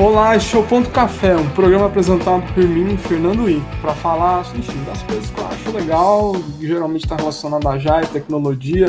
Olá, 0.00 0.34
este 0.34 0.56
é 0.56 0.58
o 0.58 0.66
Ponto 0.66 0.88
Café, 0.88 1.36
um 1.36 1.50
programa 1.50 1.84
apresentado 1.84 2.42
por 2.54 2.64
mim, 2.66 2.96
Fernando 2.96 3.50
I, 3.50 3.62
para 3.82 3.94
falar 3.94 4.40
enfim, 4.56 4.82
das 4.84 5.02
coisas 5.02 5.28
que 5.28 5.38
eu 5.38 5.46
acho 5.46 5.70
legal, 5.72 6.32
geralmente 6.58 7.04
está 7.04 7.16
relacionado 7.16 7.68
a 7.68 7.76
JAI, 7.76 8.06
tecnologia, 8.06 8.86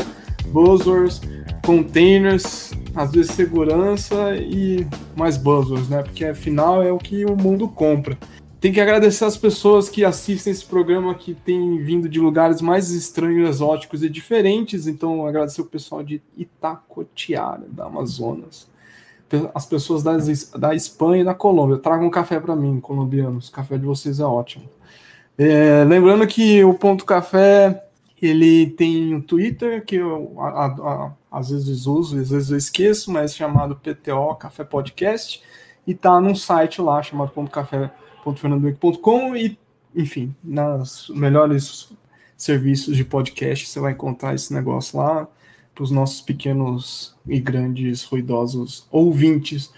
buzzwords, 0.48 1.20
containers, 1.66 2.72
às 2.96 3.12
vezes 3.12 3.32
segurança 3.32 4.38
e 4.38 4.88
mais 5.14 5.36
buzzwords, 5.36 5.90
né? 5.90 6.02
Porque 6.02 6.24
afinal 6.24 6.82
é 6.82 6.94
o 6.94 6.98
que 6.98 7.26
o 7.26 7.36
mundo 7.36 7.68
compra. 7.68 8.18
Tem 8.62 8.72
que 8.72 8.80
agradecer 8.80 9.26
as 9.26 9.36
pessoas 9.36 9.90
que 9.90 10.06
assistem 10.06 10.52
esse 10.52 10.64
programa 10.64 11.14
que 11.14 11.34
tem 11.34 11.78
vindo 11.84 12.08
de 12.08 12.22
lugares 12.22 12.62
mais 12.62 12.90
estranhos, 12.90 13.50
exóticos 13.50 14.02
e 14.02 14.08
diferentes. 14.10 14.88
Então, 14.88 15.28
agradecer 15.28 15.60
o 15.60 15.66
pessoal 15.66 16.04
de 16.04 16.22
Itacoatiara, 16.38 17.66
da 17.68 17.88
Amazonas. 17.88 18.71
As 19.54 19.66
pessoas 19.66 20.04
da, 20.04 20.18
da 20.58 20.76
Espanha 20.76 21.22
e 21.22 21.26
da 21.26 21.34
Colômbia. 21.34 21.78
Tragam 21.78 22.08
um 22.08 22.12
café 22.12 22.40
para 22.40 22.56
mim, 22.56 22.80
colombianos. 22.80 23.50
O 23.50 23.52
café 23.52 23.78
de 23.78 23.86
vocês 23.86 24.20
é 24.20 24.26
ótimo. 24.26 24.70
É, 25.38 25.84
lembrando 25.84 26.26
que 26.28 26.64
o 26.64 26.74
Ponto 26.74 27.06
Café 27.06 27.86
ele 28.22 28.68
tem 28.72 29.16
um 29.16 29.22
Twitter 29.22 29.84
que 29.84 29.96
eu 29.96 30.36
a, 30.40 30.66
a, 30.66 31.12
às 31.32 31.50
vezes 31.50 31.88
uso, 31.88 32.20
às 32.20 32.30
vezes 32.30 32.52
eu 32.52 32.58
esqueço, 32.58 33.12
mas 33.12 33.36
chamado 33.36 33.76
PTO 33.76 34.36
Café 34.36 34.64
Podcast. 34.64 35.42
E 35.88 35.96
tá 35.96 36.20
num 36.20 36.36
site 36.36 36.82
lá 36.82 37.02
chamado 37.02 37.32
Ponto 37.32 37.50
Café 37.50 37.92
www.fernandoenrique.com 38.24 39.36
e, 39.36 39.58
enfim, 39.96 40.36
nas 40.44 41.10
melhores 41.10 41.92
serviços 42.38 42.96
de 42.96 43.04
podcast 43.04 43.68
você 43.68 43.80
vai 43.80 43.92
encontrar 43.92 44.34
esse 44.34 44.54
negócio 44.54 44.98
lá 44.98 45.28
para 45.82 45.86
os 45.86 45.92
nossos 45.92 46.22
pequenos 46.22 47.16
e 47.28 47.40
grandes 47.40 48.04
ruidosos 48.04 48.86
ouvintes. 48.92 49.72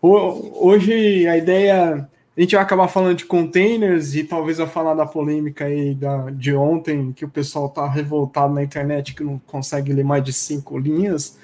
Hoje 0.00 1.26
a 1.26 1.36
ideia 1.36 2.08
a 2.36 2.40
gente 2.40 2.54
vai 2.54 2.62
acabar 2.62 2.86
falando 2.86 3.16
de 3.16 3.24
containers 3.24 4.14
e 4.14 4.22
talvez 4.22 4.58
vai 4.58 4.68
falar 4.68 4.94
da 4.94 5.04
polêmica 5.04 5.64
aí 5.64 5.96
da, 5.96 6.30
de 6.30 6.54
ontem, 6.54 7.12
que 7.12 7.24
o 7.24 7.28
pessoal 7.28 7.68
tá 7.68 7.88
revoltado 7.88 8.54
na 8.54 8.62
internet 8.62 9.14
que 9.14 9.24
não 9.24 9.40
consegue 9.48 9.92
ler 9.92 10.04
mais 10.04 10.22
de 10.22 10.32
cinco 10.32 10.78
linhas 10.78 11.36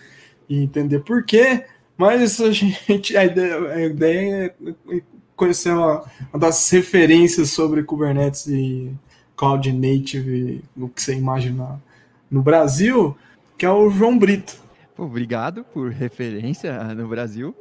e 0.49 0.63
entender 0.63 1.01
por 1.01 1.25
quê. 1.25 1.65
Mas 1.97 2.41
a 2.41 2.53
gente 2.53 3.17
a 3.17 3.25
ideia, 3.25 3.73
a 3.73 3.85
ideia 3.85 4.55
é 4.93 5.01
conhecer 5.35 5.73
uma, 5.73 6.05
uma, 6.33 6.39
das 6.39 6.71
referências 6.71 7.51
sobre 7.51 7.83
Kubernetes 7.83 8.47
e 8.47 8.93
Cloud 9.35 9.73
Native, 9.73 10.63
o 10.77 10.89
que 10.89 11.03
você 11.03 11.15
imagina 11.15 11.83
no 12.31 12.41
Brasil, 12.41 13.17
que 13.57 13.65
é 13.65 13.71
o 13.71 13.91
João 13.91 14.19
Brito. 14.19 14.63
Obrigado 14.97 15.65
por 15.65 15.91
referência 15.91 16.83
no 16.95 17.09
Brasil. 17.09 17.55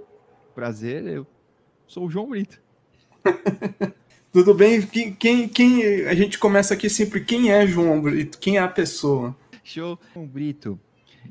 Prazer, 0.54 1.06
eu 1.06 1.26
sou 1.88 2.06
o 2.06 2.10
João 2.10 2.30
Brito. 2.30 2.62
Tudo 4.32 4.54
bem? 4.54 4.82
Quem, 4.82 5.14
quem, 5.14 5.48
quem, 5.48 6.06
a 6.08 6.14
gente 6.14 6.40
começa 6.40 6.74
aqui 6.74 6.90
sempre. 6.90 7.24
Quem 7.24 7.52
é 7.52 7.66
João 7.68 8.02
Brito? 8.02 8.40
Quem 8.40 8.58
é 8.58 8.62
a 8.62 8.68
pessoa? 8.68 9.36
Show, 9.64 10.00
João 10.14 10.26
Brito. 10.26 10.80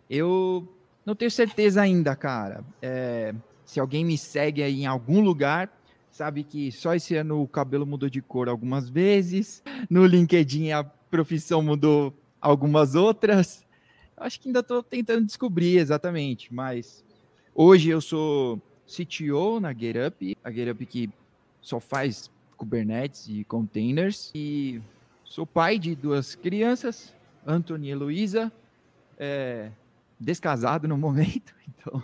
Eu 0.08 0.68
não 1.04 1.14
tenho 1.14 1.30
certeza 1.30 1.82
ainda, 1.82 2.14
cara. 2.14 2.64
É, 2.80 3.34
se 3.64 3.80
alguém 3.80 4.04
me 4.04 4.16
segue 4.16 4.62
aí 4.62 4.82
em 4.82 4.86
algum 4.86 5.20
lugar, 5.20 5.68
sabe 6.10 6.44
que 6.44 6.70
só 6.70 6.94
esse 6.94 7.16
ano 7.16 7.42
o 7.42 7.48
cabelo 7.48 7.86
mudou 7.86 8.08
de 8.08 8.22
cor 8.22 8.48
algumas 8.48 8.88
vezes, 8.88 9.62
no 9.90 10.06
LinkedIn 10.06 10.70
a 10.70 10.84
profissão 10.84 11.60
mudou 11.62 12.14
algumas 12.40 12.94
outras. 12.94 13.64
Acho 14.22 14.40
que 14.40 14.48
ainda 14.48 14.60
estou 14.60 14.82
tentando 14.82 15.26
descobrir 15.26 15.78
exatamente, 15.78 16.52
mas 16.52 17.04
hoje 17.54 17.90
eu 17.90 18.00
sou 18.00 18.60
CTO 18.86 19.60
na 19.60 19.72
GetUp, 19.72 20.36
a 20.42 20.50
GetUp 20.50 20.86
que 20.86 21.10
só 21.60 21.80
faz 21.80 22.30
Kubernetes 22.56 23.26
e 23.28 23.44
containers, 23.44 24.30
e 24.34 24.80
sou 25.24 25.46
pai 25.46 25.78
de 25.78 25.94
duas 25.94 26.34
crianças, 26.34 27.12
Anthony 27.46 27.88
e 27.88 27.90
Heloísa, 27.90 28.52
é, 29.18 29.70
descasado 30.18 30.86
no 30.86 30.96
momento, 30.96 31.54
então 31.68 32.02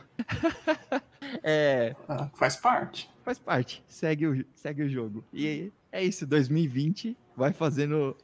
É, 1.42 1.94
ah, 2.08 2.28
faz 2.34 2.56
parte. 2.56 3.10
Faz 3.24 3.38
parte. 3.38 3.84
Segue 3.86 4.26
o, 4.26 4.44
segue 4.54 4.82
o 4.82 4.88
jogo. 4.88 5.24
E 5.32 5.70
é 5.92 6.02
isso, 6.02 6.26
2020 6.26 7.16
vai 7.36 7.52
fazendo 7.52 8.16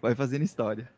vai 0.00 0.14
fazendo 0.14 0.42
história. 0.42 0.90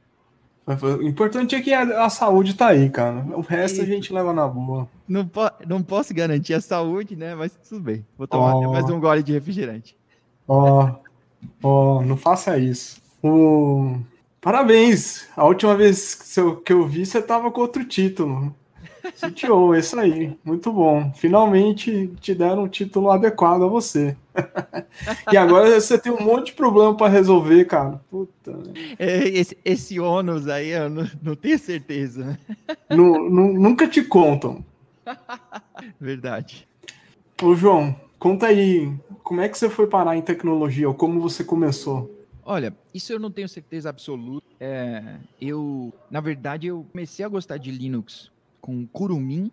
O 0.69 1.03
importante 1.03 1.55
é 1.55 1.63
que 1.63 1.73
a, 1.73 2.05
a 2.05 2.11
saúde 2.11 2.53
tá 2.53 2.69
aí, 2.69 2.91
cara. 2.91 3.25
O 3.35 3.41
resto 3.41 3.79
e... 3.79 3.81
a 3.81 3.87
gente 3.87 4.13
leva 4.13 4.35
na 4.35 4.47
boa. 4.47 4.87
Não, 5.09 5.27
po 5.27 5.51
não 5.67 5.83
posso 5.83 6.13
garantir 6.13 6.53
a 6.53 6.61
saúde, 6.61 7.17
né? 7.17 7.35
Mas 7.35 7.59
tudo 7.69 7.81
bem. 7.81 8.05
Vou 8.19 8.27
tomar 8.27 8.55
oh. 8.55 8.73
mais 8.73 8.85
um 8.91 9.01
gole 9.01 9.23
de 9.23 9.33
refrigerante. 9.33 9.97
Ó, 10.47 10.91
oh. 11.63 11.99
oh, 11.99 12.03
não 12.03 12.19
faça 12.19 12.59
isso. 12.59 13.01
O... 13.23 13.97
Parabéns! 14.43 15.27
A 15.37 15.45
última 15.45 15.75
vez 15.75 16.15
que 16.65 16.73
eu 16.73 16.87
vi, 16.87 17.07
você 17.07 17.23
tava 17.23 17.51
com 17.51 17.63
outro 17.63 17.85
título. 17.85 18.55
CTO, 19.15 19.75
é 19.75 19.79
isso 19.79 19.99
aí. 19.99 20.37
Muito 20.45 20.73
bom. 20.73 21.13
Finalmente 21.15 22.09
te 22.21 22.35
deram 22.35 22.65
um 22.65 22.69
título 22.69 23.11
adequado 23.11 23.63
a 23.63 23.69
você. 23.69 24.17
e 25.33 25.37
agora 25.37 25.81
você 25.81 25.99
tem 25.99 26.13
um 26.13 26.23
monte 26.23 26.47
de 26.47 26.53
problema 26.53 26.97
para 26.97 27.09
resolver, 27.09 27.65
cara. 27.65 28.01
Puta. 28.11 28.59
É, 28.99 29.29
esse, 29.29 29.57
esse 29.65 30.01
ônus 30.01 30.49
aí, 30.49 30.71
eu 30.71 30.89
não, 30.89 31.11
não 31.23 31.35
tenho 31.35 31.59
certeza. 31.59 32.39
nunca 32.91 33.87
te 33.87 34.03
contam. 34.03 34.65
Verdade. 36.01 36.67
Ô, 37.43 37.55
João, 37.55 37.95
conta 38.19 38.47
aí. 38.47 38.93
Como 39.23 39.41
é 39.41 39.49
que 39.49 39.59
você 39.59 39.69
foi 39.69 39.87
parar 39.87 40.17
em 40.17 40.23
tecnologia? 40.23 40.89
Ou 40.89 40.95
como 40.95 41.21
você 41.21 41.45
começou? 41.45 42.15
Olha, 42.45 42.75
isso 42.95 43.13
eu 43.13 43.19
não 43.19 43.31
tenho 43.31 43.49
certeza 43.49 43.91
absoluta. 43.91 44.47
É, 44.59 45.17
eu, 45.39 45.93
na 46.11 46.21
verdade, 46.21 46.67
eu 46.67 46.87
comecei 46.91 47.25
a 47.25 47.29
gostar 47.29 47.59
de 47.59 47.71
Linux 47.71 48.31
com 48.61 48.87
Kurumin 48.87 49.51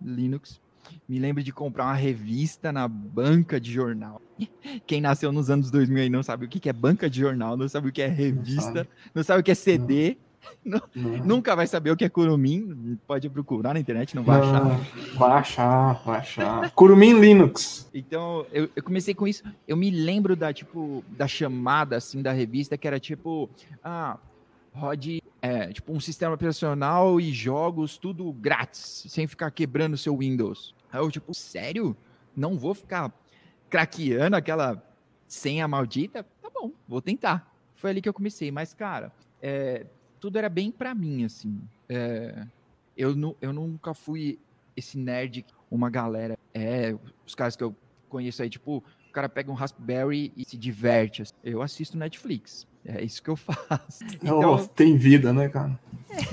Linux. 0.00 0.60
Me 1.08 1.18
lembro 1.18 1.42
de 1.42 1.52
comprar 1.52 1.84
uma 1.84 1.94
revista 1.94 2.72
na 2.72 2.86
banca 2.88 3.60
de 3.60 3.72
jornal. 3.72 4.20
Quem 4.86 5.00
nasceu 5.00 5.32
nos 5.32 5.50
anos 5.50 5.70
2000 5.70 6.04
e 6.04 6.10
não 6.10 6.22
sabe 6.22 6.46
o 6.46 6.48
que 6.48 6.68
é 6.68 6.72
banca 6.72 7.08
de 7.08 7.20
jornal, 7.20 7.56
não 7.56 7.68
sabe 7.68 7.88
o 7.88 7.92
que 7.92 8.02
é 8.02 8.08
revista, 8.08 8.62
não 8.66 8.72
sabe, 8.72 8.88
não 9.14 9.22
sabe 9.22 9.40
o 9.40 9.42
que 9.44 9.50
é 9.50 9.54
CD. 9.54 10.16
Não. 10.64 10.80
Não, 10.92 11.18
nunca 11.18 11.54
vai 11.54 11.68
saber 11.68 11.92
o 11.92 11.96
que 11.96 12.04
é 12.04 12.08
Kurumin. 12.08 12.98
Pode 13.06 13.30
procurar 13.30 13.74
na 13.74 13.80
internet, 13.80 14.16
não 14.16 14.24
vai 14.24 14.40
achar. 14.40 14.80
Vai 15.14 15.30
achar, 15.30 16.02
vai 16.04 16.18
achar. 16.18 16.70
Kurumin 16.72 17.20
Linux. 17.20 17.88
Então, 17.94 18.44
eu, 18.52 18.68
eu, 18.74 18.82
comecei 18.82 19.14
com 19.14 19.28
isso. 19.28 19.44
Eu 19.68 19.76
me 19.76 19.88
lembro 19.88 20.34
da, 20.34 20.52
tipo, 20.52 21.04
da 21.10 21.28
chamada, 21.28 21.96
assim, 21.96 22.22
da 22.22 22.32
revista, 22.32 22.76
que 22.76 22.88
era 22.88 22.98
tipo, 22.98 23.48
ah, 23.84 24.18
rode 24.74 25.21
é, 25.42 25.72
tipo 25.72 25.92
um 25.92 25.98
sistema 25.98 26.34
operacional 26.34 27.20
e 27.20 27.32
jogos, 27.32 27.98
tudo 27.98 28.32
grátis, 28.32 29.04
sem 29.08 29.26
ficar 29.26 29.50
quebrando 29.50 29.98
seu 29.98 30.16
Windows. 30.16 30.72
Aí 30.90 31.00
eu, 31.00 31.10
tipo, 31.10 31.34
sério? 31.34 31.96
Não 32.34 32.56
vou 32.56 32.72
ficar 32.72 33.12
craqueando 33.68 34.36
aquela 34.36 34.80
senha 35.26 35.66
maldita? 35.66 36.24
Tá 36.40 36.48
bom, 36.48 36.70
vou 36.86 37.02
tentar. 37.02 37.52
Foi 37.74 37.90
ali 37.90 38.00
que 38.00 38.08
eu 38.08 38.14
comecei, 38.14 38.52
mas, 38.52 38.72
cara, 38.72 39.12
é, 39.42 39.84
tudo 40.20 40.38
era 40.38 40.48
bem 40.48 40.70
para 40.70 40.94
mim, 40.94 41.24
assim. 41.24 41.60
É, 41.88 42.46
eu, 42.96 43.16
nu, 43.16 43.36
eu 43.40 43.52
nunca 43.52 43.92
fui 43.92 44.38
esse 44.76 44.96
nerd, 44.96 45.44
uma 45.68 45.90
galera, 45.90 46.38
é, 46.54 46.96
os 47.26 47.34
caras 47.34 47.56
que 47.56 47.64
eu 47.64 47.74
conheço 48.08 48.42
aí, 48.42 48.48
tipo, 48.48 48.76
o 49.08 49.12
cara 49.12 49.28
pega 49.28 49.50
um 49.50 49.54
Raspberry 49.54 50.32
e 50.36 50.44
se 50.44 50.56
diverte. 50.56 51.22
Assim. 51.22 51.34
Eu 51.42 51.60
assisto 51.60 51.98
Netflix. 51.98 52.66
É 52.84 53.02
isso 53.02 53.22
que 53.22 53.30
eu 53.30 53.36
faço. 53.36 54.04
Então, 54.22 54.54
oh, 54.54 54.66
tem 54.66 54.96
vida, 54.96 55.32
né, 55.32 55.48
cara? 55.48 55.78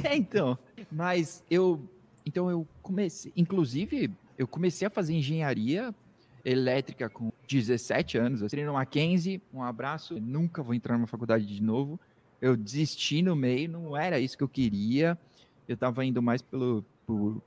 É, 0.03 0.15
então. 0.15 0.57
Mas 0.91 1.43
eu. 1.49 1.79
Então 2.25 2.49
eu 2.49 2.67
comecei. 2.81 3.31
Inclusive, 3.35 4.11
eu 4.37 4.47
comecei 4.47 4.87
a 4.87 4.89
fazer 4.89 5.13
engenharia 5.13 5.93
elétrica 6.43 7.09
com 7.09 7.31
17 7.47 8.17
anos. 8.17 8.41
Eu 8.41 8.47
entrei 8.47 8.65
no 8.65 8.73
Mackenzie, 8.73 9.41
um 9.53 9.63
abraço. 9.63 10.15
Eu 10.15 10.21
nunca 10.21 10.63
vou 10.63 10.73
entrar 10.73 10.97
numa 10.97 11.07
faculdade 11.07 11.45
de 11.45 11.61
novo. 11.61 11.99
Eu 12.41 12.55
desisti 12.55 13.21
no 13.21 13.35
meio, 13.35 13.69
não 13.69 13.97
era 13.97 14.19
isso 14.19 14.37
que 14.37 14.43
eu 14.43 14.47
queria. 14.47 15.17
Eu 15.67 15.73
estava 15.73 16.05
indo 16.05 16.21
mais 16.21 16.41
pelo 16.41 16.83
por 17.05 17.41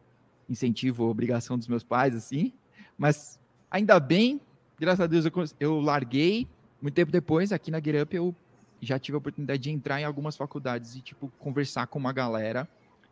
incentivo, 0.48 1.04
obrigação 1.04 1.56
dos 1.56 1.68
meus 1.68 1.82
pais, 1.82 2.14
assim. 2.14 2.52
Mas 2.98 3.38
ainda 3.70 3.98
bem, 3.98 4.40
graças 4.78 5.00
a 5.00 5.06
Deus 5.06 5.24
eu, 5.24 5.32
eu 5.58 5.80
larguei. 5.80 6.46
Muito 6.80 6.94
tempo 6.94 7.12
depois, 7.12 7.52
aqui 7.52 7.70
na 7.70 7.78
GetUp, 7.78 8.14
eu 8.14 8.34
já 8.82 8.98
tive 8.98 9.14
a 9.14 9.18
oportunidade 9.18 9.62
de 9.62 9.70
entrar 9.70 10.00
em 10.00 10.04
algumas 10.04 10.36
faculdades 10.36 10.96
e, 10.96 11.00
tipo, 11.00 11.32
conversar 11.38 11.86
com 11.86 11.98
uma 11.98 12.12
galera, 12.12 12.68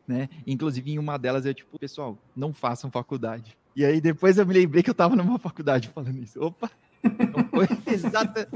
né? 0.06 0.28
Inclusive, 0.46 0.90
em 0.92 0.98
uma 0.98 1.16
delas, 1.16 1.46
eu, 1.46 1.54
tipo, 1.54 1.78
pessoal, 1.78 2.18
não 2.36 2.52
façam 2.52 2.90
faculdade. 2.90 3.56
E 3.74 3.84
aí, 3.84 4.00
depois 4.00 4.36
eu 4.36 4.44
me 4.44 4.52
lembrei 4.52 4.82
que 4.82 4.90
eu 4.90 4.94
tava 4.94 5.14
numa 5.14 5.38
faculdade 5.38 5.88
falando 5.88 6.18
isso. 6.18 6.42
Opa! 6.42 6.70
Não 7.02 7.44
foi 7.48 7.68
exata... 7.92 8.48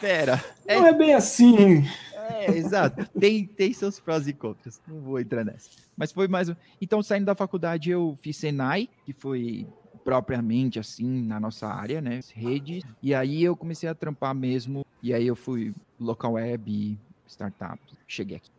Pera. 0.00 0.42
É... 0.66 0.76
Não 0.76 0.86
é 0.86 0.92
bem 0.92 1.14
assim. 1.14 1.84
É, 2.14 2.50
exato. 2.50 3.06
Tem, 3.18 3.44
tem 3.44 3.72
seus 3.72 4.00
prós 4.00 4.26
e 4.26 4.32
contras. 4.32 4.80
Não 4.86 5.00
vou 5.00 5.20
entrar 5.20 5.44
nessa. 5.44 5.68
Mas 5.96 6.10
foi 6.10 6.26
mais 6.26 6.48
um... 6.48 6.56
Então, 6.80 7.02
saindo 7.02 7.26
da 7.26 7.34
faculdade, 7.34 7.90
eu 7.90 8.16
fiz 8.20 8.36
Senai, 8.36 8.88
que 9.04 9.12
foi 9.12 9.66
propriamente 10.04 10.78
assim 10.78 11.22
na 11.22 11.38
nossa 11.38 11.66
área, 11.66 12.00
né? 12.00 12.20
Redes. 12.34 12.84
E 13.02 13.14
aí 13.14 13.42
eu 13.42 13.56
comecei 13.56 13.88
a 13.88 13.94
trampar 13.94 14.34
mesmo. 14.34 14.84
E 15.02 15.12
aí 15.12 15.26
eu 15.26 15.36
fui 15.36 15.74
local 15.98 16.32
web, 16.32 16.98
startup. 17.26 17.80
Cheguei 18.06 18.36
aqui. 18.36 18.50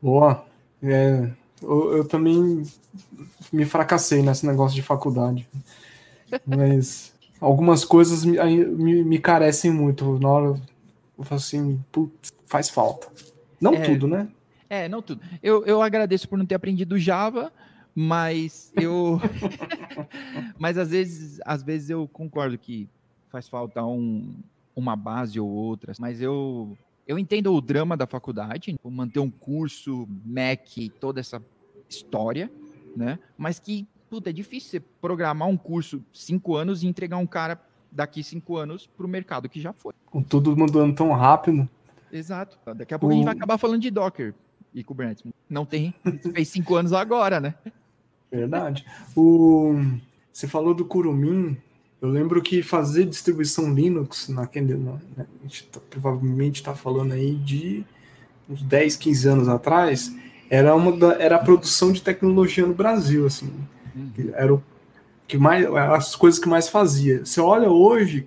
Boa. 0.00 0.44
É, 0.82 1.30
eu, 1.62 1.96
eu, 1.96 2.04
também 2.04 2.62
me 3.52 3.64
fracassei 3.64 4.22
nesse 4.22 4.46
negócio 4.46 4.74
de 4.74 4.82
faculdade. 4.82 5.48
Mas 6.46 7.14
algumas 7.40 7.84
coisas 7.84 8.24
me, 8.24 8.38
me, 8.66 9.04
me, 9.04 9.18
carecem 9.18 9.70
muito. 9.70 10.18
Na 10.18 10.28
hora 10.28 10.60
eu 11.18 11.24
falo 11.24 11.40
assim, 11.40 11.82
putz, 11.90 12.32
faz 12.46 12.68
falta. 12.68 13.08
Não 13.60 13.74
é, 13.74 13.80
tudo, 13.80 14.06
né? 14.06 14.28
É, 14.70 14.88
não 14.88 15.02
tudo. 15.02 15.20
Eu, 15.42 15.64
eu 15.64 15.82
agradeço 15.82 16.28
por 16.28 16.38
não 16.38 16.46
ter 16.46 16.54
aprendido 16.54 16.98
Java, 16.98 17.52
mas 18.00 18.72
eu. 18.76 19.20
mas 20.56 20.78
às 20.78 20.90
vezes, 20.90 21.40
às 21.44 21.64
vezes 21.64 21.90
eu 21.90 22.06
concordo 22.06 22.56
que 22.56 22.88
faz 23.28 23.48
falta 23.48 23.84
um, 23.84 24.36
uma 24.76 24.94
base 24.94 25.40
ou 25.40 25.48
outra. 25.48 25.92
Mas 25.98 26.22
eu 26.22 26.78
eu 27.08 27.18
entendo 27.18 27.52
o 27.52 27.60
drama 27.60 27.96
da 27.96 28.06
faculdade, 28.06 28.78
manter 28.84 29.18
um 29.18 29.28
curso, 29.28 30.06
MEC, 30.24 30.90
toda 30.90 31.18
essa 31.18 31.42
história, 31.88 32.48
né? 32.94 33.18
Mas 33.36 33.58
que, 33.58 33.84
puta, 34.08 34.30
é 34.30 34.32
difícil 34.32 34.70
você 34.70 34.80
programar 35.00 35.48
um 35.48 35.56
curso 35.56 36.00
cinco 36.12 36.54
anos 36.54 36.84
e 36.84 36.86
entregar 36.86 37.16
um 37.16 37.26
cara 37.26 37.60
daqui 37.90 38.22
cinco 38.22 38.56
anos 38.56 38.86
para 38.86 39.06
o 39.06 39.08
mercado 39.08 39.48
que 39.48 39.60
já 39.60 39.72
foi. 39.72 39.92
Com 40.06 40.22
tudo 40.22 40.56
mudando 40.56 40.94
tão 40.94 41.10
rápido. 41.10 41.68
Exato. 42.12 42.56
Daqui 42.76 42.94
a 42.94 42.98
pouco 42.98 43.12
o... 43.12 43.16
a 43.16 43.16
gente 43.16 43.24
vai 43.24 43.34
acabar 43.34 43.58
falando 43.58 43.82
de 43.82 43.90
Docker 43.90 44.34
e 44.72 44.84
Kubernetes. 44.84 45.24
Não 45.50 45.66
tem, 45.66 45.92
fez 46.32 46.46
cinco 46.46 46.76
anos 46.76 46.92
agora, 46.92 47.40
né? 47.40 47.54
Verdade. 48.30 48.84
O... 49.16 49.74
Você 50.32 50.46
falou 50.46 50.72
do 50.72 50.84
Kurumin, 50.84 51.56
eu 52.00 52.08
lembro 52.08 52.40
que 52.40 52.62
fazer 52.62 53.04
distribuição 53.04 53.74
Linux, 53.74 54.28
naquele, 54.28 54.74
a 55.16 55.22
gente 55.42 55.64
tá, 55.64 55.80
provavelmente 55.90 56.56
está 56.56 56.74
falando 56.74 57.12
aí 57.12 57.34
de 57.34 57.84
uns 58.48 58.62
10, 58.62 58.96
15 58.96 59.28
anos 59.28 59.48
atrás, 59.48 60.14
era 60.48 60.74
uma 60.74 60.92
da, 60.92 61.14
era 61.20 61.36
a 61.36 61.40
produção 61.40 61.90
de 61.90 62.00
tecnologia 62.00 62.64
no 62.64 62.72
Brasil, 62.72 63.26
assim. 63.26 63.52
Uhum. 63.94 64.30
Era 64.32 64.54
o 64.54 64.62
que 65.26 65.36
mais, 65.36 65.66
as 65.66 66.14
coisas 66.14 66.38
que 66.38 66.48
mais 66.48 66.68
fazia. 66.68 67.24
Você 67.24 67.40
olha 67.40 67.68
hoje, 67.68 68.26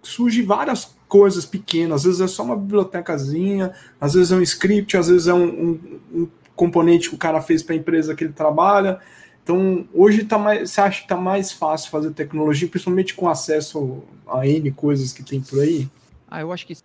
surge 0.00 0.42
várias 0.42 0.94
coisas 1.08 1.44
pequenas, 1.44 1.96
às 1.96 2.04
vezes 2.04 2.20
é 2.20 2.26
só 2.26 2.44
uma 2.44 2.56
bibliotecazinha, 2.56 3.72
às 4.00 4.14
vezes 4.14 4.32
é 4.32 4.36
um 4.36 4.40
script, 4.40 4.96
às 4.96 5.08
vezes 5.08 5.26
é 5.26 5.34
um, 5.34 5.44
um, 5.44 6.00
um 6.14 6.28
componente 6.54 7.08
que 7.08 7.14
o 7.14 7.18
cara 7.18 7.40
fez 7.40 7.62
para 7.62 7.74
a 7.74 7.78
empresa 7.78 8.14
que 8.14 8.24
ele 8.24 8.32
trabalha. 8.32 9.00
Então, 9.42 9.86
hoje 9.92 10.24
tá 10.24 10.38
mais, 10.38 10.70
você 10.70 10.80
acha 10.80 10.98
que 10.98 11.04
está 11.04 11.16
mais 11.16 11.50
fácil 11.52 11.90
fazer 11.90 12.12
tecnologia, 12.12 12.68
principalmente 12.68 13.14
com 13.14 13.28
acesso 13.28 14.02
a 14.26 14.46
N 14.46 14.70
coisas 14.70 15.12
que 15.12 15.22
tem 15.22 15.40
por 15.40 15.60
aí? 15.60 15.88
Ah, 16.30 16.40
eu 16.40 16.52
acho 16.52 16.66
que 16.66 16.76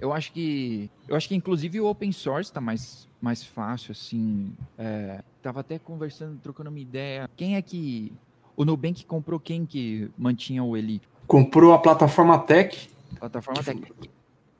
eu 0.00 0.12
acho 0.12 0.32
que 0.32 0.90
eu 1.08 1.16
acho 1.16 1.28
que 1.28 1.34
inclusive 1.34 1.80
o 1.80 1.86
open 1.86 2.12
source 2.12 2.50
está 2.50 2.60
mais 2.60 3.08
mais 3.20 3.42
fácil 3.42 3.92
assim. 3.92 4.52
É, 4.78 5.22
tava 5.42 5.60
até 5.60 5.78
conversando, 5.78 6.38
trocando 6.38 6.70
uma 6.70 6.78
ideia. 6.78 7.28
Quem 7.36 7.56
é 7.56 7.62
que 7.62 8.12
o 8.56 8.64
Nubank 8.64 9.04
comprou 9.04 9.40
quem 9.40 9.66
que 9.66 10.08
mantinha 10.16 10.62
o 10.62 10.76
Elite? 10.76 11.08
Comprou 11.26 11.72
a 11.72 11.78
plataforma 11.78 12.38
Tech. 12.38 12.88
Plataforma 13.18 13.62
Tech. 13.62 13.92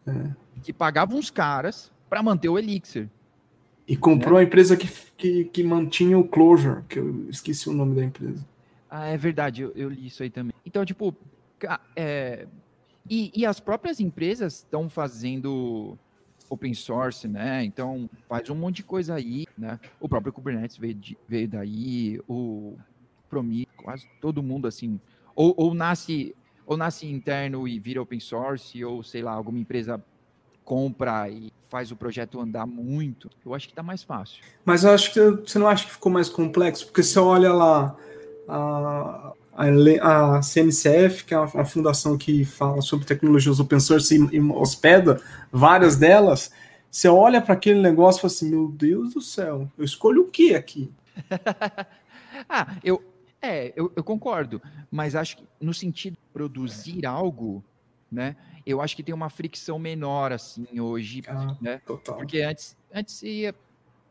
É. 0.07 0.31
Que 0.63 0.73
pagava 0.73 1.15
uns 1.15 1.31
caras 1.31 1.93
para 2.09 2.23
manter 2.23 2.49
o 2.49 2.59
Elixir. 2.59 3.09
E 3.89 3.97
comprou 3.97 4.35
né? 4.35 4.41
a 4.41 4.43
empresa 4.45 4.77
que, 4.77 4.89
que, 5.17 5.45
que, 5.45 5.63
mantinha 5.63 6.19
o 6.19 6.27
Closure, 6.27 6.83
que 6.89 6.99
eu 6.99 7.29
esqueci 7.31 7.69
o 7.69 7.73
nome 7.73 7.95
da 7.95 8.05
empresa. 8.05 8.45
Ah, 8.91 9.07
é 9.07 9.17
verdade, 9.17 9.63
eu, 9.63 9.73
eu 9.77 9.89
li 9.89 10.07
isso 10.07 10.23
aí 10.23 10.31
também. 10.31 10.55
Então, 10.65 10.85
tipo, 10.85 11.15
é, 11.95 12.47
e, 13.09 13.31
e 13.35 13.47
as 13.47 13.61
próprias 13.61 14.01
empresas 14.01 14.55
estão 14.55 14.89
fazendo 14.89 15.97
open 16.49 16.75
source, 16.75 17.29
né? 17.29 17.65
Então, 17.65 18.11
faz 18.29 18.51
um 18.51 18.55
monte 18.55 18.77
de 18.77 18.83
coisa 18.85 19.15
aí, 19.15 19.47
né? 19.57 19.79
O 20.01 20.09
próprio 20.09 20.33
Kubernetes 20.33 20.77
veio, 20.77 20.95
de, 20.95 21.19
veio 21.29 21.49
daí, 21.49 22.21
o 22.29 22.77
Prometheus, 23.29 23.77
quase 23.77 24.09
todo 24.21 24.43
mundo, 24.43 24.67
assim, 24.67 25.01
ou, 25.35 25.55
ou 25.57 25.75
nasce 25.75 26.35
ou 26.67 26.77
nasce 26.77 27.07
interno 27.07 27.69
e 27.69 27.79
vira 27.79 28.03
open 28.03 28.19
source, 28.19 28.85
ou 28.85 29.03
sei 29.03 29.23
lá, 29.23 29.33
alguma 29.33 29.59
empresa 29.59 30.03
compra 30.67 31.31
e 31.31 31.53
faz 31.69 31.91
o 31.93 31.97
projeto 31.97 32.41
andar 32.41 32.67
muito, 32.67 33.31
eu 33.45 33.55
acho 33.55 33.67
que 33.67 33.73
está 33.73 33.83
mais 33.83 34.03
fácil. 34.03 34.43
Mas 34.65 34.83
eu 34.83 34.91
acho 34.91 35.13
que 35.13 35.21
você 35.21 35.59
não 35.59 35.69
acha 35.69 35.87
que 35.87 35.93
ficou 35.93 36.11
mais 36.11 36.29
complexo? 36.29 36.85
Porque 36.87 37.03
você 37.03 37.19
olha 37.19 37.53
lá 37.53 37.97
a, 38.49 39.33
a, 39.55 40.37
a 40.37 40.43
CNCF, 40.43 41.25
que 41.25 41.33
é 41.33 41.39
uma, 41.39 41.65
fundação 41.65 42.19
que 42.19 42.45
fala 42.45 42.83
sobre 42.83 43.07
tecnologias 43.07 43.61
open 43.61 43.81
source 43.81 44.15
e, 44.15 44.37
e 44.37 44.41
hospeda 44.41 45.21
várias 45.53 45.97
delas, 45.97 46.51
você 46.91 47.09
olha 47.09 47.41
para 47.41 47.55
aquele 47.55 47.81
negócio 47.81 48.19
e 48.19 48.23
fala 48.23 48.33
assim, 48.33 48.51
meu 48.51 48.69
Deus 48.69 49.15
do 49.15 49.21
céu, 49.21 49.71
eu 49.79 49.85
escolho 49.85 50.23
o 50.23 50.31
que 50.31 50.55
aqui? 50.55 50.91
ah, 52.49 52.77
eu, 52.83 53.03
é, 53.41 53.73
eu, 53.77 53.93
eu, 53.95 54.03
concordo, 54.03 54.61
mas 54.91 55.15
acho 55.15 55.37
que 55.37 55.45
no 55.61 55.73
sentido 55.73 56.15
de 56.15 56.33
produzir 56.33 57.07
algo, 57.07 57.63
né? 58.11 58.37
eu 58.67 58.83
acho 58.83 58.97
que 58.97 59.03
tem 59.03 59.15
uma 59.15 59.31
fricção 59.31 59.79
menor, 59.79 60.33
assim, 60.33 60.81
hoje, 60.81 61.23
ah, 61.29 61.57
né? 61.61 61.81
Total. 61.87 62.17
Porque 62.17 62.43
antes, 62.43 62.77
antes 62.93 63.23
ia, 63.23 63.55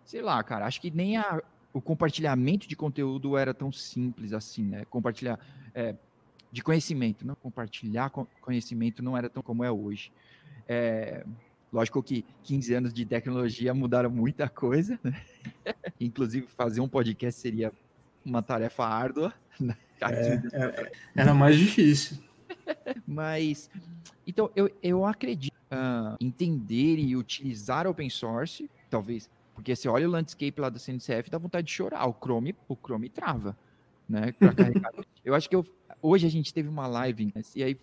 sei 0.05 0.21
lá, 0.21 0.41
cara, 0.41 0.65
acho 0.65 0.79
que 0.79 0.89
nem 0.89 1.17
a, 1.17 1.43
o 1.73 1.81
compartilhamento 1.81 2.65
de 2.65 2.75
conteúdo 2.75 3.37
era 3.37 3.53
tão 3.53 3.69
simples 3.69 4.31
assim, 4.31 4.63
né? 4.63 4.85
Compartilhar 4.85 5.37
é, 5.73 5.93
de 6.49 6.63
conhecimento, 6.63 7.27
não 7.27 7.35
compartilhar 7.35 8.09
conhecimento 8.09 9.03
não 9.03 9.17
era 9.17 9.29
tão 9.29 9.43
como 9.43 9.61
é 9.61 9.69
hoje. 9.69 10.09
É, 10.69 11.25
lógico 11.71 12.01
que 12.01 12.23
15 12.43 12.73
anos 12.75 12.93
de 12.93 13.05
tecnologia 13.05 13.73
mudaram 13.73 14.09
muita 14.09 14.47
coisa, 14.47 14.97
né? 15.03 15.21
Inclusive 15.99 16.47
fazer 16.47 16.79
um 16.79 16.87
podcast 16.87 17.41
seria 17.41 17.73
uma 18.23 18.41
tarefa 18.41 18.85
árdua. 18.85 19.33
Né? 19.59 19.75
É, 19.99 20.33
é, 20.53 20.91
era 21.13 21.33
mais 21.33 21.57
difícil. 21.57 22.17
Mas, 23.07 23.69
então, 24.25 24.49
eu, 24.55 24.69
eu 24.81 25.05
acredito 25.05 25.53
uh, 25.71 26.15
entender 26.19 26.97
e 26.97 27.15
utilizar 27.15 27.87
open 27.87 28.09
source, 28.09 28.69
talvez, 28.89 29.29
porque 29.53 29.75
você 29.75 29.87
olha 29.87 30.07
o 30.07 30.11
landscape 30.11 30.59
lá 30.59 30.69
da 30.69 30.79
CNCF, 30.79 31.29
dá 31.29 31.37
vontade 31.37 31.67
de 31.67 31.73
chorar. 31.73 32.05
O 32.07 32.13
Chrome, 32.13 32.55
o 32.67 32.75
Chrome 32.75 33.09
trava, 33.09 33.57
né? 34.07 34.33
eu 35.23 35.33
acho 35.33 35.49
que 35.49 35.55
eu, 35.55 35.65
hoje 36.01 36.27
a 36.27 36.29
gente 36.29 36.53
teve 36.53 36.67
uma 36.67 36.87
live, 36.87 37.31
né, 37.33 37.41
e 37.55 37.63
aí, 37.63 37.77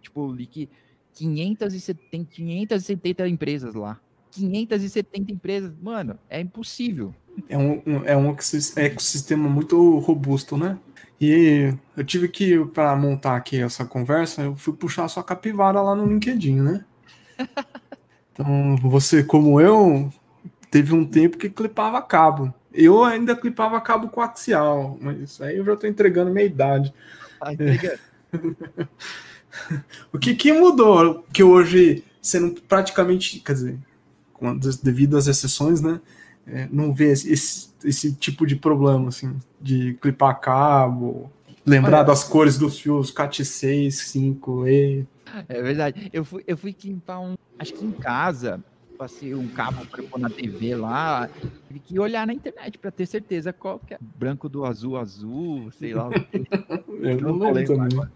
tipo, 0.00 0.32
li 0.32 0.46
que 0.46 0.68
570, 1.14 2.34
570 2.34 3.28
empresas 3.28 3.74
lá. 3.74 4.00
570 4.32 5.32
empresas, 5.32 5.72
mano, 5.80 6.18
é 6.28 6.40
impossível. 6.40 7.14
É 7.48 7.58
um, 7.58 7.82
um, 7.86 8.04
é 8.04 8.16
um 8.16 8.30
ecossistema 8.76 9.48
muito 9.48 9.98
robusto, 9.98 10.56
né? 10.56 10.78
E 11.20 11.74
eu 11.96 12.02
tive 12.02 12.28
que, 12.28 12.64
para 12.66 12.96
montar 12.96 13.36
aqui 13.36 13.60
essa 13.60 13.84
conversa, 13.84 14.42
eu 14.42 14.56
fui 14.56 14.72
puxar 14.72 15.04
a 15.04 15.08
sua 15.08 15.22
capivara 15.22 15.82
lá 15.82 15.94
no 15.94 16.06
LinkedIn, 16.06 16.60
né? 16.60 16.84
Então, 18.32 18.74
você, 18.76 19.22
como 19.22 19.60
eu, 19.60 20.10
teve 20.70 20.94
um 20.94 21.04
tempo 21.04 21.36
que 21.36 21.50
clipava 21.50 22.00
cabo. 22.00 22.54
Eu 22.72 23.04
ainda 23.04 23.36
clipava 23.36 23.78
cabo 23.82 24.08
coaxial, 24.08 24.96
mas 24.98 25.38
aí 25.42 25.58
eu 25.58 25.64
já 25.64 25.76
tô 25.76 25.86
entregando 25.86 26.30
minha 26.30 26.46
idade. 26.46 26.94
É. 27.42 27.98
o 30.10 30.18
que, 30.18 30.34
que 30.34 30.52
mudou? 30.54 31.22
Que 31.32 31.42
hoje, 31.42 32.02
sendo 32.22 32.62
praticamente, 32.62 33.40
quer 33.40 33.52
dizer, 33.52 33.78
devido 34.82 35.18
às 35.18 35.26
exceções, 35.26 35.82
né? 35.82 36.00
É, 36.46 36.68
não 36.70 36.92
vê 36.92 37.12
esse, 37.12 37.70
esse 37.84 38.14
tipo 38.14 38.46
de 38.46 38.56
problema, 38.56 39.08
assim, 39.08 39.38
de 39.60 39.94
clipar 39.94 40.40
cabo, 40.40 41.30
lembrar 41.64 42.02
das 42.02 42.24
cores 42.24 42.58
dos 42.58 42.78
fios 42.78 43.12
CAT6, 43.12 43.90
5, 43.90 44.66
E. 44.66 45.06
É 45.48 45.62
verdade. 45.62 46.10
Eu 46.12 46.24
fui, 46.24 46.42
eu 46.46 46.56
fui 46.56 46.72
clipar 46.72 47.20
um, 47.20 47.36
acho 47.58 47.74
que 47.74 47.84
em 47.84 47.92
casa, 47.92 48.62
passei 48.98 49.34
um 49.34 49.48
cabo 49.48 49.86
para 49.86 50.02
pôr 50.02 50.18
na 50.18 50.28
TV 50.28 50.74
lá, 50.74 51.28
tive 51.68 51.80
que 51.80 51.98
olhar 51.98 52.26
na 52.26 52.34
internet 52.34 52.76
para 52.78 52.90
ter 52.90 53.06
certeza 53.06 53.52
qual 53.52 53.78
que 53.78 53.94
é. 53.94 53.98
Branco 54.00 54.48
do 54.48 54.64
azul, 54.64 54.96
azul, 54.96 55.70
sei 55.72 55.94
lá. 55.94 56.10
eu 57.00 57.20
não, 57.20 57.36
não 57.36 57.52
lembro 57.52 57.76
também. 57.76 58.08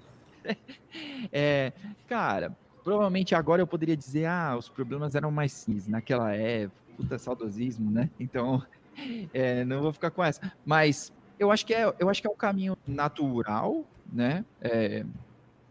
É, 1.32 1.72
cara, 2.06 2.54
provavelmente 2.82 3.34
agora 3.34 3.62
eu 3.62 3.66
poderia 3.66 3.96
dizer, 3.96 4.26
ah, 4.26 4.56
os 4.58 4.68
problemas 4.68 5.14
eram 5.14 5.30
mais 5.30 5.52
simples 5.52 5.88
naquela 5.88 6.34
época, 6.34 6.83
puta 6.96 7.18
saudosismo, 7.18 7.90
né? 7.90 8.10
Então, 8.18 8.62
é, 9.32 9.64
não 9.64 9.82
vou 9.82 9.92
ficar 9.92 10.10
com 10.10 10.22
essa. 10.22 10.52
Mas 10.64 11.12
eu 11.38 11.50
acho 11.50 11.66
que 11.66 11.74
é, 11.74 11.92
eu 11.98 12.08
acho 12.08 12.20
que 12.20 12.26
é 12.26 12.30
o 12.30 12.36
caminho 12.36 12.76
natural, 12.86 13.84
né? 14.12 14.44
É, 14.60 15.04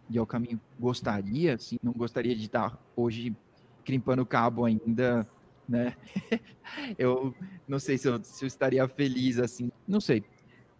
e 0.09 0.17
é 0.17 0.21
o 0.21 0.25
caminho 0.25 0.59
gostaria, 0.79 1.55
assim, 1.55 1.77
não 1.81 1.93
gostaria 1.93 2.35
de 2.35 2.45
estar 2.45 2.77
hoje 2.95 3.35
crimpando 3.83 4.25
cabo 4.25 4.65
ainda, 4.65 5.27
né? 5.67 5.95
eu 6.97 7.33
não 7.67 7.79
sei 7.79 7.97
se 7.97 8.07
eu, 8.07 8.23
se 8.23 8.43
eu 8.43 8.47
estaria 8.47 8.87
feliz 8.87 9.39
assim, 9.39 9.71
não 9.87 10.01
sei. 10.01 10.23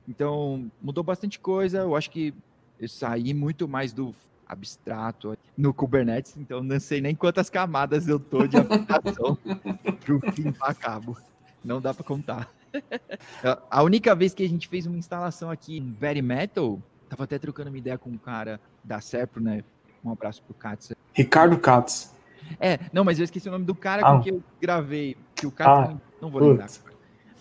Então, 0.07 0.69
mudou 0.81 1.03
bastante 1.03 1.39
coisa. 1.39 1.79
Eu 1.79 1.95
acho 1.95 2.11
que 2.11 2.33
eu 2.79 2.89
saí 2.89 3.33
muito 3.33 3.67
mais 3.67 3.93
do 3.93 4.13
abstrato 4.47 5.37
no 5.57 5.73
Kubernetes, 5.73 6.35
então 6.37 6.63
não 6.63 6.79
sei 6.79 7.01
nem 7.01 7.15
quantas 7.15 7.49
camadas 7.49 8.07
eu 8.07 8.19
tô 8.19 8.45
de 8.47 8.57
aplicação 8.57 9.37
para 9.37 10.15
o 10.15 10.31
fim 10.31 10.53
a 10.61 10.73
cabo. 10.73 11.17
Não 11.63 11.79
dá 11.79 11.93
para 11.93 12.03
contar. 12.03 12.49
a 13.69 13.83
única 13.83 14.13
vez 14.15 14.33
que 14.33 14.43
a 14.43 14.49
gente 14.49 14.67
fez 14.67 14.85
uma 14.85 14.97
instalação 14.97 15.49
aqui 15.49 15.77
em 15.77 15.91
Very 15.91 16.21
Metal, 16.21 16.81
tava 17.09 17.23
até 17.23 17.37
trocando 17.37 17.69
uma 17.69 17.77
ideia 17.77 17.97
com 17.97 18.09
um 18.09 18.17
cara 18.17 18.59
da 18.83 18.99
Serpro, 18.99 19.41
né? 19.41 19.63
Um 20.03 20.11
abraço 20.11 20.41
pro 20.43 20.53
Katz. 20.53 20.91
Ricardo 21.13 21.57
Katz. 21.57 22.13
É, 22.59 22.79
não, 22.91 23.03
mas 23.03 23.19
eu 23.19 23.23
esqueci 23.23 23.47
o 23.47 23.51
nome 23.51 23.65
do 23.65 23.73
cara 23.73 24.01
ah. 24.05 24.11
com 24.11 24.21
que 24.21 24.31
eu 24.31 24.43
gravei, 24.59 25.15
que 25.33 25.47
o 25.47 25.51
Katz 25.51 25.69
ah. 25.69 25.91
não, 25.91 26.01
não 26.23 26.29
vou 26.29 26.41
lembrar. 26.41 26.67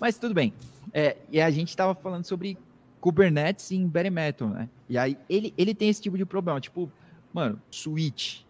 Mas 0.01 0.17
tudo 0.17 0.35
bem. 0.35 0.53
É, 0.93 1.17
e 1.31 1.41
a 1.41 1.51
gente 1.51 1.77
tava 1.77 1.95
falando 1.95 2.25
sobre 2.25 2.57
Kubernetes 3.03 3.73
em 3.73 3.85
Bare 3.85 4.11
Metal, 4.11 4.49
né? 4.49 4.69
E 4.89 4.97
aí 4.97 5.19
ele, 5.29 5.53
ele 5.59 5.75
tem 5.75 5.89
esse 5.89 6.01
tipo 6.01 6.17
de 6.17 6.25
problema, 6.25 6.61
tipo, 6.61 6.89
mano, 7.35 7.61
switch, 7.69 8.43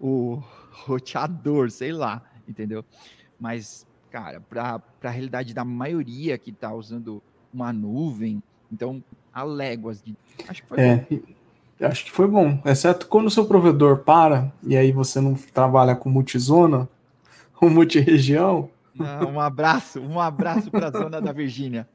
o 0.00 0.42
roteador, 0.72 1.70
sei 1.70 1.92
lá, 1.92 2.22
entendeu? 2.48 2.82
Mas, 3.38 3.86
cara, 4.10 4.40
para 4.40 4.80
a 5.02 5.10
realidade 5.10 5.52
da 5.52 5.62
maioria 5.62 6.38
que 6.38 6.50
tá 6.50 6.72
usando 6.72 7.22
uma 7.52 7.70
nuvem, 7.70 8.42
então, 8.72 9.04
a 9.30 9.42
léguas 9.42 10.02
de. 10.02 10.16
Acho 10.48 10.62
que 10.62 10.68
foi 10.70 10.80
é, 10.80 10.96
bom. 10.96 11.86
Acho 11.86 12.04
que 12.06 12.10
foi 12.10 12.26
bom. 12.26 12.62
Exceto 12.64 13.06
quando 13.06 13.26
o 13.26 13.30
seu 13.30 13.44
provedor 13.44 13.98
para 13.98 14.50
e 14.62 14.74
aí 14.74 14.90
você 14.90 15.20
não 15.20 15.34
trabalha 15.34 15.94
com 15.94 16.08
multizona 16.08 16.88
ou 17.60 17.68
multiregião. 17.68 18.70
um 19.30 19.38
abraço, 19.38 20.00
um 20.00 20.18
abraço 20.18 20.70
para 20.70 20.86
a 20.86 20.90
zona 20.90 21.20
da 21.20 21.32
Virgínia. 21.32 21.86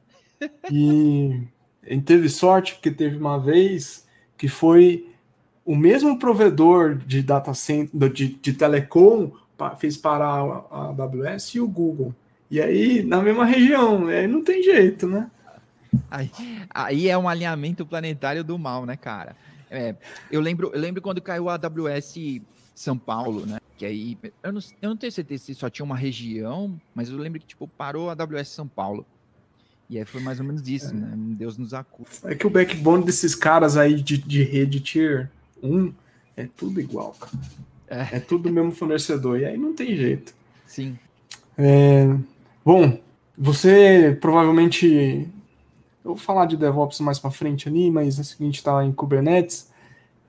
E 0.70 1.48
gente 1.86 2.04
teve 2.04 2.28
sorte 2.28 2.74
porque 2.74 2.90
teve 2.90 3.16
uma 3.16 3.38
vez 3.38 4.06
que 4.36 4.48
foi 4.48 5.08
o 5.64 5.76
mesmo 5.76 6.18
provedor 6.18 6.96
de 6.96 7.22
data 7.22 7.52
center, 7.52 8.10
de, 8.10 8.28
de 8.28 8.52
telecom 8.52 9.32
fez 9.78 9.96
parar 9.96 10.66
a 10.70 10.94
AWS 10.96 11.54
e 11.54 11.60
o 11.60 11.68
Google. 11.68 12.14
E 12.50 12.60
aí, 12.60 13.02
na 13.02 13.20
mesma 13.20 13.44
região, 13.44 14.06
aí 14.06 14.26
não 14.26 14.42
tem 14.42 14.62
jeito, 14.62 15.06
né? 15.06 15.30
Aí, 16.10 16.30
aí 16.70 17.08
é 17.08 17.18
um 17.18 17.28
alinhamento 17.28 17.84
planetário 17.84 18.44
do 18.44 18.58
mal, 18.58 18.86
né, 18.86 18.96
cara? 18.96 19.36
É, 19.70 19.94
eu, 20.30 20.40
lembro, 20.40 20.70
eu 20.72 20.80
lembro 20.80 21.02
quando 21.02 21.20
caiu 21.20 21.48
a 21.48 21.54
AWS 21.54 22.40
São 22.74 22.96
Paulo, 22.96 23.44
né? 23.44 23.58
Que 23.76 23.84
aí, 23.84 24.18
eu 24.42 24.52
não, 24.52 24.60
eu 24.80 24.88
não 24.90 24.96
tenho 24.96 25.12
certeza 25.12 25.44
se 25.44 25.54
só 25.54 25.68
tinha 25.68 25.84
uma 25.84 25.96
região, 25.96 26.80
mas 26.94 27.10
eu 27.10 27.18
lembro 27.18 27.38
que, 27.38 27.46
tipo, 27.46 27.68
parou 27.68 28.08
a 28.08 28.12
AWS 28.12 28.48
São 28.48 28.66
Paulo. 28.66 29.06
E 29.90 29.98
aí 29.98 30.04
foi 30.04 30.20
mais 30.20 30.38
ou 30.38 30.44
menos 30.44 30.66
isso, 30.68 30.90
é. 30.90 30.92
né? 30.92 31.12
Deus 31.16 31.56
nos 31.56 31.72
acusa. 31.72 32.30
É 32.30 32.34
que 32.34 32.46
o 32.46 32.50
backbone 32.50 33.04
desses 33.04 33.34
caras 33.34 33.76
aí 33.76 34.00
de, 34.00 34.18
de 34.18 34.42
rede 34.42 34.80
tier 34.80 35.30
1 35.62 35.92
é 36.36 36.46
tudo 36.56 36.80
igual, 36.80 37.12
cara. 37.12 37.32
É. 37.88 38.16
é 38.16 38.20
tudo 38.20 38.48
o 38.48 38.52
mesmo 38.52 38.72
fornecedor. 38.72 39.40
E 39.40 39.46
aí 39.46 39.56
não 39.56 39.74
tem 39.74 39.96
jeito. 39.96 40.34
Sim. 40.66 40.98
É, 41.56 42.14
bom, 42.64 42.98
você 43.36 44.16
provavelmente. 44.20 45.28
Eu 46.04 46.14
vou 46.14 46.16
falar 46.16 46.46
de 46.46 46.56
DevOps 46.56 47.00
mais 47.00 47.18
para 47.18 47.30
frente 47.30 47.68
ali, 47.68 47.90
mas 47.90 48.18
é 48.18 48.20
o 48.20 48.24
seguinte, 48.24 48.62
tá 48.62 48.84
em 48.84 48.92
Kubernetes. 48.92 49.70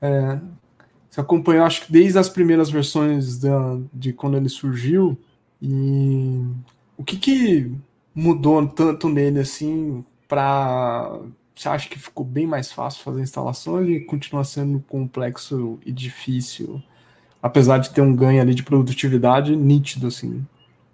É, 0.02 0.40
você 1.10 1.22
acompanhou, 1.22 1.66
acho 1.66 1.86
que 1.86 1.92
desde 1.92 2.18
as 2.18 2.30
primeiras 2.30 2.70
versões 2.70 3.40
da, 3.40 3.78
de 3.94 4.14
quando 4.14 4.38
ele 4.38 4.50
surgiu. 4.50 5.18
E 5.62 6.44
o 6.98 7.04
que 7.04 7.18
que 7.18 7.72
mudou 8.20 8.68
tanto 8.68 9.08
nele 9.08 9.40
assim 9.40 10.04
para 10.28 11.20
você 11.56 11.68
acha 11.68 11.90
que 11.90 12.00
ficou 12.00 12.26
bem 12.26 12.48
mais 12.48 12.72
fácil 12.72 13.04
fazer 13.04 13.20
a 13.20 13.24
instalação 13.24 13.74
ou 13.74 13.82
ele 13.82 14.00
continua 14.02 14.44
sendo 14.44 14.80
complexo 14.80 15.78
e 15.86 15.92
difícil, 15.92 16.82
apesar 17.42 17.80
de 17.80 17.90
ter 17.90 18.02
um 18.02 18.16
ganho 18.16 18.42
ali 18.42 18.56
de 18.56 18.64
produtividade 18.64 19.56
nítido 19.56 20.08
assim? 20.08 20.46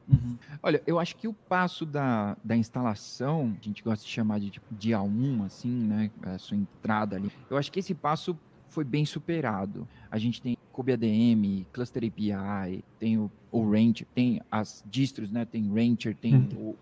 Uhum. 0.07 0.37
Olha, 0.63 0.81
eu 0.87 0.99
acho 0.99 1.15
que 1.17 1.27
o 1.27 1.33
passo 1.33 1.85
da, 1.85 2.35
da 2.43 2.55
instalação, 2.55 3.55
a 3.59 3.63
gente 3.63 3.83
gosta 3.83 4.03
de 4.03 4.11
chamar 4.11 4.39
de 4.39 4.49
tipo, 4.49 4.65
dia 4.73 4.99
1, 5.01 5.43
assim, 5.43 5.69
né? 5.69 6.09
A 6.23 6.37
sua 6.39 6.57
entrada 6.57 7.15
ali. 7.15 7.31
Eu 7.49 7.57
acho 7.57 7.71
que 7.71 7.79
esse 7.79 7.93
passo 7.93 8.37
foi 8.69 8.83
bem 8.83 9.05
superado. 9.05 9.87
A 10.09 10.17
gente 10.17 10.41
tem 10.41 10.57
ADM, 10.75 11.65
Cluster 11.71 12.03
API, 12.03 12.83
tem 12.99 13.17
o, 13.17 13.31
o 13.51 13.69
Rancher, 13.69 14.07
tem 14.13 14.41
as 14.51 14.83
distros, 14.87 15.31
né? 15.31 15.45
Tem 15.45 15.67
Rancher, 15.71 16.15
tem 16.15 16.35
uhum. 16.35 16.71
o 16.71 16.75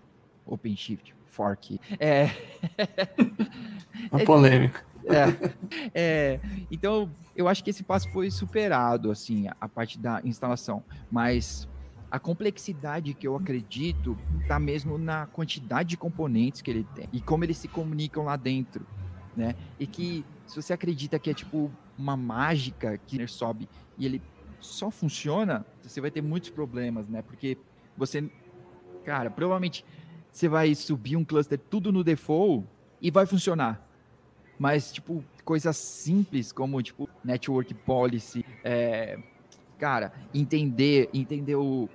OpenShift, 0.46 1.16
fork. 1.26 1.80
É. 2.00 2.30
Uma 4.12 4.24
polêmica. 4.26 4.86
É, 5.06 5.52
é, 5.94 6.40
então, 6.72 7.10
eu 7.36 7.48
acho 7.48 7.64
que 7.64 7.70
esse 7.70 7.84
passo 7.84 8.10
foi 8.12 8.32
superado, 8.32 9.12
assim, 9.12 9.48
a 9.60 9.68
parte 9.68 10.00
da 10.00 10.22
instalação. 10.24 10.84
Mas 11.12 11.68
a 12.10 12.20
complexidade 12.20 13.14
que 13.14 13.28
eu 13.28 13.36
acredito 13.36 14.18
está 14.42 14.60
mesmo 14.60 14.98
na 14.98 15.26
quantidade 15.26 15.90
de 15.90 15.98
componentes 15.98 16.62
que 16.62 16.70
ele 16.70 16.88
tem 16.96 17.10
e 17.12 17.20
como 17.20 17.44
eles 17.44 17.58
se 17.58 17.68
comunicam 17.68 18.24
lá 18.24 18.36
dentro, 18.36 18.86
né? 19.36 19.56
E 19.80 19.88
que 19.88 20.24
se 20.46 20.56
você 20.56 20.74
acredita 20.74 21.18
que 21.18 21.32
é 21.32 21.34
tipo 21.34 21.72
uma 21.98 22.16
mágica 22.16 23.00
que 23.00 23.18
ele 23.18 23.28
sobe 23.28 23.68
e 23.98 24.06
ele 24.06 24.22
só 24.60 24.92
funciona, 24.92 25.66
você 25.82 26.00
vai 26.00 26.12
ter 26.12 26.22
muitos 26.22 26.52
problemas, 26.52 27.10
né? 27.10 27.22
Porque 27.24 27.58
você, 27.98 28.30
cara, 29.04 29.32
provavelmente 29.32 29.84
você 30.34 30.50
vai 30.50 30.74
subir 30.76 31.16
um 31.16 31.24
cluster 31.24 31.60
tudo 31.70 31.92
no 31.92 32.04
default 32.04 32.68
e 33.00 33.12
vai 33.12 33.26
funcionar. 33.26 33.88
Mas, 34.58 34.92
tipo, 34.92 35.24
coisas 35.46 35.78
simples 35.78 36.52
como, 36.52 36.82
tipo, 36.82 37.08
network 37.24 37.74
policy, 37.74 38.44
é, 38.64 39.20
cara, 39.78 40.12
entender, 40.34 41.10
entender 41.14 41.56
o, 41.56 41.88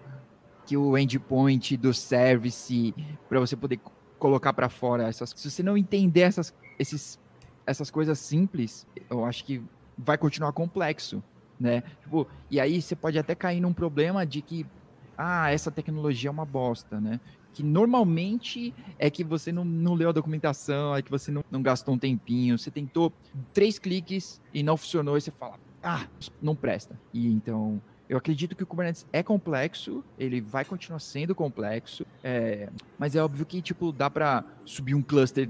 que 0.69 0.77
o 0.77 0.97
endpoint 0.99 1.77
do 1.79 1.95
service 1.95 2.95
para 3.27 3.41
você 3.41 3.57
poder 3.57 3.81
colocar 4.19 4.53
para 4.53 4.69
fora 4.69 5.09
essas 5.09 5.31
se 5.35 5.51
você 5.51 5.63
não 5.63 5.79
entender 5.79 6.21
essas 6.21 6.53
esses 6.79 7.19
essas 7.65 7.91
coisas 7.91 8.19
simples 8.19 8.87
eu 9.09 9.25
acho 9.25 9.45
que 9.47 9.63
vai 9.97 10.19
continuar 10.19 10.53
complexo 10.53 11.23
né 11.59 11.83
tipo, 12.03 12.27
e 12.51 12.61
aí 12.61 12.83
você 12.83 12.95
pode 12.95 13.19
até 13.19 13.35
cair 13.35 13.61
num 13.61 13.73
problema 13.73 14.27
de 14.27 14.43
que 14.43 14.67
ah 15.17 15.51
essa 15.51 15.71
tecnologia 15.71 16.29
é 16.29 16.31
uma 16.31 16.45
bosta 16.45 17.01
né 17.01 17.19
que 17.53 17.63
normalmente 17.63 18.75
é 18.99 19.11
que 19.11 19.25
você 19.25 19.51
não, 19.51 19.65
não 19.65 19.95
leu 19.95 20.11
a 20.11 20.13
documentação, 20.13 20.95
é 20.95 21.03
que 21.03 21.11
você 21.11 21.31
não, 21.31 21.45
não 21.51 21.63
gastou 21.63 21.95
um 21.95 21.99
tempinho, 21.99 22.59
você 22.59 22.71
tentou 22.71 23.13
três 23.53 23.79
cliques 23.79 24.41
e 24.53 24.63
não 24.63 24.77
funcionou, 24.77 25.17
e 25.17 25.21
você 25.21 25.31
fala, 25.31 25.59
ah, 25.83 26.07
não 26.41 26.55
presta. 26.55 26.99
E 27.13 27.27
então, 27.27 27.81
eu 28.09 28.17
acredito 28.17 28.55
que 28.55 28.63
o 28.63 28.67
Kubernetes 28.67 29.07
é 29.13 29.23
complexo, 29.23 30.05
ele 30.19 30.41
vai 30.41 30.65
continuar 30.65 30.99
sendo 30.99 31.35
complexo, 31.35 32.07
é, 32.23 32.69
mas 32.99 33.15
é 33.15 33.23
óbvio 33.23 33.45
que, 33.45 33.61
tipo, 33.61 33.93
dá 33.93 34.09
para 34.09 34.45
subir 34.65 34.95
um 34.95 35.03
cluster, 35.03 35.49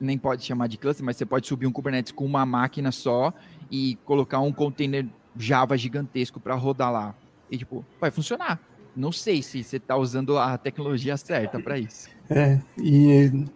nem 0.00 0.18
pode 0.18 0.44
chamar 0.44 0.68
de 0.68 0.78
cluster, 0.78 1.04
mas 1.04 1.16
você 1.16 1.24
pode 1.24 1.46
subir 1.46 1.66
um 1.66 1.72
Kubernetes 1.72 2.12
com 2.12 2.24
uma 2.24 2.44
máquina 2.44 2.90
só 2.90 3.32
e 3.70 3.96
colocar 4.04 4.40
um 4.40 4.52
container 4.52 5.06
Java 5.36 5.76
gigantesco 5.78 6.40
para 6.40 6.54
rodar 6.54 6.92
lá. 6.92 7.14
E, 7.50 7.58
tipo, 7.58 7.84
vai 8.00 8.10
funcionar 8.10 8.60
não 8.94 9.12
sei 9.12 9.42
se 9.42 9.62
você 9.62 9.76
está 9.76 9.96
usando 9.96 10.38
a 10.38 10.56
tecnologia 10.58 11.16
certa 11.16 11.58
para 11.60 11.78
isso. 11.78 12.08
É, 12.28 12.60
e 12.78 13.46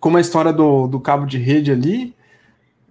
como 0.00 0.16
a 0.16 0.20
história 0.20 0.52
do, 0.52 0.86
do 0.86 1.00
cabo 1.00 1.26
de 1.26 1.38
rede 1.38 1.70
ali, 1.70 2.14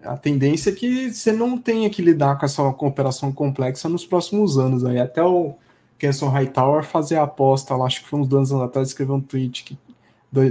a 0.03 0.17
tendência 0.17 0.69
é 0.69 0.73
que 0.73 1.11
você 1.11 1.31
não 1.31 1.57
tenha 1.57 1.89
que 1.89 2.01
lidar 2.01 2.37
com 2.37 2.45
essa 2.45 2.71
cooperação 2.73 3.31
complexa 3.31 3.89
nos 3.89 4.05
próximos 4.05 4.57
anos. 4.57 4.85
Aí 4.85 4.99
até 4.99 5.23
o 5.23 5.55
Kenson 5.97 6.29
Hightower 6.29 6.83
fazer 6.83 7.17
a 7.17 7.23
aposta 7.23 7.75
lá, 7.75 7.85
acho 7.85 8.03
que 8.03 8.09
foi 8.09 8.19
uns 8.19 8.27
dois 8.27 8.51
anos 8.51 8.63
atrás, 8.63 8.89
escreveu 8.89 9.15
um 9.15 9.21
tweet 9.21 9.63
que 9.63 9.77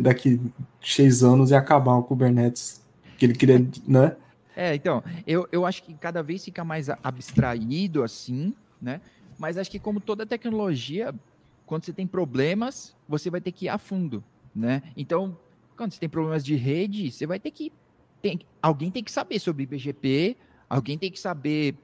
daqui 0.01 0.41
seis 0.83 1.23
anos 1.23 1.51
ia 1.51 1.59
acabar 1.59 1.95
o 1.95 2.03
Kubernetes, 2.03 2.83
que 3.19 3.27
ele 3.27 3.35
queria, 3.35 3.65
né? 3.87 4.17
É, 4.57 4.75
então, 4.75 5.05
eu, 5.27 5.47
eu 5.53 5.67
acho 5.67 5.83
que 5.83 5.93
cada 5.95 6.23
vez 6.23 6.45
fica 6.45 6.65
mais 6.65 6.89
abstraído 6.89 8.03
assim, 8.03 8.55
né? 8.81 9.01
Mas 9.39 9.59
acho 9.59 9.71
que 9.71 9.79
como 9.79 10.01
toda 10.01 10.25
tecnologia, 10.25 11.15
quando 11.67 11.85
você 11.85 11.93
tem 11.93 12.07
problemas, 12.07 12.97
você 13.09 13.29
vai 13.29 13.41
ter 13.41 13.53
que 13.53 13.67
ir 13.67 13.69
a 13.69 13.77
fundo, 13.77 14.23
né? 14.55 14.83
Então, 14.97 15.37
quando 15.77 15.93
você 15.93 16.01
tem 16.01 16.09
problemas 16.09 16.45
de 16.45 16.55
rede, 16.55 17.11
você 17.11 17.27
vai 17.27 17.39
ter 17.39 17.51
que 17.51 17.73
tem, 18.23 18.41
alguém 18.63 18.91
tem 18.91 19.05
que 19.05 19.13
saber 19.13 19.39
sobre 19.39 19.67
BGP, 19.67 20.37
alguém 20.69 20.97
tem 20.97 21.11
que 21.11 21.21
saber 21.21 21.77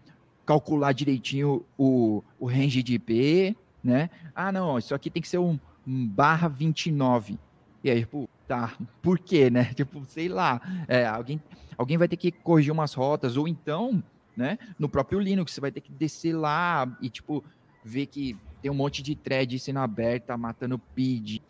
calcular 0.46 0.92
direitinho 0.92 1.64
o, 1.76 2.22
o 2.38 2.46
range 2.46 2.82
de 2.82 2.94
IP, 2.94 3.56
né? 3.82 4.08
Ah, 4.34 4.50
não, 4.50 4.78
isso 4.78 4.94
aqui 4.94 5.10
tem 5.10 5.20
que 5.20 5.28
ser 5.28 5.38
um, 5.38 5.58
um 5.86 6.06
barra 6.06 6.48
29. 6.48 7.38
E 7.84 7.90
aí, 7.90 8.00
tipo, 8.00 8.28
tá, 8.46 8.74
por 9.02 9.18
quê, 9.18 9.50
né? 9.50 9.72
Tipo, 9.74 10.04
sei 10.06 10.28
lá, 10.28 10.60
é, 10.88 11.06
alguém, 11.06 11.40
alguém 11.76 11.98
vai 11.98 12.08
ter 12.08 12.16
que 12.16 12.30
corrigir 12.30 12.72
umas 12.72 12.94
rotas, 12.94 13.36
ou 13.36 13.46
então, 13.46 14.02
né, 14.36 14.58
no 14.78 14.88
próprio 14.88 15.18
Linux, 15.18 15.52
você 15.52 15.60
vai 15.60 15.70
ter 15.70 15.80
que 15.80 15.92
descer 15.92 16.34
lá 16.34 16.88
e, 17.00 17.10
tipo, 17.10 17.44
ver 17.84 18.06
que 18.06 18.36
tem 18.60 18.70
um 18.70 18.74
monte 18.74 19.02
de 19.02 19.14
thread 19.14 19.58
sendo 19.58 19.80
aberta, 19.80 20.36
matando 20.36 20.78
PID. 20.78 21.42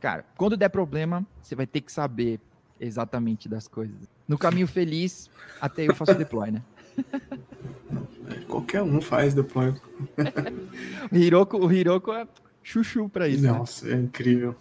Cara, 0.00 0.24
quando 0.36 0.56
der 0.56 0.68
problema, 0.68 1.26
você 1.42 1.54
vai 1.54 1.66
ter 1.66 1.80
que 1.80 1.92
saber 1.92 2.40
exatamente 2.80 3.48
das 3.48 3.68
coisas. 3.68 3.96
No 4.26 4.38
caminho 4.38 4.66
feliz, 4.66 5.30
até 5.60 5.88
eu 5.88 5.94
faço 5.94 6.14
deploy, 6.14 6.50
né? 6.50 6.62
Qualquer 8.48 8.82
um 8.82 9.00
faz 9.00 9.34
deploy. 9.34 9.74
o 11.12 11.16
Hiroko, 11.16 11.58
o 11.58 11.72
Hiroko 11.72 12.12
é 12.12 12.26
chuchu 12.62 13.08
para 13.08 13.28
isso. 13.28 13.42
Né? 13.42 13.52
Nossa, 13.52 13.86
né? 13.86 13.94
é 13.94 13.96
incrível. 13.96 14.56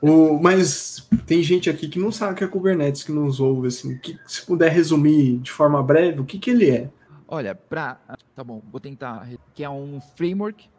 O, 0.00 0.38
mas 0.38 1.08
tem 1.26 1.42
gente 1.42 1.70
aqui 1.70 1.88
que 1.88 1.98
não 1.98 2.12
sabe 2.12 2.32
o 2.32 2.36
que 2.36 2.44
é 2.44 2.46
Kubernetes, 2.46 3.02
que 3.02 3.12
nos 3.12 3.40
ouve, 3.40 3.68
assim. 3.68 3.96
Que, 3.96 4.18
se 4.26 4.44
puder 4.44 4.70
resumir 4.70 5.38
de 5.38 5.50
forma 5.50 5.82
breve, 5.82 6.20
o 6.20 6.24
que, 6.24 6.38
que 6.38 6.50
ele 6.50 6.70
é? 6.70 6.90
Olha, 7.28 7.54
para 7.54 8.00
Tá 8.38 8.44
bom, 8.44 8.62
vou 8.70 8.78
tentar. 8.78 9.28
Que 9.52 9.64
é 9.64 9.68
um 9.68 10.00
framework. 10.00 10.70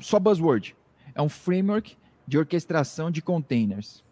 Só 0.00 0.18
buzzword. 0.18 0.74
É 1.14 1.22
um 1.22 1.28
framework 1.28 1.96
de 2.26 2.36
orquestração 2.36 3.12
de 3.12 3.22
containers. 3.22 4.02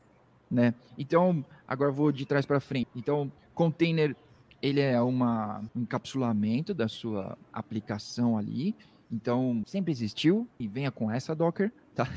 Né? 0.49 0.73
Então, 0.97 1.45
agora 1.67 1.91
vou 1.91 2.13
de 2.13 2.25
trás 2.25 2.47
para 2.47 2.61
frente. 2.61 2.87
Então, 2.95 3.33
container 3.53 4.15
ele 4.63 4.81
é 4.81 5.01
uma, 5.01 5.61
um 5.75 5.83
encapsulamento 5.83 6.73
da 6.73 6.87
sua 6.87 7.37
aplicação 7.53 8.39
ali. 8.39 8.77
Então, 9.11 9.65
sempre 9.67 9.91
existiu 9.91 10.47
e 10.57 10.69
venha 10.69 10.93
com 10.93 11.11
essa 11.11 11.35
Docker, 11.35 11.73
tá? 11.97 12.09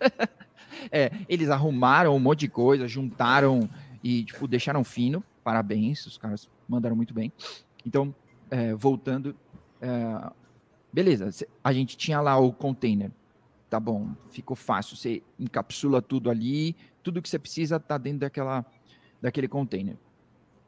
é, 0.90 1.10
eles 1.28 1.50
arrumaram 1.50 2.14
um 2.14 2.20
monte 2.20 2.40
de 2.40 2.48
coisa, 2.48 2.86
juntaram 2.86 3.68
e 4.04 4.22
tipo 4.22 4.46
deixaram 4.46 4.84
fino. 4.84 5.22
Parabéns, 5.42 6.06
os 6.06 6.16
caras 6.16 6.48
mandaram 6.68 6.94
muito 6.94 7.12
bem. 7.12 7.32
Então, 7.84 8.14
é, 8.54 8.72
voltando, 8.72 9.34
é, 9.80 10.30
beleza? 10.92 11.28
A 11.62 11.72
gente 11.72 11.96
tinha 11.96 12.20
lá 12.20 12.38
o 12.38 12.52
container, 12.52 13.10
tá 13.68 13.80
bom? 13.80 14.14
Ficou 14.30 14.54
fácil. 14.54 14.96
Você 14.96 15.24
encapsula 15.40 16.00
tudo 16.00 16.30
ali, 16.30 16.76
tudo 17.02 17.20
que 17.20 17.28
você 17.28 17.36
precisa 17.38 17.76
está 17.76 17.98
dentro 17.98 18.20
daquela, 18.20 18.64
daquele 19.20 19.48
container. 19.48 19.96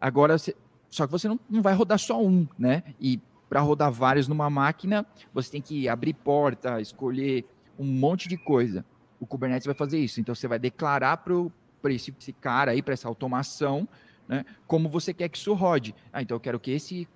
Agora, 0.00 0.37
você, 0.37 0.57
só 0.90 1.07
que 1.07 1.12
você 1.12 1.28
não, 1.28 1.38
não 1.49 1.62
vai 1.62 1.75
rodar 1.75 2.00
só 2.00 2.21
um, 2.21 2.49
né? 2.59 2.83
E 3.00 3.21
para 3.49 3.61
rodar 3.61 3.93
vários 3.93 4.26
numa 4.26 4.50
máquina, 4.50 5.07
você 5.33 5.52
tem 5.52 5.62
que 5.62 5.88
abrir 5.88 6.14
porta, 6.14 6.81
escolher 6.81 7.45
um 7.78 7.85
monte 7.85 8.28
de 8.28 8.37
coisa. 8.37 8.85
O 9.21 9.26
Kubernetes 9.26 9.64
vai 9.64 9.76
fazer 9.76 10.00
isso. 10.00 10.21
Então 10.21 10.35
você 10.35 10.49
vai 10.49 10.59
declarar 10.59 11.19
para 11.19 11.93
esse, 11.93 12.12
esse 12.19 12.33
cara 12.33 12.73
aí, 12.73 12.83
para 12.83 12.95
essa 12.95 13.07
automação, 13.07 13.88
né, 14.26 14.45
como 14.66 14.88
você 14.88 15.14
quer 15.14 15.28
que 15.28 15.38
isso 15.38 15.55
rode. 15.55 15.95
Ah, 16.12 16.21
então 16.21 16.35
eu 16.35 16.40
quero 16.40 16.59
que 16.59 16.73
esse 16.73 17.07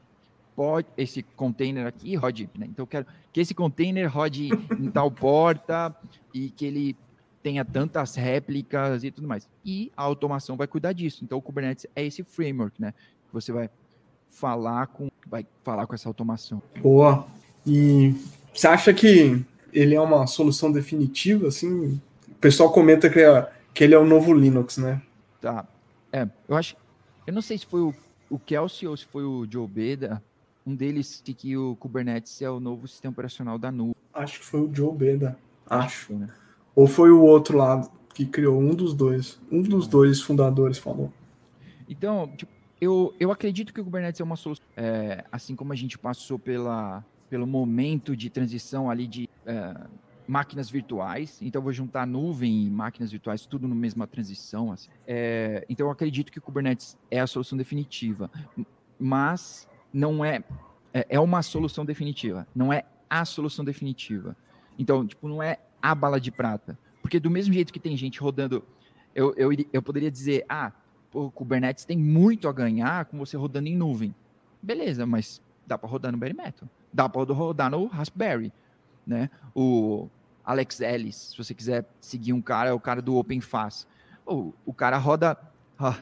pode, 0.54 0.86
esse 0.96 1.22
container 1.22 1.86
aqui 1.86 2.14
rode, 2.14 2.48
né? 2.56 2.66
Então 2.68 2.82
eu 2.82 2.86
quero 2.86 3.06
que 3.32 3.40
esse 3.40 3.54
container 3.54 4.12
rode 4.12 4.48
em 4.78 4.90
tal 4.90 5.10
porta 5.10 5.94
e 6.32 6.50
que 6.50 6.64
ele 6.64 6.96
tenha 7.42 7.64
tantas 7.64 8.14
réplicas 8.14 9.04
e 9.04 9.10
tudo 9.10 9.26
mais. 9.26 9.48
E 9.64 9.90
a 9.96 10.02
automação 10.02 10.56
vai 10.56 10.66
cuidar 10.66 10.92
disso. 10.92 11.24
Então 11.24 11.38
o 11.38 11.42
Kubernetes 11.42 11.86
é 11.94 12.04
esse 12.04 12.22
framework, 12.22 12.80
né? 12.80 12.92
Você 13.32 13.52
vai 13.52 13.70
falar 14.30 14.86
com 14.88 15.08
vai 15.26 15.46
falar 15.62 15.86
com 15.86 15.94
essa 15.94 16.08
automação. 16.08 16.62
Boa. 16.80 17.26
E 17.66 18.14
você 18.52 18.66
acha 18.66 18.92
que 18.92 19.44
ele 19.72 19.94
é 19.94 20.00
uma 20.00 20.26
solução 20.26 20.72
definitiva 20.72 21.48
assim? 21.48 22.00
O 22.28 22.34
pessoal 22.40 22.72
comenta 22.72 23.08
que, 23.08 23.20
é, 23.20 23.50
que 23.72 23.84
ele 23.84 23.94
é 23.94 23.98
o 23.98 24.06
novo 24.06 24.32
Linux, 24.32 24.78
né? 24.78 25.00
Tá. 25.40 25.66
É, 26.12 26.28
eu 26.48 26.56
acho 26.56 26.74
eu 27.30 27.32
não 27.32 27.42
sei 27.42 27.58
se 27.58 27.66
foi 27.66 27.80
o, 27.80 27.94
o 28.28 28.38
Kelsey 28.38 28.88
ou 28.88 28.96
se 28.96 29.04
foi 29.04 29.24
o 29.24 29.46
Joe 29.48 29.68
Beda, 29.68 30.22
um 30.70 30.74
deles 30.74 31.20
de 31.24 31.34
que 31.34 31.56
o 31.56 31.74
Kubernetes 31.76 32.40
é 32.40 32.48
o 32.48 32.60
novo 32.60 32.86
sistema 32.86 33.12
operacional 33.12 33.58
da 33.58 33.72
nuvem. 33.72 33.94
Acho 34.14 34.38
que 34.38 34.46
foi 34.46 34.60
o 34.60 34.70
Joe 34.72 34.94
Beda. 34.94 35.36
Acho. 35.68 36.14
Né? 36.14 36.28
Ou 36.74 36.86
foi 36.86 37.10
o 37.10 37.20
outro 37.20 37.58
lá 37.58 37.88
que 38.14 38.24
criou 38.24 38.60
um 38.60 38.74
dos 38.74 38.94
dois. 38.94 39.40
Um 39.50 39.62
dos 39.62 39.86
dois 39.86 40.20
fundadores 40.20 40.78
falou. 40.78 41.12
Então, 41.88 42.30
tipo, 42.36 42.52
eu, 42.80 43.14
eu 43.18 43.32
acredito 43.32 43.74
que 43.74 43.80
o 43.80 43.84
Kubernetes 43.84 44.20
é 44.20 44.24
uma 44.24 44.36
solução. 44.36 44.64
É, 44.76 45.24
assim 45.30 45.56
como 45.56 45.72
a 45.72 45.76
gente 45.76 45.98
passou 45.98 46.38
pela, 46.38 47.04
pelo 47.28 47.46
momento 47.46 48.16
de 48.16 48.30
transição 48.30 48.88
ali 48.88 49.06
de 49.06 49.28
é, 49.44 49.74
máquinas 50.26 50.70
virtuais, 50.70 51.38
então 51.42 51.60
vou 51.60 51.72
juntar 51.72 52.06
nuvem 52.06 52.66
e 52.66 52.70
máquinas 52.70 53.10
virtuais, 53.10 53.44
tudo 53.44 53.66
na 53.66 53.74
mesma 53.74 54.06
transição. 54.06 54.70
Assim. 54.70 54.88
É, 55.06 55.64
então 55.68 55.86
eu 55.86 55.90
acredito 55.90 56.30
que 56.30 56.38
o 56.38 56.42
Kubernetes 56.42 56.96
é 57.10 57.20
a 57.20 57.26
solução 57.26 57.58
definitiva, 57.58 58.30
mas 58.98 59.68
não 59.92 60.24
é, 60.24 60.42
é, 60.92 61.06
é 61.10 61.20
uma 61.20 61.42
solução 61.42 61.84
definitiva, 61.84 62.46
não 62.54 62.72
é 62.72 62.84
a 63.08 63.24
solução 63.24 63.64
definitiva. 63.64 64.36
Então, 64.78 65.06
tipo, 65.06 65.28
não 65.28 65.42
é 65.42 65.58
a 65.82 65.94
bala 65.94 66.20
de 66.20 66.30
prata. 66.30 66.78
Porque 67.02 67.18
do 67.18 67.30
mesmo 67.30 67.52
jeito 67.52 67.72
que 67.72 67.80
tem 67.80 67.96
gente 67.96 68.20
rodando, 68.20 68.64
eu, 69.14 69.34
eu, 69.36 69.50
eu 69.72 69.82
poderia 69.82 70.10
dizer, 70.10 70.44
ah, 70.48 70.72
o 71.12 71.30
Kubernetes 71.30 71.84
tem 71.84 71.98
muito 71.98 72.48
a 72.48 72.52
ganhar 72.52 73.06
com 73.06 73.18
você 73.18 73.36
rodando 73.36 73.68
em 73.68 73.76
nuvem. 73.76 74.14
Beleza, 74.62 75.04
mas 75.06 75.42
dá 75.66 75.76
para 75.76 75.88
rodar 75.88 76.12
no 76.12 76.18
Bare 76.18 76.34
Metal. 76.34 76.68
Dá 76.92 77.08
para 77.08 77.32
rodar 77.32 77.70
no 77.70 77.86
Raspberry, 77.86 78.52
né? 79.06 79.30
O 79.54 80.08
Alex 80.44 80.80
Ellis, 80.80 81.16
se 81.16 81.38
você 81.38 81.54
quiser 81.54 81.84
seguir 82.00 82.32
um 82.32 82.42
cara, 82.42 82.70
é 82.70 82.72
o 82.72 82.80
cara 82.80 83.00
do 83.02 83.16
OpenFAS. 83.16 83.86
O, 84.26 84.52
o 84.64 84.72
cara 84.72 84.98
roda 84.98 85.36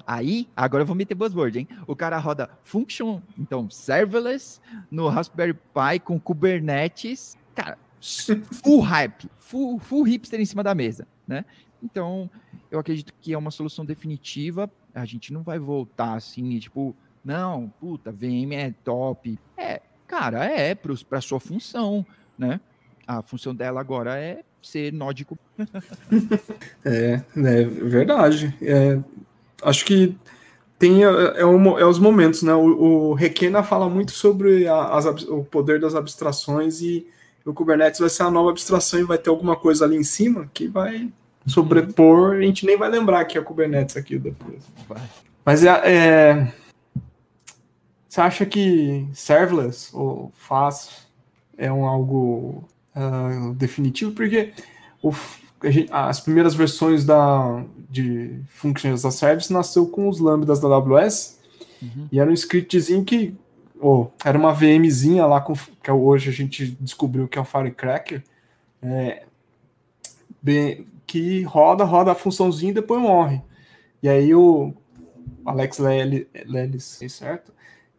aí, 0.07 0.49
agora 0.57 0.83
eu 0.83 0.87
vou 0.87 0.97
meter 0.97 1.15
buzzword, 1.15 1.61
hein? 1.61 1.69
O 1.87 1.95
cara 1.95 2.19
roda 2.19 2.51
function, 2.63 3.21
então 3.39 3.69
serverless 3.71 4.61
no 4.91 5.09
Raspberry 5.09 5.55
Pi 5.55 6.01
com 6.05 6.19
Kubernetes, 6.19 7.37
cara, 7.55 7.79
full 8.63 8.81
hype, 8.81 9.31
full, 9.39 9.79
full 9.79 10.03
hipster 10.03 10.41
em 10.41 10.45
cima 10.45 10.63
da 10.63 10.75
mesa, 10.75 11.07
né? 11.27 11.45
Então, 11.83 12.29
eu 12.71 12.79
acredito 12.79 13.13
que 13.21 13.33
é 13.33 13.39
uma 13.39 13.51
solução 13.51 13.85
definitiva 13.85 14.71
a 14.95 15.05
gente 15.05 15.33
não 15.33 15.43
vai 15.43 15.59
voltar 15.59 16.15
assim, 16.15 16.59
tipo, 16.59 16.95
não, 17.25 17.69
puta, 17.81 18.11
VM 18.11 18.53
é 18.53 18.75
top. 18.85 19.39
É, 19.57 19.81
cara, 20.07 20.45
é 20.45 20.75
para 20.75 21.21
sua 21.21 21.41
função, 21.41 22.05
né? 22.37 22.61
A 23.07 23.23
função 23.23 23.55
dela 23.55 23.81
agora 23.81 24.19
é 24.19 24.43
ser 24.61 24.93
nódico. 24.93 25.39
é, 26.85 27.23
é 27.37 27.65
verdade. 27.65 28.55
É, 28.61 28.99
acho 29.63 29.85
que 29.85 30.17
tem 30.79 31.05
é, 31.05 31.09
é, 31.41 31.47
um, 31.47 31.79
é, 31.79 31.85
os 31.85 31.99
momentos, 31.99 32.43
né? 32.43 32.55
O, 32.55 33.11
o 33.11 33.15
Requena 33.15 33.63
fala 33.63 33.89
muito 33.89 34.13
sobre 34.13 34.67
a, 34.69 34.97
as, 34.97 35.07
o 35.25 35.45
poder 35.45 35.81
das 35.81 35.95
abstrações 35.95 36.81
e 36.81 37.07
o 37.45 37.53
Kubernetes 37.53 38.01
vai 38.01 38.09
ser 38.09 38.25
a 38.25 38.31
nova 38.31 38.51
abstração 38.51 39.01
e 39.01 39.05
vai 39.05 39.19
ter 39.19 39.31
alguma 39.31 39.57
coisa 39.57 39.85
ali 39.85 39.97
em 39.97 40.05
cima 40.05 40.49
que 40.53 40.69
vai 40.69 41.11
sobrepor, 41.47 42.37
a 42.37 42.41
gente 42.43 42.67
nem 42.67 42.77
vai 42.77 42.91
lembrar 42.91 43.25
que 43.25 43.39
é 43.39 43.41
Kubernetes 43.41 43.97
aqui 43.97 44.19
depois. 44.19 44.63
Vai. 44.87 45.03
Mas 45.45 45.65
é, 45.65 45.71
é, 45.85 46.53
você 48.09 48.21
acha 48.21 48.47
que 48.47 49.09
serverless 49.15 49.91
ou 49.95 50.31
fast 50.35 51.09
é 51.57 51.73
um 51.73 51.87
algo 51.87 52.69
uh, 52.95 53.55
definitivo? 53.55 54.13
Porque 54.13 54.53
o, 55.03 55.13
gente, 55.65 55.93
as 55.93 56.21
primeiras 56.21 56.55
versões 56.55 57.05
da, 57.05 57.65
de 57.91 58.41
Functions 58.49 59.05
as 59.05 59.15
a 59.15 59.17
Service 59.17 59.53
nasceu 59.53 59.87
com 59.87 60.09
os 60.09 60.21
lambdas 60.21 60.61
da 60.61 60.69
AWS 60.69 61.39
uhum. 61.83 62.09
e 62.13 62.21
era 62.21 62.31
um 62.31 62.35
scriptzinho 62.35 63.05
que 63.05 63.35
oh, 63.81 64.07
era 64.25 64.39
uma 64.39 64.53
VMzinha 64.53 65.27
lá 65.27 65.41
com, 65.41 65.55
que 65.55 65.91
hoje 65.91 66.29
a 66.29 66.33
gente 66.33 66.77
descobriu 66.81 67.29
que 67.29 67.39
é 67.39 67.41
o 67.41 67.45
Firecracker. 67.45 68.23
É, 68.83 69.25
bem, 70.43 70.87
que 71.07 71.43
roda, 71.43 71.85
roda 71.85 72.13
a 72.13 72.15
funçãozinha 72.15 72.71
e 72.71 72.75
depois 72.75 73.01
morre. 73.01 73.41
E 74.03 74.09
aí 74.09 74.35
o 74.35 74.73
Alex 75.45 75.79
Lelis, 75.79 77.05
certo? 77.09 77.53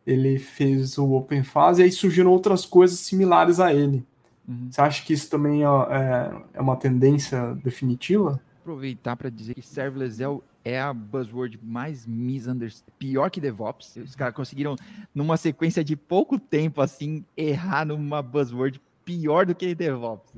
Ele 0.05 0.39
fez 0.39 0.97
o 0.97 1.11
OpenFaz 1.13 1.79
e 1.79 1.83
aí 1.83 1.91
surgiram 1.91 2.31
outras 2.31 2.65
coisas 2.65 2.99
similares 2.99 3.59
a 3.59 3.73
ele. 3.73 4.05
Uhum. 4.49 4.67
Você 4.71 4.81
acha 4.81 5.05
que 5.05 5.13
isso 5.13 5.29
também 5.29 5.63
é, 5.63 5.67
é, 5.67 6.41
é 6.55 6.61
uma 6.61 6.75
tendência 6.75 7.53
definitiva? 7.63 8.41
Aproveitar 8.61 9.15
para 9.15 9.29
dizer 9.29 9.53
que 9.53 9.61
serverless 9.61 10.23
é, 10.23 10.27
o, 10.27 10.43
é 10.65 10.81
a 10.81 10.91
buzzword 10.91 11.59
mais 11.61 12.07
misunderstood, 12.07 12.91
pior 12.97 13.29
que 13.29 13.39
DevOps. 13.39 13.97
Os 13.97 14.15
caras 14.15 14.33
conseguiram, 14.33 14.75
numa 15.13 15.37
sequência 15.37 15.83
de 15.83 15.95
pouco 15.95 16.39
tempo, 16.39 16.81
assim, 16.81 17.23
errar 17.37 17.85
numa 17.85 18.23
buzzword 18.23 18.81
pior 19.05 19.45
do 19.45 19.53
que 19.53 19.75
DevOps. 19.75 20.33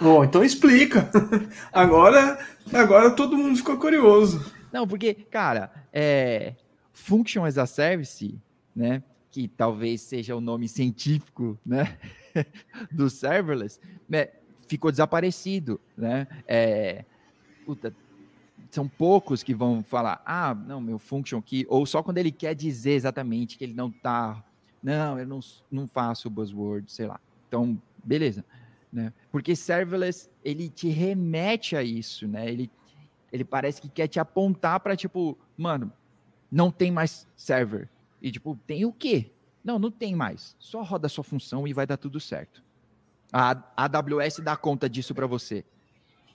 Bom, 0.00 0.22
então 0.22 0.44
explica. 0.44 1.10
agora, 1.72 2.38
agora 2.72 3.10
todo 3.10 3.36
mundo 3.36 3.56
ficou 3.56 3.76
curioso. 3.78 4.52
Não, 4.72 4.86
porque, 4.86 5.12
cara, 5.14 5.72
é, 5.92 6.54
Function 6.92 7.44
as 7.44 7.58
a 7.58 7.66
Service, 7.66 8.38
né, 8.74 9.02
que 9.30 9.48
talvez 9.48 10.02
seja 10.02 10.36
o 10.36 10.40
nome 10.40 10.68
científico, 10.68 11.58
né, 11.64 11.96
do 12.90 13.08
serverless, 13.08 13.80
né, 14.08 14.28
ficou 14.68 14.90
desaparecido, 14.90 15.80
né? 15.96 16.26
É, 16.46 17.04
puta, 17.64 17.94
são 18.70 18.88
poucos 18.88 19.42
que 19.42 19.54
vão 19.54 19.82
falar, 19.82 20.22
ah, 20.24 20.54
não, 20.54 20.80
meu 20.80 20.98
function 20.98 21.38
aqui, 21.38 21.64
ou 21.68 21.86
só 21.86 22.02
quando 22.02 22.18
ele 22.18 22.32
quer 22.32 22.54
dizer 22.54 22.92
exatamente 22.92 23.56
que 23.56 23.64
ele 23.64 23.74
não 23.74 23.90
tá, 23.90 24.44
não, 24.82 25.18
eu 25.18 25.26
não, 25.26 25.40
não 25.70 25.86
faço 25.86 26.28
buzzword, 26.28 26.90
sei 26.90 27.06
lá. 27.06 27.20
Então, 27.48 27.80
beleza 28.04 28.44
né? 28.96 29.12
Porque 29.30 29.54
serverless 29.54 30.30
ele 30.42 30.70
te 30.70 30.88
remete 30.88 31.76
a 31.76 31.82
isso, 31.82 32.26
né? 32.26 32.50
Ele, 32.50 32.70
ele 33.30 33.44
parece 33.44 33.80
que 33.80 33.90
quer 33.90 34.08
te 34.08 34.18
apontar 34.18 34.80
para 34.80 34.96
tipo, 34.96 35.36
mano, 35.54 35.92
não 36.50 36.70
tem 36.70 36.90
mais 36.90 37.28
server. 37.36 37.90
E 38.22 38.30
tipo, 38.30 38.58
tem 38.66 38.86
o 38.86 38.92
quê? 38.92 39.30
Não, 39.66 39.80
não 39.80 39.90
tem 39.90 40.14
mais. 40.14 40.54
Só 40.60 40.80
roda 40.84 41.08
a 41.08 41.10
sua 41.10 41.24
função 41.24 41.66
e 41.66 41.72
vai 41.72 41.84
dar 41.84 41.96
tudo 41.96 42.20
certo. 42.20 42.62
A 43.32 43.60
AWS 43.76 44.38
dá 44.38 44.56
conta 44.56 44.88
disso 44.88 45.12
para 45.12 45.26
você. 45.26 45.64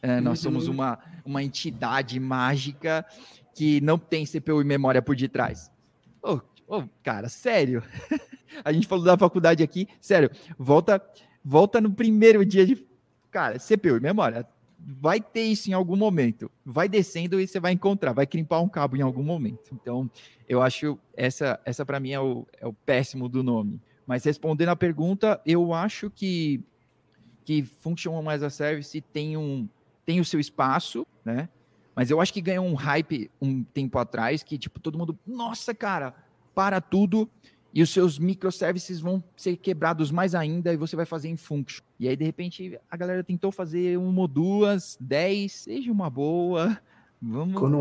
É, 0.02 0.20
nós 0.20 0.40
uhum. 0.40 0.52
somos 0.52 0.68
uma, 0.68 1.00
uma 1.24 1.42
entidade 1.42 2.20
mágica 2.20 3.06
que 3.56 3.80
não 3.80 3.98
tem 3.98 4.26
CPU 4.26 4.62
e 4.62 4.66
memória 4.66 5.02
por 5.02 5.16
detrás. 5.16 5.72
Ô, 6.22 6.34
oh, 6.34 6.42
oh, 6.68 6.84
cara, 7.02 7.30
sério. 7.30 7.82
a 8.66 8.74
gente 8.74 8.86
falou 8.86 9.06
da 9.06 9.18
faculdade 9.18 9.64
aqui, 9.64 9.88
sério. 10.02 10.30
Volta, 10.60 11.02
volta 11.42 11.80
no 11.80 11.90
primeiro 11.90 12.46
dia 12.46 12.66
de. 12.66 12.86
Cara, 13.32 13.58
CPU 13.60 13.96
e 13.96 14.02
memória 14.02 14.46
vai 14.86 15.22
ter 15.22 15.44
isso 15.44 15.70
em 15.70 15.74
algum 15.74 15.96
momento. 15.96 16.50
Vai 16.66 16.90
descendo 16.90 17.40
e 17.40 17.48
você 17.48 17.60
vai 17.60 17.72
encontrar, 17.72 18.14
vai 18.14 18.26
crimpar 18.26 18.62
um 18.62 18.70
cabo 18.70 18.98
em 18.98 19.02
algum 19.02 19.24
momento. 19.24 19.70
Então, 19.74 20.10
eu 20.48 20.62
acho 20.62 20.98
essa 21.16 21.60
essa 21.66 21.86
para 21.86 22.00
mim 22.00 22.12
é 22.12 22.20
o, 22.20 22.46
é 22.60 22.68
o 22.68 22.74
péssimo 22.74 23.30
do 23.30 23.44
nome. 23.44 23.82
Mas 24.06 24.24
respondendo 24.24 24.70
a 24.70 24.76
pergunta, 24.76 25.40
eu 25.46 25.74
acho 25.74 26.10
que 26.10 26.64
que 27.44 27.64
Function 27.64 28.30
as 28.30 28.44
a 28.44 28.50
Service 28.50 29.00
tem 29.02 29.38
um 29.38 29.68
tem 30.06 30.20
o 30.20 30.26
seu 30.26 30.40
espaço, 30.40 31.06
né? 31.24 31.50
Mas 31.96 32.10
eu 32.10 32.22
acho 32.22 32.34
que 32.34 32.42
ganhou 32.42 32.66
um 32.66 32.74
hype 32.74 33.30
um 33.42 33.64
tempo 33.64 34.00
atrás 34.00 34.44
que 34.44 34.58
tipo 34.58 34.80
todo 34.80 34.98
mundo, 34.98 35.18
nossa, 35.26 35.74
cara, 35.74 36.16
para 36.56 36.82
tudo 36.82 37.30
e 37.74 37.82
os 37.82 37.90
seus 37.90 38.20
microservices 38.20 39.00
vão 39.00 39.24
ser 39.36 39.56
quebrados 39.56 40.12
mais 40.12 40.36
ainda 40.36 40.74
e 40.74 40.78
você 40.78 40.96
vai 40.96 41.06
fazer 41.06 41.30
em 41.30 41.38
function. 41.38 41.84
E 42.00 42.08
aí, 42.08 42.16
de 42.16 42.26
repente, 42.26 42.80
a 42.90 42.98
galera 42.98 43.24
tentou 43.24 43.52
fazer 43.52 43.98
uma 43.98 44.22
ou 44.22 44.28
duas, 44.28 44.98
dez, 45.00 45.54
seja 45.54 45.92
uma 45.92 46.10
boa. 46.10 46.78
Vamos. 47.22 47.58
Quando, 47.58 47.80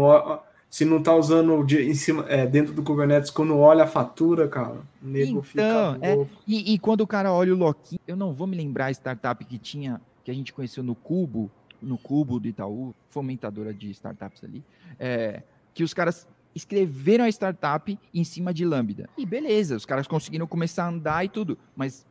se 0.71 0.85
não 0.85 1.03
tá 1.03 1.15
usando 1.15 1.65
de, 1.65 1.83
em 1.83 1.95
cima, 1.95 2.25
é, 2.29 2.47
dentro 2.47 2.73
do 2.73 2.83
Kubernetes, 2.83 3.31
quando 3.31 3.59
olha 3.59 3.85
a 3.85 3.87
fatura, 3.89 4.47
cara, 4.47 4.77
o 5.03 5.07
nego 5.07 5.31
então, 5.31 5.43
fica. 5.43 5.99
É, 6.01 6.27
e, 6.47 6.75
e, 6.75 6.79
quando 6.79 7.01
o 7.01 7.07
cara 7.07 7.33
olha 7.33 7.53
o 7.53 7.57
Loki, 7.57 7.99
eu 8.07 8.15
não 8.15 8.33
vou 8.33 8.47
me 8.47 8.57
lembrar 8.57 8.87
a 8.87 8.91
startup 8.93 9.45
que 9.45 9.59
tinha, 9.59 10.01
que 10.23 10.31
a 10.31 10.35
gente 10.35 10.53
conheceu 10.53 10.85
no 10.85 10.95
Cubo, 10.95 11.51
no 11.83 11.99
Cubo 11.99 12.39
do 12.39 12.47
Itaú, 12.47 12.95
fomentadora 13.09 13.75
de 13.75 13.91
startups 13.91 14.45
ali, 14.45 14.63
é, 14.99 15.43
que 15.75 15.83
os 15.83 15.93
caras 15.93 16.29
escreveram 16.55 17.25
a 17.25 17.29
startup 17.29 17.99
em 18.13 18.25
cima 18.25 18.53
de 18.53 18.65
Lambda. 18.65 19.09
E 19.17 19.25
beleza, 19.25 19.77
os 19.77 19.87
caras 19.87 20.07
conseguiram 20.07 20.47
começar 20.47 20.85
a 20.85 20.89
andar 20.89 21.25
e 21.25 21.29
tudo, 21.29 21.59
mas 21.77 22.07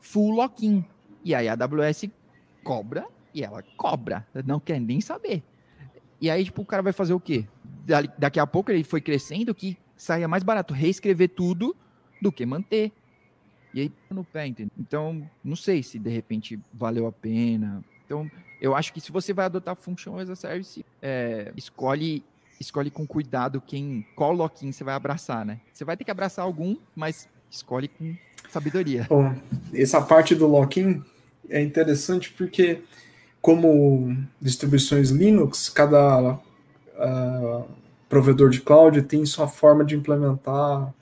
full 0.00 0.34
lock-in. 0.34 0.84
E 1.24 1.34
aí 1.34 1.48
a 1.48 1.52
AWS 1.52 2.08
cobra 2.62 3.06
e 3.34 3.42
ela 3.42 3.62
cobra, 3.76 4.26
não 4.44 4.60
quer 4.60 4.80
nem 4.80 5.00
saber. 5.00 5.42
E 6.20 6.28
aí, 6.28 6.44
tipo, 6.44 6.62
o 6.62 6.66
cara 6.66 6.82
vai 6.82 6.92
fazer 6.92 7.14
o 7.14 7.20
quê? 7.20 7.46
Daqui 8.18 8.38
a 8.38 8.46
pouco 8.46 8.70
ele 8.70 8.84
foi 8.84 9.00
crescendo 9.00 9.54
que 9.54 9.76
saia 9.96 10.28
mais 10.28 10.42
barato 10.42 10.74
reescrever 10.74 11.30
tudo 11.30 11.74
do 12.20 12.30
que 12.30 12.44
manter. 12.44 12.92
E 13.72 13.80
aí, 13.82 13.92
no 14.10 14.24
pé, 14.24 14.46
entendeu? 14.46 14.72
Então, 14.78 15.28
não 15.42 15.56
sei 15.56 15.82
se 15.82 15.98
de 15.98 16.10
repente 16.10 16.58
valeu 16.72 17.06
a 17.06 17.12
pena. 17.12 17.82
Então, 18.04 18.30
eu 18.60 18.74
acho 18.74 18.92
que 18.92 19.00
se 19.00 19.10
você 19.10 19.32
vai 19.32 19.46
adotar 19.46 19.76
Function 19.76 20.18
as 20.18 20.28
a 20.28 20.36
Service, 20.36 20.84
é, 21.00 21.52
escolhe 21.56 22.22
escolhe 22.60 22.90
com 22.90 23.06
cuidado 23.06 23.60
quem 23.60 24.06
qual 24.14 24.32
lock-in 24.32 24.70
você 24.70 24.84
vai 24.84 24.94
abraçar, 24.94 25.44
né? 25.44 25.60
Você 25.72 25.84
vai 25.84 25.96
ter 25.96 26.04
que 26.04 26.10
abraçar 26.10 26.44
algum, 26.44 26.76
mas 26.94 27.26
escolhe 27.50 27.88
com 27.88 28.14
sabedoria. 28.50 29.06
Bom, 29.08 29.34
essa 29.72 30.00
parte 30.00 30.34
do 30.34 30.46
lock-in 30.46 31.02
é 31.48 31.62
interessante 31.62 32.30
porque 32.32 32.82
como 33.40 34.16
distribuições 34.40 35.10
Linux, 35.10 35.68
cada 35.68 36.34
uh, 36.34 37.64
provedor 38.08 38.50
de 38.50 38.60
cloud 38.60 39.00
tem 39.02 39.24
sua 39.24 39.48
forma 39.48 39.84
de 39.84 39.96
implementar 39.96 40.92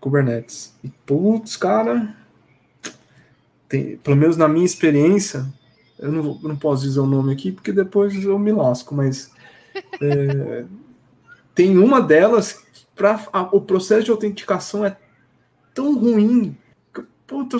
Kubernetes. 0.00 0.74
E 0.82 0.88
putz, 1.04 1.56
cara, 1.56 2.16
tem, 3.68 3.96
pelo 3.98 4.16
menos 4.16 4.36
na 4.36 4.48
minha 4.48 4.64
experiência, 4.64 5.46
eu 5.98 6.10
não, 6.10 6.38
não 6.42 6.56
posso 6.56 6.82
dizer 6.82 7.00
o 7.00 7.06
nome 7.06 7.32
aqui 7.32 7.52
porque 7.52 7.72
depois 7.72 8.14
eu 8.24 8.38
me 8.38 8.52
lasco, 8.52 8.94
mas 8.94 9.30
é, 10.00 10.64
tem 11.56 11.78
uma 11.78 12.02
delas 12.02 12.62
para 12.94 13.48
o 13.50 13.60
processo 13.60 14.04
de 14.04 14.10
autenticação 14.10 14.84
é 14.84 14.96
tão 15.74 15.98
ruim. 15.98 16.56
Que, 16.94 17.02
puta, 17.26 17.56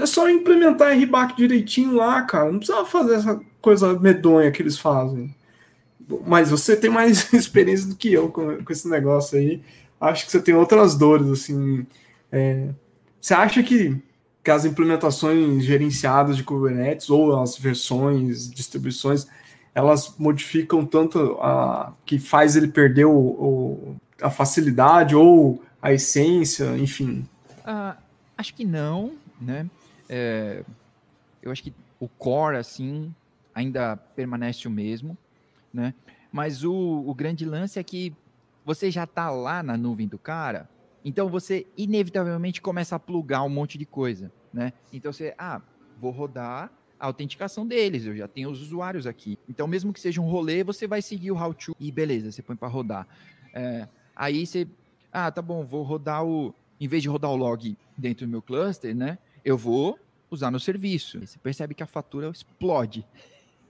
é 0.00 0.06
só 0.06 0.30
implementar 0.30 0.96
RBAC 0.96 1.36
direitinho 1.36 1.96
lá, 1.96 2.22
cara. 2.22 2.50
Não 2.50 2.58
precisa 2.58 2.84
fazer 2.84 3.16
essa 3.16 3.40
coisa 3.60 3.98
medonha 3.98 4.52
que 4.52 4.62
eles 4.62 4.78
fazem. 4.78 5.34
Mas 6.26 6.50
você 6.50 6.76
tem 6.76 6.88
mais 6.88 7.30
experiência 7.34 7.88
do 7.88 7.96
que 7.96 8.12
eu 8.12 8.28
com, 8.28 8.64
com 8.64 8.72
esse 8.72 8.88
negócio 8.88 9.36
aí. 9.36 9.60
Acho 10.00 10.24
que 10.24 10.30
você 10.30 10.40
tem 10.40 10.54
outras 10.54 10.94
dores, 10.94 11.28
assim. 11.28 11.84
É, 12.30 12.68
você 13.20 13.34
acha 13.34 13.62
que, 13.64 14.00
que 14.44 14.50
as 14.50 14.64
implementações 14.64 15.64
gerenciadas 15.64 16.36
de 16.36 16.44
Kubernetes 16.44 17.10
ou 17.10 17.40
as 17.40 17.58
versões, 17.58 18.48
distribuições, 18.48 19.26
elas 19.74 20.16
modificam 20.18 20.84
tanto 20.84 21.38
a 21.40 21.92
que 22.04 22.18
faz 22.18 22.56
ele 22.56 22.68
perder 22.68 23.06
o, 23.06 23.16
o 23.16 23.96
a 24.20 24.30
facilidade 24.30 25.16
ou 25.16 25.62
a 25.80 25.92
essência, 25.92 26.76
enfim? 26.78 27.26
Uh, 27.60 27.96
acho 28.36 28.54
que 28.54 28.64
não, 28.64 29.12
né? 29.40 29.68
É, 30.08 30.62
eu 31.42 31.50
acho 31.50 31.62
que 31.62 31.74
o 31.98 32.08
core, 32.08 32.56
assim, 32.56 33.12
ainda 33.54 33.96
permanece 33.96 34.68
o 34.68 34.70
mesmo, 34.70 35.16
né? 35.72 35.94
Mas 36.30 36.64
o, 36.64 36.72
o 36.72 37.14
grande 37.14 37.44
lance 37.44 37.78
é 37.78 37.82
que 37.82 38.14
você 38.64 38.90
já 38.90 39.04
está 39.04 39.30
lá 39.30 39.62
na 39.62 39.76
nuvem 39.76 40.06
do 40.06 40.18
cara, 40.18 40.68
então 41.04 41.28
você 41.28 41.66
inevitavelmente 41.76 42.60
começa 42.60 42.94
a 42.94 42.98
plugar 42.98 43.42
um 43.42 43.48
monte 43.48 43.76
de 43.76 43.84
coisa, 43.84 44.30
né? 44.52 44.72
Então 44.92 45.12
você, 45.12 45.34
ah, 45.36 45.60
vou 46.00 46.12
rodar 46.12 46.70
a 47.02 47.06
autenticação 47.06 47.66
deles, 47.66 48.06
eu 48.06 48.16
já 48.16 48.28
tenho 48.28 48.48
os 48.48 48.62
usuários 48.62 49.08
aqui. 49.08 49.36
Então, 49.48 49.66
mesmo 49.66 49.92
que 49.92 49.98
seja 49.98 50.20
um 50.20 50.28
rolê, 50.28 50.62
você 50.62 50.86
vai 50.86 51.02
seguir 51.02 51.32
o 51.32 51.36
how 51.36 51.52
to 51.52 51.74
e 51.80 51.90
beleza, 51.90 52.30
você 52.30 52.40
põe 52.40 52.54
para 52.54 52.68
rodar. 52.68 53.08
É, 53.52 53.88
aí 54.14 54.46
você, 54.46 54.68
ah, 55.12 55.28
tá 55.28 55.42
bom, 55.42 55.64
vou 55.64 55.82
rodar 55.82 56.24
o, 56.24 56.54
em 56.80 56.86
vez 56.86 57.02
de 57.02 57.08
rodar 57.08 57.32
o 57.32 57.34
log 57.34 57.76
dentro 57.98 58.24
do 58.24 58.30
meu 58.30 58.40
cluster, 58.40 58.94
né, 58.94 59.18
eu 59.44 59.58
vou 59.58 59.98
usar 60.30 60.52
no 60.52 60.60
serviço. 60.60 61.18
Você 61.26 61.36
percebe 61.40 61.74
que 61.74 61.82
a 61.82 61.86
fatura 61.86 62.30
explode. 62.30 63.04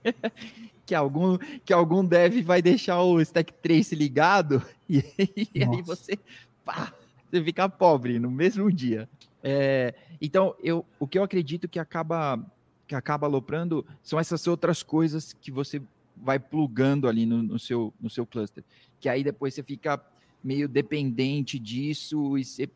que 0.85 0.93
algum 0.93 1.37
que 1.65 1.73
algum 1.73 2.05
dev 2.05 2.43
vai 2.43 2.61
deixar 2.61 3.01
o 3.01 3.19
stack 3.21 3.51
trace 3.53 3.95
ligado 3.95 4.61
e, 4.87 4.97
e 5.55 5.63
aí 5.63 5.81
você 5.81 6.19
pá, 6.63 6.93
você 7.31 7.43
fica 7.43 7.67
pobre 7.67 8.19
no 8.19 8.29
mesmo 8.29 8.71
dia. 8.71 9.09
É, 9.41 9.93
então, 10.21 10.55
eu, 10.63 10.85
o 10.99 11.07
que 11.07 11.17
eu 11.17 11.23
acredito 11.23 11.67
que 11.67 11.79
acaba 11.79 12.39
que 12.87 12.95
acaba 12.95 13.27
aloprando 13.27 13.85
são 14.01 14.19
essas 14.19 14.45
outras 14.47 14.83
coisas 14.83 15.33
que 15.33 15.51
você 15.51 15.81
vai 16.15 16.39
plugando 16.39 17.07
ali 17.07 17.25
no, 17.25 17.41
no, 17.41 17.59
seu, 17.59 17.93
no 17.99 18.09
seu 18.09 18.25
cluster. 18.25 18.63
Que 18.99 19.09
aí 19.09 19.23
depois 19.23 19.53
você 19.53 19.63
fica 19.63 20.01
meio 20.43 20.67
dependente 20.67 21.57
disso 21.57 22.37
e 22.37 22.43
você... 22.43 22.69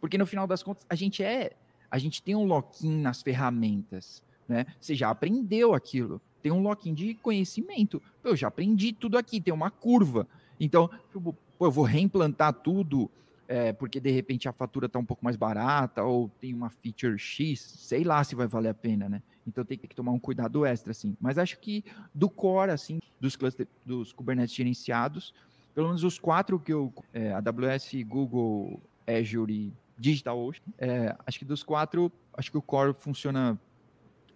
Porque 0.00 0.18
no 0.18 0.26
final 0.26 0.46
das 0.46 0.62
contas, 0.62 0.84
a 0.88 0.94
gente 0.94 1.22
é. 1.22 1.52
A 1.90 1.98
gente 1.98 2.22
tem 2.22 2.34
um 2.34 2.44
lock-in 2.44 3.00
nas 3.00 3.22
ferramentas. 3.22 4.22
Né? 4.48 4.66
Você 4.80 4.94
já 4.94 5.10
aprendeu 5.10 5.74
aquilo. 5.74 6.20
Tem 6.42 6.52
um 6.52 6.62
lock-in 6.62 6.94
de 6.94 7.14
conhecimento. 7.14 8.00
Eu 8.22 8.36
já 8.36 8.48
aprendi 8.48 8.92
tudo 8.92 9.18
aqui, 9.18 9.40
tem 9.40 9.52
uma 9.52 9.70
curva. 9.70 10.28
Então, 10.60 10.90
eu, 11.14 11.36
eu 11.60 11.70
vou 11.70 11.84
reimplantar 11.84 12.52
tudo 12.52 13.10
é, 13.48 13.72
porque 13.72 14.00
de 14.00 14.10
repente 14.10 14.48
a 14.48 14.52
fatura 14.52 14.86
está 14.86 14.98
um 14.98 15.04
pouco 15.04 15.24
mais 15.24 15.36
barata 15.36 16.02
ou 16.02 16.28
tem 16.40 16.52
uma 16.52 16.70
feature 16.70 17.18
X, 17.18 17.60
sei 17.60 18.04
lá 18.04 18.22
se 18.24 18.34
vai 18.34 18.46
valer 18.46 18.70
a 18.70 18.74
pena, 18.74 19.08
né? 19.08 19.22
Então 19.46 19.64
tem 19.64 19.78
que 19.78 19.94
tomar 19.94 20.12
um 20.12 20.18
cuidado 20.18 20.66
extra, 20.66 20.90
assim. 20.90 21.16
Mas 21.20 21.38
acho 21.38 21.58
que 21.58 21.84
do 22.14 22.28
core, 22.28 22.70
assim, 22.70 22.98
dos 23.20 23.36
cluster, 23.36 23.66
dos 23.84 24.12
Kubernetes 24.12 24.54
gerenciados, 24.54 25.32
pelo 25.74 25.88
menos 25.88 26.02
os 26.04 26.18
quatro 26.18 26.58
que 26.58 26.72
eu, 26.72 26.92
é, 27.12 27.32
AWS, 27.32 28.02
Google, 28.06 28.80
Azure 29.06 29.52
e 29.52 29.72
DigitalOcean, 29.98 30.62
é, 30.78 31.14
acho 31.26 31.38
que 31.38 31.44
dos 31.44 31.62
quatro, 31.62 32.10
acho 32.32 32.50
que 32.50 32.58
o 32.58 32.62
core 32.62 32.94
funciona 32.98 33.58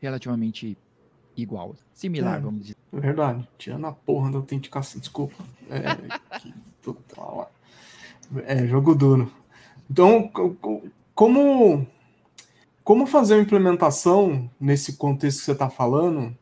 relativamente 0.00 0.76
igual, 1.36 1.74
similar, 1.92 2.38
é, 2.38 2.40
vamos 2.40 2.62
dizer. 2.62 2.76
Verdade, 2.92 3.48
tirando 3.58 3.86
a 3.86 3.92
porra 3.92 4.30
da 4.30 4.38
autenticação, 4.38 5.00
desculpa. 5.00 5.34
É, 5.68 5.80
que, 6.38 6.54
puta, 6.82 7.20
lá. 7.20 7.48
é 8.44 8.66
jogo 8.66 8.94
duro. 8.94 9.32
Então, 9.90 10.30
como 11.14 11.86
como 12.90 13.06
fazer 13.06 13.34
a 13.34 13.38
implementação 13.38 14.50
nesse 14.60 14.94
contexto 14.96 15.38
que 15.38 15.44
você 15.44 15.52
está 15.52 15.70
falando? 15.70 16.36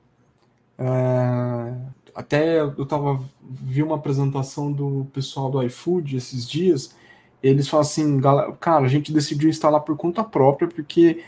É, 0.79 1.75
até 2.15 2.61
eu 2.63 2.87
tava, 2.87 3.23
vi 3.43 3.83
uma 3.83 3.97
apresentação 3.97 4.73
do 4.73 5.07
pessoal 5.13 5.51
do 5.51 5.63
iFood 5.65 6.17
esses 6.17 6.49
dias. 6.49 6.97
Eles 7.43 7.69
falam 7.69 7.83
assim, 7.83 8.19
cara, 8.61 8.87
a 8.87 8.89
gente 8.89 9.13
decidiu 9.13 9.51
instalar 9.51 9.83
por 9.83 9.95
conta 9.95 10.25
própria 10.25 10.67
porque 10.67 11.23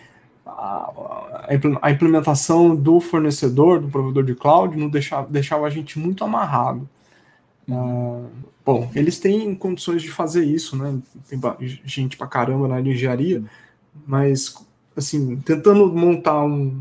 a, 0.47 1.47
a 1.83 1.91
implementação 1.91 2.75
do 2.75 2.99
fornecedor, 2.99 3.79
do 3.79 3.89
provedor 3.89 4.25
de 4.25 4.35
cloud, 4.35 4.75
não 4.75 4.89
deixava, 4.89 5.29
deixava 5.29 5.67
a 5.67 5.71
gente 5.71 5.99
muito 5.99 6.25
amarrado. 6.25 6.89
Uh, 7.69 8.25
bom, 8.65 8.91
eles 8.95 9.19
têm 9.19 9.55
condições 9.55 10.01
de 10.01 10.11
fazer 10.11 10.47
isso, 10.47 10.79
né? 10.79 10.99
Tem 11.29 11.39
gente 11.85 12.17
pra 12.17 12.27
caramba 12.27 12.67
na 12.67 12.81
engenharia, 12.81 13.45
mas 14.07 14.70
assim, 15.01 15.37
tentando 15.37 15.93
montar 15.93 16.43
um, 16.45 16.81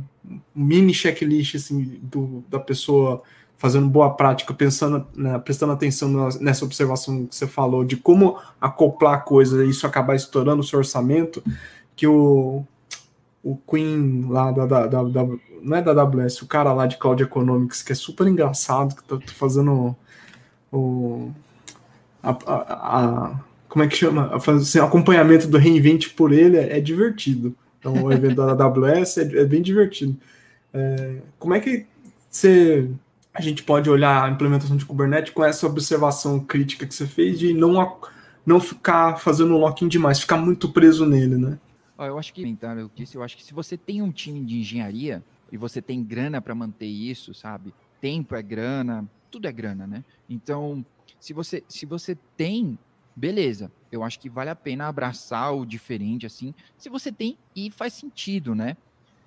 mini 0.56 0.94
checklist 0.94 1.56
assim, 1.56 2.00
do, 2.02 2.44
da 2.50 2.60
pessoa 2.60 3.22
fazendo 3.58 3.90
boa 3.90 4.12
prática, 4.12 4.54
pensando, 4.54 5.06
né, 5.14 5.38
prestando 5.40 5.74
atenção 5.74 6.30
nessa 6.40 6.64
observação 6.64 7.26
que 7.26 7.36
você 7.36 7.46
falou 7.46 7.84
de 7.84 7.98
como 7.98 8.38
acoplar 8.60 9.26
coisas 9.26 9.66
e 9.66 9.70
isso 9.70 9.86
acabar 9.86 10.16
estourando 10.16 10.62
o 10.62 10.64
seu 10.64 10.80
orçamento, 10.80 11.44
que 11.94 12.08
o, 12.08 12.64
o 13.44 13.58
Queen 13.70 14.28
lá 14.30 14.52
da, 14.52 14.66
da, 14.66 14.88
da, 14.88 15.04
da, 15.04 15.28
não 15.62 15.76
é 15.76 15.82
da 15.82 15.92
AWS, 15.92 16.42
o 16.42 16.48
cara 16.48 16.72
lá 16.72 16.88
de 16.88 16.98
Cloud 16.98 17.22
Economics, 17.22 17.82
que 17.82 17.92
é 17.92 17.96
super 17.96 18.28
engraçado, 18.28 18.96
que 18.96 19.04
tá, 19.04 19.18
tá 19.18 19.34
fazendo 19.34 19.94
o 20.72 21.30
a, 22.24 22.32
a, 22.32 22.98
a, 23.00 23.40
como 23.68 23.84
é 23.84 23.88
que 23.88 23.96
chama? 23.96 24.32
Assim, 24.36 24.80
acompanhamento 24.80 25.48
do 25.48 25.58
reinvente 25.58 26.10
por 26.10 26.32
ele 26.32 26.58
é, 26.58 26.78
é 26.78 26.82
divertido. 26.82 27.56
Então, 27.80 28.04
o 28.04 28.12
evento 28.12 28.36
da 28.36 28.52
AWS 28.66 29.18
é, 29.18 29.42
é 29.42 29.46
bem 29.46 29.62
divertido. 29.62 30.16
É, 30.74 31.22
como 31.38 31.54
é 31.54 31.60
que 31.60 31.88
você, 32.30 32.90
a 33.34 33.42
gente 33.42 33.64
pode 33.64 33.90
olhar 33.90 34.24
a 34.24 34.30
implementação 34.30 34.78
de 34.78 34.86
Kubernetes 34.86 35.34
com 35.34 35.44
essa 35.44 35.66
observação 35.66 36.40
crítica 36.40 36.86
que 36.86 36.94
você 36.94 37.08
fez 37.08 37.40
de 37.40 37.54
não, 37.54 38.00
não 38.46 38.60
ficar 38.60 39.18
fazendo 39.18 39.58
lock-in 39.58 39.88
demais, 39.88 40.20
ficar 40.20 40.38
muito 40.38 40.70
preso 40.70 41.06
nele, 41.06 41.38
né? 41.38 41.58
Eu 41.98 42.18
acho 42.18 42.34
que, 42.34 42.46
então, 42.46 42.80
eu 42.80 42.90
disse, 42.96 43.18
eu 43.18 43.24
acho 43.24 43.36
que 43.36 43.44
se 43.44 43.54
você 43.54 43.76
tem 43.76 44.02
um 44.02 44.12
time 44.12 44.44
de 44.46 44.60
engenharia 44.60 45.22
e 45.52 45.58
você 45.58 45.82
tem 45.82 46.02
grana 46.02 46.42
para 46.42 46.56
manter 46.56 46.86
isso, 46.86 47.34
sabe? 47.34 47.74
Tempo 48.00 48.36
é 48.36 48.42
grana, 48.42 49.06
tudo 49.30 49.48
é 49.48 49.52
grana, 49.52 49.86
né? 49.86 50.04
Então, 50.30 50.86
se 51.20 51.34
você, 51.34 51.62
se 51.68 51.86
você 51.86 52.18
tem, 52.38 52.78
beleza. 53.20 53.72
Eu 53.92 54.04
acho 54.04 54.20
que 54.20 54.30
vale 54.30 54.50
a 54.50 54.56
pena 54.56 54.88
abraçar 54.88 55.54
o 55.54 55.66
diferente, 55.66 56.26
assim. 56.26 56.54
Se 56.78 56.90
você 56.90 57.12
tem 57.12 57.38
e 57.56 57.70
faz 57.70 57.94
sentido, 57.94 58.56
né? 58.56 58.78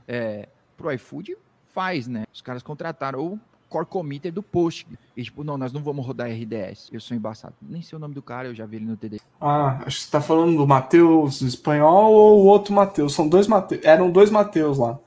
É, 0.08 0.48
pro 0.76 0.90
iFood 0.92 1.36
faz, 1.66 2.08
né? 2.08 2.24
Os 2.32 2.40
caras 2.40 2.62
contrataram 2.62 3.20
o 3.20 3.40
core 3.68 3.86
committer 3.86 4.32
do 4.32 4.42
post. 4.42 4.86
E 5.16 5.22
tipo, 5.22 5.44
não, 5.44 5.58
nós 5.58 5.72
não 5.72 5.82
vamos 5.82 6.04
rodar 6.06 6.30
RDS. 6.30 6.88
Eu 6.92 7.00
sou 7.00 7.16
embaçado. 7.16 7.54
Nem 7.60 7.82
sei 7.82 7.96
o 7.96 7.98
nome 7.98 8.14
do 8.14 8.22
cara, 8.22 8.48
eu 8.48 8.54
já 8.54 8.64
vi 8.64 8.76
ele 8.76 8.86
no 8.86 8.96
TD. 8.96 9.20
Ah, 9.40 9.82
acho 9.86 9.98
que 9.98 10.04
você 10.04 10.10
tá 10.10 10.20
falando 10.20 10.56
do 10.56 10.66
Matheus 10.66 11.42
espanhol 11.42 12.12
ou 12.12 12.44
o 12.44 12.46
outro 12.46 12.72
Matheus. 12.72 13.14
São 13.14 13.28
dois 13.28 13.46
Matheus. 13.46 13.84
Eram 13.84 14.10
dois 14.10 14.30
Matheus 14.30 14.78
lá. 14.78 14.98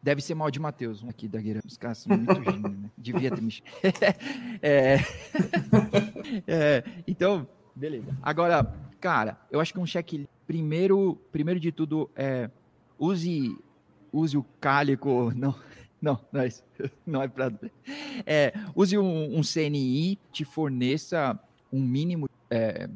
Deve 0.00 0.22
ser 0.22 0.34
mal 0.34 0.50
de 0.50 0.60
Matheus, 0.60 1.02
um 1.02 1.08
aqui 1.08 1.26
da 1.26 1.40
Guerra. 1.40 1.60
Os 1.66 1.76
caras 1.76 1.98
são 1.98 2.16
muito 2.16 2.42
gênios, 2.42 2.78
né? 2.78 2.90
Devia 2.96 3.30
ter 3.30 3.42
me. 3.42 3.52
é... 4.62 4.98
é... 6.46 6.84
Então, 7.06 7.46
beleza. 7.78 8.16
Agora, 8.22 8.74
cara, 9.00 9.38
eu 9.50 9.60
acho 9.60 9.72
que 9.72 9.78
um 9.78 9.86
check 9.86 10.26
primeiro, 10.46 11.18
primeiro 11.30 11.60
de 11.60 11.72
tudo 11.72 12.10
é 12.16 12.50
use 12.98 13.56
use 14.12 14.36
o 14.36 14.44
cálico, 14.60 15.32
não, 15.36 15.54
não, 16.00 16.18
não 16.32 16.40
é 16.40 16.46
isso, 16.46 16.64
não 17.06 17.22
é 17.22 17.28
para 17.28 17.52
é, 18.26 18.52
use 18.74 18.96
um, 18.98 19.38
um, 19.38 19.42
CNI 19.42 20.18
te 20.32 20.44
forneça 20.44 21.38
um 21.72 21.80
mínimo 21.80 22.28
é, 22.50 22.88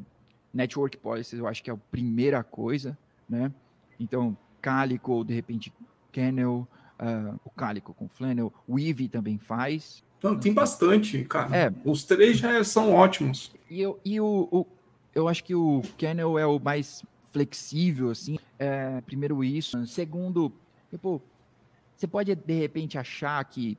network 0.53 0.97
policies, 0.97 1.39
eu 1.39 1.47
acho 1.47 1.63
que 1.63 1.69
é 1.69 1.73
a 1.73 1.77
primeira 1.77 2.43
coisa, 2.43 2.97
né? 3.29 3.51
Então, 3.99 4.35
cálico, 4.61 5.23
de 5.23 5.33
repente, 5.33 5.73
kernel, 6.11 6.67
uh, 6.99 7.39
o 7.43 7.49
Calico 7.49 7.93
com 7.93 8.07
Flannel, 8.07 8.53
o 8.67 8.79
Eevee 8.79 9.07
também 9.07 9.37
faz. 9.37 10.03
Não, 10.23 10.39
tem 10.39 10.53
bastante, 10.53 11.21
cara. 11.25 11.55
É. 11.55 11.73
Os 11.83 12.05
três 12.05 12.37
já 12.37 12.63
são 12.63 12.93
ótimos. 12.93 13.51
E, 13.69 13.81
eu, 13.81 13.99
e 14.05 14.21
o, 14.21 14.47
o, 14.49 14.65
eu 15.13 15.27
acho 15.27 15.43
que 15.43 15.53
o 15.53 15.81
Kernel 15.97 16.39
é 16.39 16.45
o 16.47 16.57
mais 16.57 17.03
flexível, 17.33 18.09
assim. 18.09 18.39
É, 18.57 19.01
primeiro 19.01 19.43
isso. 19.43 19.85
Segundo, 19.85 20.49
tipo, 20.89 21.21
você 21.95 22.07
pode 22.07 22.33
de 22.33 22.53
repente 22.53 22.97
achar 22.97 23.43
que, 23.43 23.77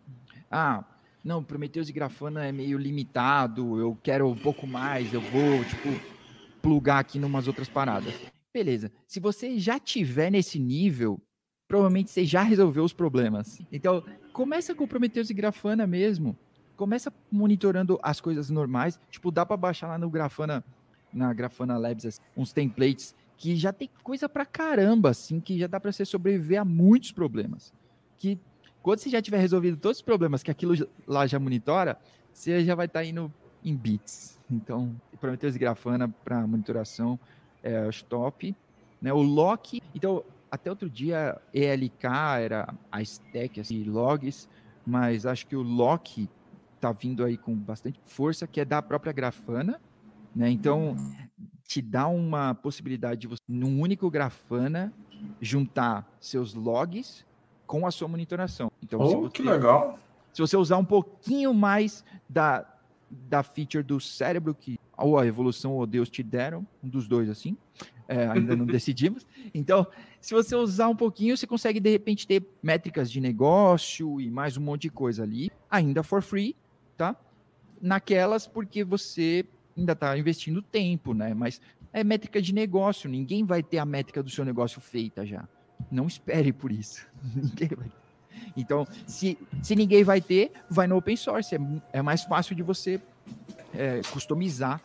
ah, 0.51 0.85
não, 1.25 1.43
Prometheus 1.43 1.89
e 1.89 1.93
Grafana 1.93 2.45
é 2.45 2.53
meio 2.53 2.77
limitado, 2.77 3.81
eu 3.81 3.97
quero 4.03 4.29
um 4.29 4.37
pouco 4.37 4.67
mais, 4.67 5.15
eu 5.15 5.23
vou, 5.23 5.65
tipo, 5.65 5.89
plugar 6.61 6.99
aqui 6.99 7.19
numas 7.19 7.49
outras 7.49 7.69
paradas. 7.71 8.15
Beleza. 8.53 8.93
Se 9.07 9.19
você 9.19 9.59
já 9.59 9.81
tiver 9.81 10.31
nesse 10.31 10.59
nível, 10.59 11.19
provavelmente 11.75 12.13
você 12.13 12.25
já 12.25 12.41
resolveu 12.45 12.85
os 12.85 12.93
problemas. 12.93 13.61
Então, 13.73 14.05
começa 14.33 14.73
com 14.77 14.87
Prometheus 14.87 15.29
e 15.29 15.35
Grafana 15.35 15.89
mesmo. 15.89 16.39
Começa 16.77 17.13
monitorando 17.33 17.99
as 18.01 18.21
coisas 18.21 18.49
normais. 18.49 18.97
Tipo, 19.11 19.33
dá 19.33 19.45
para 19.45 19.57
baixar 19.57 19.89
lá 19.89 19.99
no 19.99 20.09
Grafana, 20.09 20.63
na 21.13 21.33
Grafana 21.33 21.77
Labs, 21.77 22.07
assim, 22.07 22.21
uns 22.37 22.53
templates 22.53 23.13
que 23.37 23.57
já 23.57 23.73
tem 23.73 23.91
coisa 24.05 24.29
pra 24.29 24.47
caramba, 24.47 25.11
assim, 25.11 25.41
que 25.41 25.59
já 25.59 25.67
dá 25.67 25.81
para 25.81 25.91
você 25.91 26.05
sobreviver 26.05 26.61
a 26.61 26.65
muitos 26.65 27.11
problemas. 27.11 27.73
Que 28.19 28.39
quando 28.81 29.01
você 29.01 29.11
já 29.11 29.21
tiver 29.21 29.39
resolvido 29.39 29.77
todos 29.77 29.99
os 29.99 30.03
problemas 30.03 30.45
que 30.45 30.53
aquilo 30.53 30.75
lá 31.09 31.27
já 31.27 31.41
monitora, 31.41 31.99
você 32.33 32.65
já 32.65 32.77
vai 32.77 32.87
estar 32.87 33.01
tá 33.01 33.05
indo 33.05 33.33
em 33.65 33.75
bits. 33.75 34.39
Então, 34.49 34.95
Prometheus 35.21 35.57
e 35.57 35.59
Grafana 35.59 36.09
para 36.25 36.47
monitoração 36.47 37.19
é 37.65 37.91
top. 38.09 38.55
Né? 39.03 39.13
O 39.13 39.23
Loki, 39.23 39.83
então 39.93 40.23
até 40.55 40.71
outro 40.71 40.89
dia, 40.89 41.41
ELK 41.53 42.05
era 42.39 42.75
a 42.91 43.03
stack, 43.03 43.61
assim, 43.61 43.83
logs, 43.85 44.49
mas 44.87 45.27
acho 45.27 45.47
que 45.47 45.57
o 45.57 45.63
lock 45.63 46.29
está 46.77 46.93
vindo 46.93 47.25
aí 47.25 47.37
com 47.37 47.55
bastante 47.55 48.01
força, 48.07 48.47
que 48.47 48.61
é 48.61 48.65
da 48.65 48.81
própria 48.81 49.13
Grafana, 49.13 49.81
né? 50.35 50.51
Então, 50.51 50.97
te 51.65 51.81
dá 51.83 52.07
uma 52.07 52.55
possibilidade 52.55 53.23
de 53.23 53.27
você, 53.27 53.43
num 53.49 53.81
único 53.81 54.11
Grafana, 54.11 54.93
juntar 55.41 56.09
seus 56.21 56.55
logs 56.55 57.25
com 57.67 57.87
a 57.87 57.91
sua 57.91 58.07
monitoração. 58.07 58.71
Então, 58.83 59.01
oh, 59.01 59.23
você, 59.23 59.31
que 59.31 59.43
legal! 59.43 59.99
Se 60.33 60.41
você 60.41 60.57
usar 60.57 60.77
um 60.77 60.85
pouquinho 60.85 61.55
mais 61.55 62.05
da, 62.29 62.67
da 63.11 63.43
feature 63.43 63.83
do 63.83 63.99
cérebro 64.01 64.55
que 64.55 64.79
ou 64.97 65.19
a 65.19 65.27
evolução 65.27 65.73
ou 65.73 65.87
Deus 65.87 66.09
te 66.09 66.23
deram, 66.23 66.67
um 66.83 66.89
dos 66.89 67.09
dois 67.09 67.29
assim, 67.29 67.57
é, 68.09 68.27
ainda 68.27 68.55
não 68.57 68.67
decidimos. 68.67 69.27
Então, 69.53 69.87
se 70.21 70.35
você 70.35 70.55
usar 70.55 70.89
um 70.89 70.97
pouquinho, 70.97 71.37
você 71.37 71.47
consegue 71.47 71.81
de 71.81 71.91
repente 71.91 72.27
ter 72.27 72.45
métricas 72.63 73.11
de 73.11 73.21
negócio 73.21 74.21
e 74.21 74.31
mais 74.31 74.57
um 74.57 74.61
monte 74.63 74.83
de 74.83 74.91
coisa 74.91 75.23
ali, 75.23 75.51
ainda 75.71 76.03
for 76.03 76.23
free, 76.23 76.57
tá? 76.97 77.17
Naquelas 77.81 78.47
porque 78.47 78.85
você 78.85 79.45
ainda 79.77 79.93
está 79.93 80.17
investindo 80.17 80.63
tempo, 80.63 81.13
né? 81.15 81.35
Mas 81.35 81.61
é 81.93 82.03
métrica 82.03 82.41
de 82.41 82.53
negócio, 82.53 83.09
ninguém 83.09 83.45
vai 83.45 83.63
ter 83.63 83.79
a 83.79 83.85
métrica 83.85 84.23
do 84.23 84.31
seu 84.31 84.45
negócio 84.45 84.81
feita 84.81 85.25
já. 85.27 85.49
Não 85.91 86.07
espere 86.07 86.53
por 86.53 86.73
isso. 86.73 87.07
Ninguém 87.35 87.69
vai 87.77 87.91
Então, 88.57 88.87
se, 89.07 89.37
se 89.63 89.75
ninguém 89.75 90.05
vai 90.05 90.21
ter, 90.21 90.53
vai 90.71 90.87
no 90.87 90.97
open 90.97 91.17
source. 91.17 91.55
É, 91.55 91.59
é 91.93 92.03
mais 92.03 92.23
fácil 92.25 92.55
de 92.55 92.63
você 92.63 93.01
é, 93.75 94.01
customizar 94.11 94.81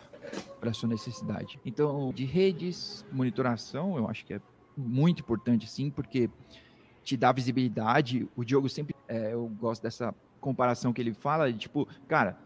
para 0.60 0.74
sua 0.74 0.90
necessidade. 0.90 1.60
Então, 1.66 2.12
de 2.14 2.26
redes, 2.26 3.06
monitoração, 3.12 3.98
eu 3.98 4.08
acho 4.08 4.26
que 4.26 4.34
é 4.34 4.42
muito 4.76 5.22
importante, 5.22 5.68
sim, 5.70 5.90
porque 5.90 6.30
te 7.04 7.18
dá 7.18 7.32
visibilidade. 7.32 8.28
O 8.36 8.44
Diogo 8.44 8.70
sempre, 8.70 8.96
é, 9.08 9.34
eu 9.34 9.48
gosto 9.60 9.82
dessa 9.82 10.14
comparação 10.40 10.94
que 10.94 11.02
ele 11.02 11.14
fala, 11.14 11.52
de, 11.52 11.60
tipo, 11.60 11.88
cara, 12.08 12.38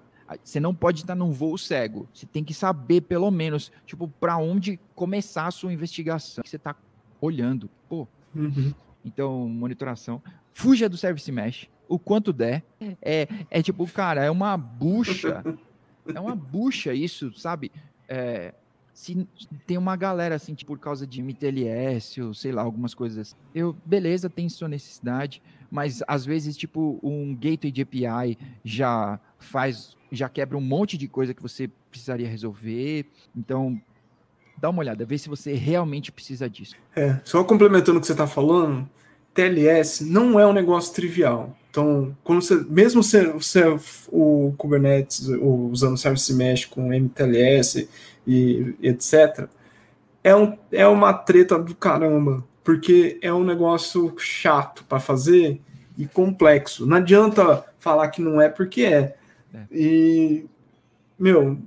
você 0.44 0.60
não 0.60 0.74
pode 0.74 1.02
estar 1.02 1.16
num 1.16 1.32
voo 1.32 1.58
cego. 1.58 2.08
Você 2.14 2.26
tem 2.26 2.44
que 2.44 2.54
saber, 2.54 3.02
pelo 3.02 3.30
menos, 3.30 3.72
tipo, 3.86 4.08
para 4.08 4.38
onde 4.38 4.80
começar 4.96 5.48
a 5.48 5.52
sua 5.52 5.74
investigação. 5.74 6.44
Que 6.44 6.50
você 6.50 6.56
está 6.56 6.76
olhando. 7.20 7.70
Pô. 7.90 8.08
Uhum. 8.34 8.74
Então, 9.04 9.48
monitoração. 9.50 10.22
Fuja 10.54 10.88
do 10.88 10.98
service 10.98 11.32
mesh 11.32 11.70
o 11.88 12.00
quanto 12.00 12.32
der. 12.34 12.64
É, 13.02 13.28
é 13.50 13.62
tipo, 13.62 13.86
cara, 13.88 14.24
é 14.24 14.32
uma 14.32 14.58
bucha. 14.58 15.44
É 16.14 16.20
uma 16.20 16.36
bucha 16.36 16.94
isso, 16.94 17.34
sabe? 17.34 17.72
É, 18.08 18.54
se 18.94 19.28
tem 19.66 19.78
uma 19.78 19.96
galera 19.96 20.36
assim, 20.36 20.54
tipo, 20.54 20.74
por 20.74 20.80
causa 20.80 21.08
de 21.08 21.22
MTLS, 21.22 22.22
ou 22.22 22.34
sei 22.34 22.52
lá, 22.52 22.62
algumas 22.62 22.94
coisas 22.94 23.18
assim. 23.18 23.36
Eu, 23.54 23.76
beleza, 23.86 24.30
tem 24.30 24.48
sua 24.48 24.68
necessidade, 24.68 25.42
mas 25.72 26.04
às 26.08 26.26
vezes, 26.26 26.56
tipo, 26.56 27.00
um 27.02 27.36
gateway 27.36 27.72
de 27.72 27.82
API 27.82 28.38
já 28.64 29.20
faz, 29.40 29.98
já 30.12 30.30
quebra 30.30 30.58
um 30.58 30.62
monte 30.62 30.98
de 30.98 31.08
coisa 31.08 31.34
que 31.34 31.42
você 31.42 31.70
precisaria 31.90 32.28
resolver. 32.28 33.08
Então, 33.36 33.82
dá 34.58 34.70
uma 34.70 34.80
olhada, 34.80 35.06
vê 35.06 35.18
se 35.18 35.28
você 35.28 35.54
realmente 35.54 36.12
precisa 36.12 36.50
disso. 36.50 36.76
É, 36.96 37.20
só 37.24 37.44
complementando 37.44 37.98
o 37.98 38.02
que 38.02 38.08
você 38.08 38.14
está 38.14 38.28
falando, 38.28 38.88
TLS 39.34 40.06
não 40.06 40.40
é 40.40 40.46
um 40.46 40.54
negócio 40.54 40.94
trivial. 40.94 41.58
Então, 41.74 42.16
quando 42.24 42.40
você, 42.44 42.64
mesmo 42.70 43.02
você, 43.02 43.26
você 43.30 43.64
o 44.10 44.54
Kubernetes 44.60 45.28
usando 45.28 45.98
Service 45.98 46.32
Mesh 46.32 46.66
com 46.66 46.94
MTLS 46.94 47.90
e, 48.28 48.76
e 48.80 48.88
etc, 48.90 49.50
é, 50.24 50.36
um, 50.36 50.56
é 50.72 50.86
uma 50.86 51.12
treta 51.14 51.58
do 51.58 51.74
caramba, 51.74 52.44
porque 52.64 53.18
é 53.24 53.34
um 53.34 53.44
negócio 53.44 54.14
chato 54.20 54.86
para 54.88 55.00
fazer 55.00 55.60
e 55.98 56.06
complexo. 56.06 56.86
Não 56.86 56.98
adianta 56.98 57.66
falar 57.80 58.08
que 58.10 58.22
não 58.22 58.40
é 58.40 58.50
porque 58.50 58.84
é. 58.84 59.16
é. 59.52 59.66
E 59.72 60.46
meu, 61.18 61.58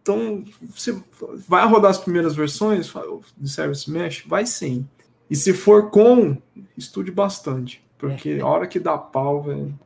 então 0.00 0.44
você 0.62 0.96
vai 1.48 1.66
rodar 1.66 1.90
as 1.90 1.98
primeiras 1.98 2.36
versões 2.36 2.94
de 3.36 3.50
Service 3.50 3.90
Mesh? 3.90 4.22
Vai 4.28 4.46
sim. 4.46 4.86
E 5.28 5.34
se 5.34 5.52
for 5.52 5.90
com, 5.90 6.36
estude 6.78 7.10
bastante. 7.10 7.82
Porque 8.00 8.30
é. 8.30 8.40
a 8.40 8.46
hora 8.46 8.66
que 8.66 8.80
dá 8.80 8.96
pau, 8.96 9.42
velho. 9.42 9.78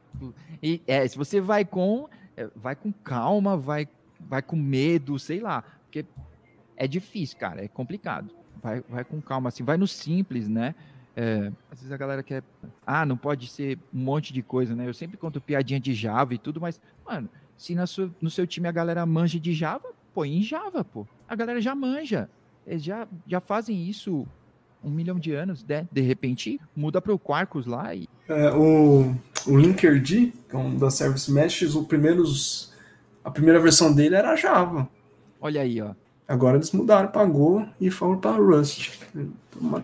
E 0.63 0.81
é, 0.87 1.07
se 1.07 1.19
você 1.19 1.41
vai 1.41 1.65
com, 1.65 2.09
é, 2.37 2.49
vai 2.55 2.77
com 2.77 2.93
calma, 2.93 3.57
vai, 3.57 3.89
vai 4.21 4.41
com 4.41 4.57
medo, 4.57 5.19
sei 5.19 5.41
lá. 5.41 5.63
Porque 5.83 6.07
é 6.77 6.87
difícil, 6.87 7.37
cara, 7.39 7.65
é 7.65 7.69
complicado. 7.69 8.31
Vai, 8.63 8.83
vai 8.89 9.05
com 9.05 9.21
calma, 9.21 9.49
assim, 9.49 9.65
vai 9.65 9.77
no 9.77 9.87
simples, 9.87 10.49
né? 10.49 10.75
É, 11.17 11.53
às 11.71 11.81
vezes 11.81 11.93
a 11.93 11.97
galera 11.97 12.23
quer. 12.23 12.43
Ah, 12.87 13.05
não 13.05 13.17
pode 13.17 13.49
ser 13.49 13.79
um 13.93 13.99
monte 13.99 14.33
de 14.33 14.43
coisa, 14.43 14.75
né? 14.75 14.89
Eu 14.89 14.95
sempre 14.95 15.17
conto 15.17 15.41
piadinha 15.41 15.79
de 15.79 15.93
Java 15.93 16.35
e 16.35 16.39
tudo, 16.39 16.61
mas, 16.61 16.81
mano, 17.05 17.29
se 17.57 17.75
na 17.75 17.87
sua, 17.87 18.11
no 18.21 18.31
seu 18.31 18.47
time 18.47 18.69
a 18.69 18.73
galera 18.73 19.05
manja 19.05 19.39
de 19.39 19.53
Java, 19.53 19.93
põe 20.15 20.37
em 20.37 20.43
Java, 20.43 20.85
pô. 20.85 21.07
A 21.29 21.35
galera 21.35 21.61
já 21.61 21.75
manja. 21.75 22.31
Eles 22.67 22.83
já, 22.83 23.07
já 23.27 23.41
fazem 23.41 23.87
isso 23.87 24.27
um 24.85 24.91
milhão 24.91 25.19
de 25.19 25.33
anos, 25.33 25.65
né? 25.65 25.87
De 25.91 26.01
repente, 26.01 26.61
muda 26.77 27.01
para 27.01 27.13
o 27.13 27.19
Quarkus 27.19 27.67
lá 27.67 27.95
e. 27.95 28.09
É, 28.29 28.51
o, 28.51 29.15
o 29.47 29.57
Linkerd, 29.57 30.33
que 30.49 30.57
é 30.57 30.59
um 30.59 30.77
da 30.77 30.91
Service 30.91 31.31
Mesh, 31.31 31.63
o 31.75 31.85
primeiros, 31.85 32.73
a 33.25 33.31
primeira 33.31 33.61
versão 33.61 33.93
dele 33.93 34.15
era 34.15 34.37
Java. 34.37 34.89
Olha 35.41 35.61
aí, 35.61 35.81
ó. 35.81 35.95
Agora 36.27 36.57
eles 36.57 36.73
mudaram 36.73 37.09
para 37.09 37.25
Go 37.27 37.67
e 37.79 37.91
foram 37.91 38.19
para 38.19 38.37
Rust. 38.37 38.99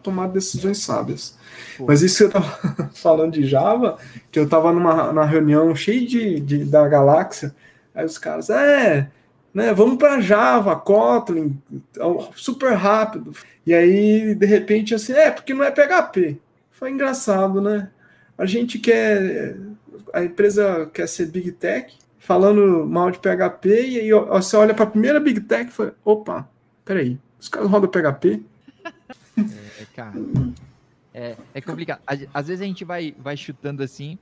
Tomada 0.03 0.33
decisões 0.33 0.79
sábias. 0.79 1.37
Pô. 1.77 1.85
Mas 1.87 2.01
isso 2.01 2.17
que 2.17 2.25
eu 2.25 2.31
tava 2.31 2.49
falando 2.95 3.33
de 3.33 3.45
Java, 3.45 3.99
que 4.33 4.39
eu 4.39 4.49
tava 4.49 4.73
numa, 4.73 5.13
numa 5.13 5.27
reunião 5.27 5.75
cheia 5.75 6.07
de, 6.07 6.41
de, 6.41 6.65
da 6.65 6.89
galáxia, 6.89 7.55
aí 7.95 8.07
os 8.07 8.17
caras, 8.17 8.49
é, 8.49 9.11
né? 9.53 9.73
Vamos 9.73 9.97
para 9.97 10.21
Java, 10.21 10.77
Kotlin, 10.77 11.61
super 12.35 12.73
rápido. 12.75 13.33
E 13.67 13.75
aí, 13.75 14.35
de 14.35 14.47
repente, 14.47 14.95
assim, 14.95 15.13
é, 15.13 15.31
porque 15.31 15.55
não 15.55 15.65
é 15.65 15.71
PHP. 15.71 16.39
Foi 16.71 16.91
engraçado, 16.91 17.61
né? 17.61 17.91
A 18.39 18.47
gente 18.47 18.79
quer. 18.79 19.57
A 20.13 20.25
empresa 20.25 20.91
quer 20.93 21.07
ser 21.07 21.27
Big 21.27 21.53
Tech, 21.53 21.95
falando 22.19 22.87
mal 22.87 23.11
de 23.11 23.19
PHP, 23.19 23.69
e 23.69 24.01
aí 24.01 24.11
você 24.11 24.57
olha 24.57 24.75
para 24.75 24.85
a 24.85 24.91
primeira 24.91 25.21
Big 25.21 25.41
Tech 25.41 25.69
e 25.69 25.73
fala: 25.73 25.95
opa, 26.05 26.49
peraí, 26.85 27.19
os 27.39 27.49
caras 27.49 27.69
rodam 27.71 27.91
PHP? 27.91 28.43
É, 29.39 29.85
cara. 29.95 30.13
É, 31.13 31.37
é 31.55 31.61
complicado. 31.61 32.01
Às 32.33 32.49
vezes 32.49 32.63
a 32.63 32.67
gente 32.67 32.85
vai, 32.85 33.15
vai 33.19 33.37
chutando 33.37 33.83
assim, 33.83 34.19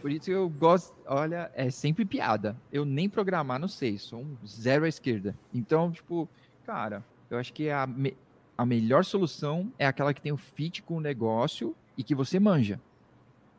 por 0.00 0.10
isso 0.10 0.30
eu 0.30 0.48
gosto, 0.48 0.94
olha, 1.06 1.50
é 1.54 1.70
sempre 1.70 2.04
piada. 2.04 2.56
Eu 2.72 2.84
nem 2.84 3.08
programar 3.08 3.58
não 3.58 3.68
sei, 3.68 3.98
sou 3.98 4.20
um 4.20 4.36
zero 4.46 4.84
à 4.84 4.88
esquerda. 4.88 5.36
Então, 5.52 5.90
tipo, 5.90 6.28
cara, 6.64 7.04
eu 7.30 7.38
acho 7.38 7.52
que 7.52 7.70
a, 7.70 7.86
me, 7.86 8.16
a 8.56 8.66
melhor 8.66 9.04
solução 9.04 9.72
é 9.78 9.86
aquela 9.86 10.12
que 10.12 10.20
tem 10.20 10.32
o 10.32 10.36
fit 10.36 10.82
com 10.82 10.96
o 10.96 11.00
negócio 11.00 11.74
e 11.96 12.02
que 12.02 12.14
você 12.14 12.38
manja. 12.38 12.80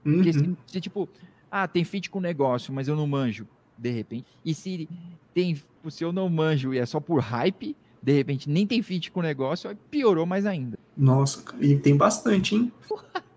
Uhum. 0.05 0.15
Porque 0.15 0.33
se, 0.33 0.57
se, 0.67 0.81
tipo, 0.81 1.07
ah, 1.49 1.67
tem 1.67 1.83
fit 1.83 2.09
com 2.09 2.19
o 2.19 2.21
negócio, 2.21 2.73
mas 2.73 2.87
eu 2.87 2.95
não 2.95 3.07
manjo, 3.07 3.47
de 3.77 3.89
repente. 3.89 4.25
E 4.43 4.53
se 4.53 4.87
tem, 5.33 5.59
se 5.89 6.03
eu 6.03 6.11
não 6.11 6.29
manjo 6.29 6.73
e 6.73 6.77
é 6.77 6.85
só 6.85 6.99
por 6.99 7.19
hype, 7.19 7.75
de 8.01 8.11
repente 8.11 8.49
nem 8.49 8.65
tem 8.65 8.81
fit 8.81 9.11
com 9.11 9.19
o 9.19 9.23
negócio, 9.23 9.75
piorou 9.89 10.25
mais 10.25 10.45
ainda. 10.45 10.77
Nossa, 10.97 11.43
e 11.59 11.75
tem 11.75 11.95
bastante, 11.95 12.55
hein? 12.55 12.71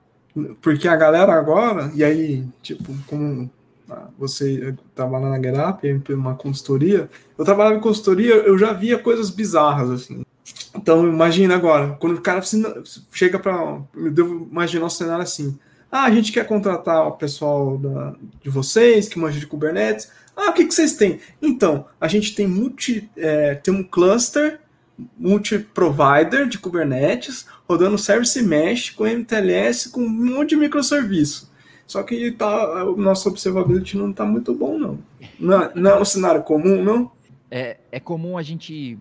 Porque 0.60 0.88
a 0.88 0.96
galera 0.96 1.32
agora, 1.32 1.92
e 1.94 2.02
aí, 2.02 2.44
tipo, 2.60 2.92
como 3.06 3.48
ah, 3.88 4.08
você 4.18 4.74
trabalha 4.94 5.28
na 5.28 5.40
GetUp, 5.40 6.12
uma 6.12 6.34
consultoria, 6.34 7.08
eu 7.38 7.44
trabalhava 7.44 7.76
em 7.76 7.80
consultoria, 7.80 8.34
eu 8.34 8.58
já 8.58 8.72
via 8.72 8.98
coisas 8.98 9.30
bizarras, 9.30 9.90
assim. 9.90 10.24
Então, 10.74 11.06
imagina 11.06 11.54
agora, 11.54 11.96
quando 12.00 12.16
o 12.16 12.20
cara 12.20 12.42
chega 13.12 13.38
para. 13.38 13.80
Eu 13.94 14.10
devo 14.10 14.48
imaginar 14.50 14.86
um 14.86 14.90
cenário 14.90 15.22
assim. 15.22 15.56
Ah, 15.90 16.04
a 16.04 16.10
gente 16.10 16.32
quer 16.32 16.46
contratar 16.46 17.06
o 17.06 17.12
pessoal 17.12 17.78
da, 17.78 18.14
de 18.42 18.50
vocês, 18.50 19.08
que 19.08 19.18
manja 19.18 19.38
de 19.38 19.46
Kubernetes. 19.46 20.10
Ah, 20.36 20.50
o 20.50 20.52
que, 20.52 20.64
que 20.64 20.74
vocês 20.74 20.96
têm? 20.96 21.20
Então, 21.40 21.86
a 22.00 22.08
gente 22.08 22.34
tem 22.34 22.48
multi. 22.48 23.08
É, 23.16 23.54
tem 23.54 23.72
um 23.72 23.84
cluster 23.84 24.60
multi-provider 25.16 26.48
de 26.48 26.58
Kubernetes, 26.58 27.46
rodando 27.68 27.98
Service 27.98 28.40
Mesh 28.42 28.90
com 28.90 29.06
MTLS, 29.06 29.90
com 29.90 30.00
um 30.00 30.08
monte 30.08 30.50
de 30.50 30.56
microserviço. 30.56 31.52
Só 31.86 32.02
que 32.02 32.32
tá, 32.32 32.84
o 32.84 32.96
nosso 32.96 33.28
observability 33.28 33.96
não 33.96 34.10
está 34.10 34.24
muito 34.24 34.54
bom, 34.54 34.78
não. 34.78 34.98
Não, 35.38 35.62
é, 35.62 35.72
não 35.74 35.90
é 35.90 36.00
um 36.00 36.04
cenário 36.04 36.42
comum, 36.42 36.82
não? 36.82 37.12
É, 37.50 37.78
é 37.92 38.00
comum 38.00 38.38
a 38.38 38.42
gente 38.42 38.98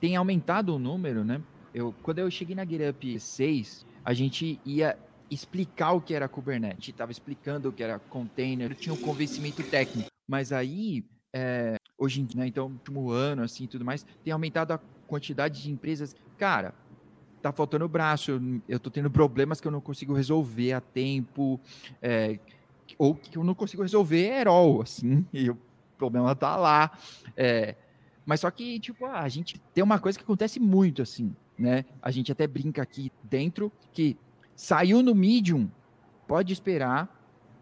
tem 0.00 0.16
aumentado 0.16 0.74
o 0.74 0.78
número, 0.78 1.24
né? 1.24 1.40
Eu, 1.74 1.94
quando 2.02 2.18
eu 2.18 2.30
cheguei 2.30 2.54
na 2.54 2.64
GitHub 2.64 3.18
6, 3.18 3.86
a 4.04 4.12
gente 4.12 4.60
ia 4.64 4.96
explicar 5.30 5.92
o 5.92 6.00
que 6.00 6.14
era 6.14 6.28
Kubernetes, 6.28 6.88
estava 6.88 7.10
explicando 7.10 7.68
o 7.68 7.72
que 7.72 7.82
era 7.82 7.98
container, 7.98 8.74
tinha 8.74 8.92
um 8.92 8.98
convencimento 8.98 9.62
técnico. 9.62 10.10
Mas 10.28 10.52
aí, 10.52 11.04
é, 11.34 11.76
hoje, 11.96 12.26
né, 12.34 12.46
então, 12.46 12.66
último 12.66 13.10
ano, 13.10 13.42
assim, 13.42 13.66
tudo 13.66 13.84
mais, 13.84 14.04
tem 14.22 14.32
aumentado 14.32 14.72
a 14.72 14.80
quantidade 15.06 15.62
de 15.62 15.70
empresas. 15.70 16.14
Cara, 16.36 16.74
tá 17.42 17.52
faltando 17.52 17.88
braço, 17.88 18.40
eu, 18.68 18.78
tô 18.78 18.90
tendo 18.90 19.10
problemas 19.10 19.60
que 19.60 19.66
eu 19.66 19.72
não 19.72 19.80
consigo 19.80 20.14
resolver 20.14 20.72
a 20.72 20.80
tempo, 20.80 21.60
é, 22.00 22.38
ou 22.96 23.14
que 23.14 23.36
eu 23.36 23.44
não 23.44 23.54
consigo 23.54 23.82
resolver 23.82 24.40
erol, 24.40 24.82
assim, 24.82 25.26
e 25.32 25.50
o 25.50 25.58
problema 25.98 26.34
tá 26.34 26.56
lá. 26.56 26.96
É, 27.36 27.74
mas 28.24 28.40
só 28.40 28.50
que, 28.50 28.78
tipo, 28.78 29.04
a 29.06 29.28
gente 29.28 29.60
tem 29.74 29.82
uma 29.82 29.98
coisa 29.98 30.18
que 30.18 30.24
acontece 30.24 30.60
muito, 30.60 31.02
assim, 31.02 31.34
né? 31.58 31.84
A 32.00 32.10
gente 32.10 32.30
até 32.30 32.46
brinca 32.46 32.82
aqui 32.82 33.10
dentro 33.24 33.72
que 33.92 34.16
saiu 34.54 35.02
no 35.02 35.14
Medium, 35.14 35.68
pode 36.26 36.52
esperar, 36.52 37.08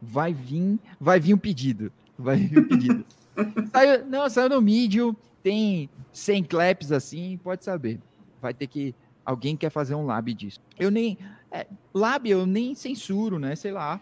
vai 0.00 0.32
vir, 0.32 0.78
vai 0.98 1.18
vir 1.18 1.34
um 1.34 1.38
pedido. 1.38 1.92
Vai 2.18 2.36
vir 2.36 2.58
um 2.58 2.68
pedido. 2.68 3.06
saiu, 3.72 4.06
não, 4.06 4.28
saiu 4.28 4.50
no 4.50 4.60
Medium, 4.60 5.14
tem 5.42 5.88
100 6.12 6.44
claps 6.44 6.92
assim, 6.92 7.38
pode 7.42 7.64
saber. 7.64 8.00
Vai 8.40 8.54
ter 8.54 8.66
que. 8.66 8.94
Alguém 9.30 9.56
quer 9.56 9.70
fazer 9.70 9.94
um 9.94 10.04
lab 10.04 10.34
disso. 10.34 10.60
Eu 10.76 10.90
nem. 10.90 11.16
É, 11.52 11.64
lab 11.94 12.28
eu 12.28 12.44
nem 12.44 12.74
censuro, 12.74 13.38
né? 13.38 13.54
Sei 13.54 13.70
lá. 13.70 14.00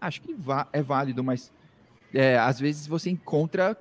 Acho 0.00 0.22
que 0.22 0.34
é 0.72 0.82
válido, 0.82 1.22
mas 1.22 1.52
é, 2.14 2.38
às 2.38 2.58
vezes 2.58 2.86
você 2.86 3.10
encontra 3.10 3.76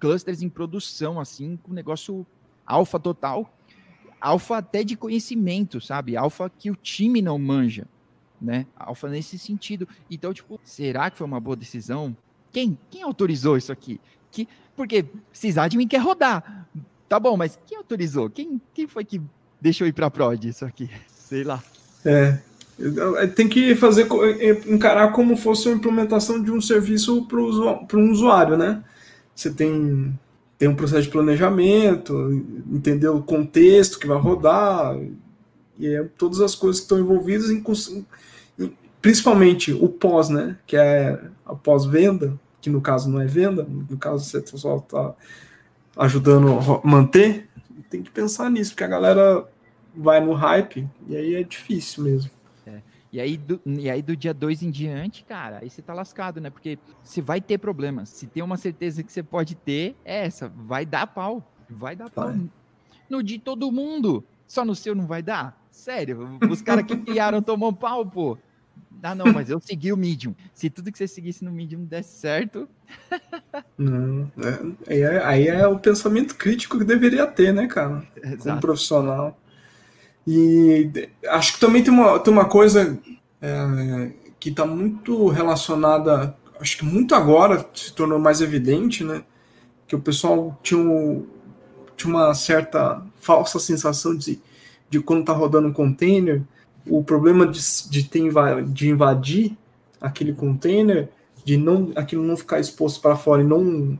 clusters 0.00 0.40
em 0.40 0.48
produção, 0.48 1.20
assim, 1.20 1.58
com 1.62 1.74
negócio 1.74 2.26
alfa 2.66 2.98
total. 2.98 3.52
Alfa 4.18 4.56
até 4.56 4.82
de 4.82 4.96
conhecimento, 4.96 5.78
sabe? 5.78 6.16
Alfa 6.16 6.48
que 6.48 6.70
o 6.70 6.74
time 6.74 7.20
não 7.20 7.38
manja, 7.38 7.86
né? 8.40 8.66
Alfa 8.74 9.10
nesse 9.10 9.38
sentido. 9.38 9.86
Então, 10.10 10.32
tipo, 10.32 10.58
será 10.64 11.10
que 11.10 11.18
foi 11.18 11.26
uma 11.26 11.38
boa 11.38 11.54
decisão? 11.54 12.16
Quem, 12.50 12.78
quem 12.88 13.02
autorizou 13.02 13.58
isso 13.58 13.70
aqui? 13.70 14.00
Que, 14.30 14.48
porque 14.74 15.04
sysadmin 15.32 15.86
quer 15.86 16.00
rodar. 16.00 16.66
Tá 17.06 17.20
bom, 17.20 17.36
mas 17.36 17.58
quem 17.66 17.76
autorizou? 17.76 18.30
Quem, 18.30 18.58
quem 18.72 18.86
foi 18.86 19.04
que 19.04 19.20
deixou 19.60 19.86
ir 19.86 19.92
para 19.92 20.10
prod 20.10 20.44
isso 20.44 20.64
aqui? 20.64 20.90
Sei 21.08 21.44
lá. 21.44 21.62
É, 22.04 22.38
tem 23.34 23.48
que 23.48 23.74
fazer 23.74 24.06
encarar 24.66 25.12
como 25.12 25.36
fosse 25.36 25.68
uma 25.68 25.76
implementação 25.76 26.42
de 26.42 26.50
um 26.50 26.60
serviço 26.60 27.26
para 27.26 27.98
um 27.98 28.10
usuário, 28.10 28.56
né? 28.56 28.82
Você 29.34 29.50
tem, 29.50 30.16
tem 30.56 30.68
um 30.68 30.74
processo 30.74 31.02
de 31.02 31.10
planejamento, 31.10 32.44
entender 32.72 33.08
o 33.08 33.22
contexto 33.22 33.98
que 33.98 34.06
vai 34.06 34.18
rodar, 34.18 34.96
e 35.78 35.88
é 35.88 36.04
todas 36.16 36.40
as 36.40 36.54
coisas 36.54 36.80
que 36.80 36.84
estão 36.84 36.98
envolvidas, 36.98 37.50
em, 37.50 37.62
principalmente 39.02 39.72
o 39.72 39.88
pós, 39.88 40.28
né? 40.28 40.56
Que 40.66 40.76
é 40.76 41.20
a 41.44 41.54
pós-venda, 41.54 42.38
que 42.60 42.70
no 42.70 42.80
caso 42.80 43.08
não 43.10 43.20
é 43.20 43.26
venda, 43.26 43.66
no 43.68 43.96
caso 43.96 44.24
você 44.24 44.42
só 44.56 44.76
está 44.76 45.14
ajudando 45.96 46.48
a 46.52 46.86
manter, 46.86 47.47
tem 47.88 48.02
que 48.02 48.10
pensar 48.10 48.50
nisso, 48.50 48.72
porque 48.72 48.84
a 48.84 48.88
galera 48.88 49.46
vai 49.94 50.20
no 50.20 50.32
hype 50.32 50.88
e 51.06 51.16
aí 51.16 51.34
é 51.34 51.42
difícil 51.42 52.04
mesmo. 52.04 52.30
É. 52.66 52.80
E, 53.12 53.20
aí 53.20 53.36
do, 53.36 53.60
e 53.66 53.90
aí 53.90 54.02
do 54.02 54.16
dia 54.16 54.34
2 54.34 54.62
em 54.62 54.70
diante, 54.70 55.24
cara, 55.24 55.58
aí 55.62 55.70
você 55.70 55.80
tá 55.80 55.94
lascado, 55.94 56.40
né? 56.40 56.50
Porque 56.50 56.78
você 57.02 57.20
vai 57.20 57.40
ter 57.40 57.58
problemas. 57.58 58.08
Se 58.10 58.26
tem 58.26 58.42
uma 58.42 58.56
certeza 58.56 59.02
que 59.02 59.12
você 59.12 59.22
pode 59.22 59.54
ter, 59.54 59.96
é 60.04 60.26
essa, 60.26 60.48
vai 60.48 60.84
dar 60.84 61.06
pau. 61.06 61.42
Vai 61.68 61.96
dar 61.96 62.10
pau. 62.10 62.28
Vai. 62.28 62.50
No 63.08 63.22
de 63.22 63.38
todo 63.38 63.72
mundo. 63.72 64.24
Só 64.46 64.64
no 64.64 64.74
seu 64.74 64.94
não 64.94 65.06
vai 65.06 65.22
dar? 65.22 65.62
Sério, 65.70 66.38
os 66.50 66.62
caras 66.62 66.84
que 66.84 66.96
criaram 66.96 67.42
tomam 67.42 67.72
pau, 67.72 68.04
pô. 68.04 68.38
Ah, 69.02 69.14
não, 69.14 69.32
mas 69.32 69.48
eu 69.48 69.60
segui 69.60 69.92
o 69.92 69.96
Medium. 69.96 70.34
Se 70.52 70.68
tudo 70.68 70.90
que 70.90 70.98
você 70.98 71.06
seguisse 71.06 71.44
no 71.44 71.52
Medium 71.52 71.84
desse 71.84 72.18
certo. 72.18 72.68
não, 73.78 74.30
é, 74.38 74.92
aí, 74.92 75.00
é, 75.00 75.24
aí 75.24 75.48
é 75.48 75.66
o 75.66 75.78
pensamento 75.78 76.34
crítico 76.34 76.78
que 76.78 76.84
deveria 76.84 77.26
ter, 77.26 77.52
né, 77.52 77.66
cara? 77.66 78.02
Exato. 78.16 78.42
Como 78.42 78.60
profissional. 78.60 79.40
E 80.26 80.90
acho 81.28 81.54
que 81.54 81.60
também 81.60 81.82
tem 81.82 81.92
uma, 81.92 82.18
tem 82.18 82.32
uma 82.32 82.44
coisa 82.44 82.98
é, 83.40 84.12
que 84.38 84.50
está 84.50 84.66
muito 84.66 85.28
relacionada, 85.28 86.36
acho 86.60 86.78
que 86.78 86.84
muito 86.84 87.14
agora 87.14 87.66
se 87.72 87.92
tornou 87.92 88.18
mais 88.18 88.40
evidente, 88.40 89.04
né? 89.04 89.22
que 89.88 89.96
o 89.96 90.00
pessoal 90.00 90.56
tinha, 90.62 90.78
um, 90.78 91.26
tinha 91.96 92.14
uma 92.14 92.34
certa 92.34 93.02
falsa 93.16 93.58
sensação 93.58 94.14
de, 94.14 94.38
de 94.90 95.00
quando 95.00 95.20
está 95.20 95.32
rodando 95.32 95.68
um 95.68 95.72
container, 95.72 96.42
o 96.88 97.02
problema 97.02 97.46
de, 97.46 97.60
de, 97.90 98.04
ter, 98.04 98.30
de 98.64 98.88
invadir 98.88 99.56
aquele 100.00 100.32
container, 100.32 101.08
de 101.44 101.56
não 101.56 101.92
aquilo 101.96 102.22
não 102.22 102.36
ficar 102.36 102.60
exposto 102.60 103.00
para 103.00 103.16
fora 103.16 103.42
e 103.42 103.46
não 103.46 103.98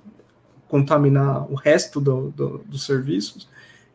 contaminar 0.68 1.50
o 1.50 1.54
resto 1.54 2.00
do, 2.00 2.30
do, 2.30 2.58
dos 2.66 2.84
serviços, 2.84 3.48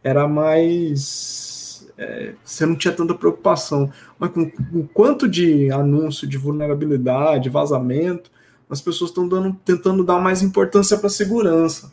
era 0.04 0.28
mais. 0.28 1.88
É, 1.98 2.34
você 2.44 2.66
não 2.66 2.76
tinha 2.76 2.94
tanta 2.94 3.14
preocupação. 3.14 3.92
Mas 4.18 4.32
com 4.32 4.52
o 4.74 4.88
quanto 4.88 5.28
de 5.28 5.72
anúncio 5.72 6.28
de 6.28 6.38
vulnerabilidade, 6.38 7.50
vazamento, 7.50 8.32
as 8.70 8.82
pessoas 8.82 9.12
estão 9.12 9.54
tentando 9.64 10.04
dar 10.04 10.20
mais 10.20 10.42
importância 10.42 10.98
para 10.98 11.10
segurança. 11.10 11.92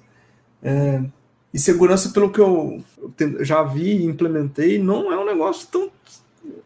É, 0.63 1.03
e 1.53 1.59
segurança, 1.59 2.11
pelo 2.11 2.31
que 2.31 2.41
eu 2.41 2.83
já 3.41 3.63
vi 3.63 3.99
e 3.99 4.05
implementei, 4.05 4.79
não 4.79 5.13
é 5.13 5.19
um 5.19 5.27
negócio 5.27 5.69
tão. 5.71 5.91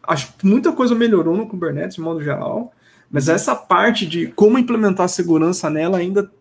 Acho 0.07 0.33
que 0.33 0.45
muita 0.45 0.71
coisa 0.71 0.95
melhorou 0.95 1.35
no 1.35 1.47
Kubernetes, 1.47 1.95
de 1.95 2.01
modo 2.01 2.23
geral, 2.23 2.73
mas 3.09 3.27
essa 3.29 3.55
parte 3.55 4.05
de 4.05 4.27
como 4.27 4.57
implementar 4.57 5.07
segurança 5.09 5.69
nela 5.69 5.97
ainda 5.97 6.31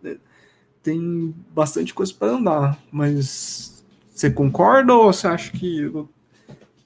tem 0.82 1.34
bastante 1.54 1.94
coisa 1.94 2.12
para 2.12 2.32
andar. 2.32 2.78
Mas 2.90 3.84
você 4.10 4.30
concorda 4.30 4.94
ou 4.94 5.12
você 5.12 5.26
acha 5.26 5.50
que, 5.50 5.90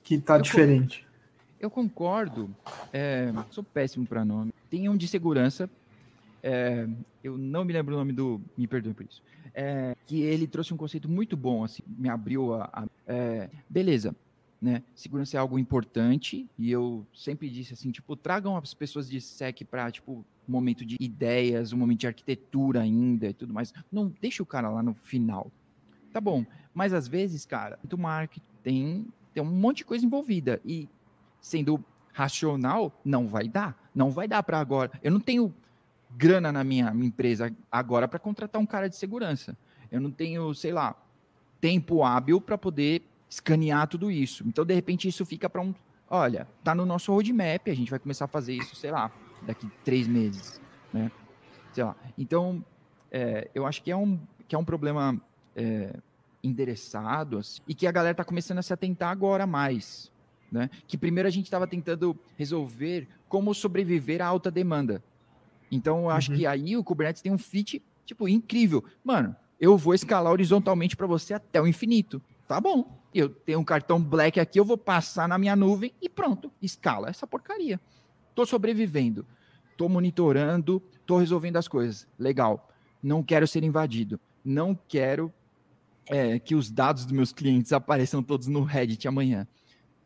que 0.03 0.18
tá 0.18 0.37
eu 0.37 0.43
diferente? 0.43 1.07
Eu 1.61 1.70
concordo. 1.70 2.49
É, 2.93 3.33
sou 3.51 3.64
péssimo 3.64 4.07
para 4.07 4.24
nome. 4.24 4.55
Tem 4.70 4.89
um 4.89 4.97
de 4.97 5.09
segurança. 5.09 5.68
É, 6.43 6.87
eu 7.22 7.37
não 7.37 7.64
me 7.64 7.72
lembro 7.72 7.95
o 7.95 7.99
nome 7.99 8.12
do. 8.12 8.41
Me 8.57 8.66
perdoe 8.66 8.95
por 8.95 9.05
isso. 9.05 9.22
É, 9.53 9.97
que 10.07 10.22
ele 10.22 10.47
trouxe 10.47 10.72
um 10.72 10.76
conceito 10.76 11.09
muito 11.09 11.37
bom, 11.37 11.64
assim, 11.64 11.83
me 11.87 12.09
abriu 12.09 12.55
a. 12.55 12.70
a 12.72 12.87
é, 13.07 13.51
beleza, 13.68 14.14
né? 14.61 14.83
Segurança 14.95 15.37
é 15.37 15.41
algo 15.41 15.59
importante 15.59 16.49
e 16.59 16.71
eu 16.71 17.07
sempre 17.15 17.49
disse 17.49 17.75
assim, 17.75 17.91
tipo, 17.91 18.17
tragam 18.17 18.57
as 18.57 18.75
pessoas 18.75 19.09
de 19.09 19.21
SEC 19.21 19.65
para 19.65 19.91
tipo 19.91 20.25
um 20.49 20.53
momento 20.53 20.85
de 20.85 20.97
ideias, 20.99 21.73
um 21.73 21.77
momento 21.77 22.01
de 22.01 22.07
arquitetura 22.07 22.81
ainda 22.81 23.29
e 23.29 23.35
tudo 23.35 23.53
mais. 23.55 23.73
Não 23.91 24.13
deixa 24.21 24.43
o 24.43 24.47
cara 24.47 24.69
lá 24.69 24.83
no 24.83 24.95
final. 24.95 25.51
Tá 26.13 26.21
bom, 26.21 26.45
mas 26.75 26.93
às 26.93 27.07
vezes, 27.07 27.45
cara, 27.45 27.79
o 27.93 27.97
marketing 27.97 28.47
tem 28.63 29.07
tem 29.39 29.43
um 29.43 29.47
monte 29.47 29.79
de 29.79 29.85
coisa 29.85 30.05
envolvida 30.05 30.61
e 30.65 30.89
sendo 31.41 31.83
racional 32.13 32.93
não 33.05 33.29
vai 33.29 33.49
dar, 33.49 33.79
não 33.95 34.11
vai 34.11 34.27
dar 34.27 34.43
para 34.43 34.59
agora. 34.59 34.91
Eu 35.03 35.13
não 35.13 35.21
tenho 35.21 35.55
grana 36.17 36.51
na 36.51 36.65
minha, 36.65 36.93
minha 36.93 37.07
empresa 37.07 37.55
agora 37.71 38.09
para 38.09 38.19
contratar 38.19 38.61
um 38.61 38.67
cara 38.67 38.89
de 38.89 38.97
segurança. 38.97 39.57
Eu 39.93 40.01
não 40.01 40.11
tenho, 40.11 40.53
sei 40.55 40.73
lá, 40.73 40.97
tempo 41.61 42.03
hábil 42.03 42.41
para 42.41 42.59
poder 42.59 43.03
escanear 43.29 43.87
tudo 43.87 44.11
isso. 44.11 44.45
Então, 44.47 44.64
de 44.64 44.74
repente, 44.74 45.09
isso 45.09 45.24
fica 45.24 45.49
para 45.49 45.61
um. 45.61 45.74
Olha, 46.09 46.49
tá 46.64 46.74
no 46.74 46.87
nosso 46.87 47.12
roadmap, 47.12 47.68
a 47.68 47.74
gente 47.74 47.91
vai 47.91 47.99
começar 47.99 48.24
a 48.24 48.29
fazer 48.29 48.55
isso, 48.55 48.74
sei 48.74 48.91
lá, 48.91 49.11
daqui 49.43 49.70
três 49.85 50.07
meses, 50.07 50.61
né? 50.93 51.11
Sei 51.72 51.85
lá. 51.85 51.95
Então, 52.16 52.64
é, 53.11 53.51
eu 53.55 53.66
acho 53.66 53.83
que 53.83 53.91
é 53.91 53.97
um, 53.97 54.18
que 54.47 54.55
é 54.55 54.59
um 54.59 54.64
problema 54.64 55.20
é, 55.55 55.95
endereçado 56.43 57.39
assim, 57.39 57.61
e 57.68 57.74
que 57.74 57.87
a 57.87 57.93
galera 57.93 58.14
tá 58.14 58.24
começando 58.24 58.59
a 58.59 58.62
se 58.62 58.72
atentar 58.72 59.11
agora 59.11 59.47
mais, 59.47 60.11
né? 60.51 60.70
Que 60.87 60.97
primeiro 60.97 61.26
a 61.26 61.31
gente 61.31 61.45
estava 61.45 61.66
tentando 61.66 62.18
resolver 62.37 63.07
como 63.29 63.55
sobreviver 63.55 64.22
à 64.22 64.26
alta 64.26 64.51
demanda. 64.51 65.03
Então, 65.70 66.05
eu 66.05 66.11
acho 66.11 66.31
uhum. 66.31 66.39
que 66.39 66.47
aí 66.47 66.76
o 66.76 66.83
Kubernetes 66.83 67.20
tem 67.20 67.31
um 67.31 67.37
fit, 67.37 67.83
tipo, 68.07 68.26
incrível. 68.26 68.83
Mano, 69.05 69.37
eu 69.61 69.76
vou 69.76 69.93
escalar 69.93 70.33
horizontalmente 70.33 70.97
para 70.97 71.07
você 71.07 71.35
até 71.35 71.61
o 71.61 71.66
infinito. 71.66 72.22
Tá 72.47 72.59
bom, 72.59 72.97
eu 73.15 73.29
tenho 73.29 73.59
um 73.59 73.65
cartão 73.65 74.03
black 74.03 74.39
aqui, 74.39 74.61
eu 74.61 74.65
vou 74.65 74.77
passar 74.77 75.29
na 75.29 75.39
minha 75.39 75.57
nuvem 75.57 75.93
e 76.01 76.09
pronto, 76.09 76.53
escala 76.61 77.09
essa 77.09 77.27
porcaria. 77.27 77.81
Tô 78.35 78.45
sobrevivendo, 78.45 79.27
tô 79.77 79.89
monitorando, 79.89 80.81
tô 81.07 81.19
resolvendo 81.19 81.57
as 81.57 81.67
coisas. 81.67 82.07
Legal. 82.19 82.69
Não 83.03 83.23
quero 83.23 83.47
ser 83.47 83.65
invadido. 83.65 84.21
Não 84.45 84.79
quero 84.89 85.33
é, 86.07 86.39
que 86.39 86.55
os 86.55 86.71
dados 86.71 87.05
dos 87.05 87.13
meus 87.13 87.33
clientes 87.33 87.73
apareçam 87.75 88.23
todos 88.23 88.47
no 88.47 88.63
Reddit 88.63 89.07
amanhã. 89.09 89.47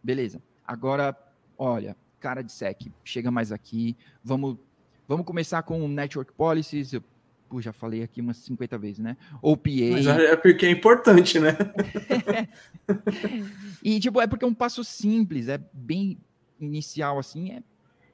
Beleza. 0.03 0.43
Agora, 0.67 1.17
olha, 1.59 1.97
cara 2.21 2.43
de 2.43 2.53
sec, 2.53 2.91
chega 3.05 3.31
mais 3.31 3.53
aqui. 3.53 3.97
Vamos, 4.23 4.57
vamos 5.07 5.27
começar 5.27 5.63
com 5.63 5.87
network 5.89 6.33
policies. 6.33 6.93
Eu 6.93 7.03
Pô, 7.53 7.61
já 7.61 7.71
falei 7.71 8.03
aqui 8.03 8.23
umas 8.23 8.39
50 8.39 8.79
vezes, 8.79 8.99
né? 8.99 9.15
OPA. 9.43 9.69
Mas 9.91 10.07
é 10.07 10.35
porque 10.37 10.65
é 10.65 10.71
importante, 10.71 11.39
né? 11.39 11.55
e, 13.85 14.01
tipo, 14.01 14.23
é 14.23 14.27
porque 14.27 14.43
é 14.43 14.49
um 14.49 14.55
passo 14.55 14.83
simples, 14.83 15.49
é 15.49 15.61
bem 15.71 16.17
inicial, 16.59 17.19
assim, 17.19 17.51
é 17.51 17.63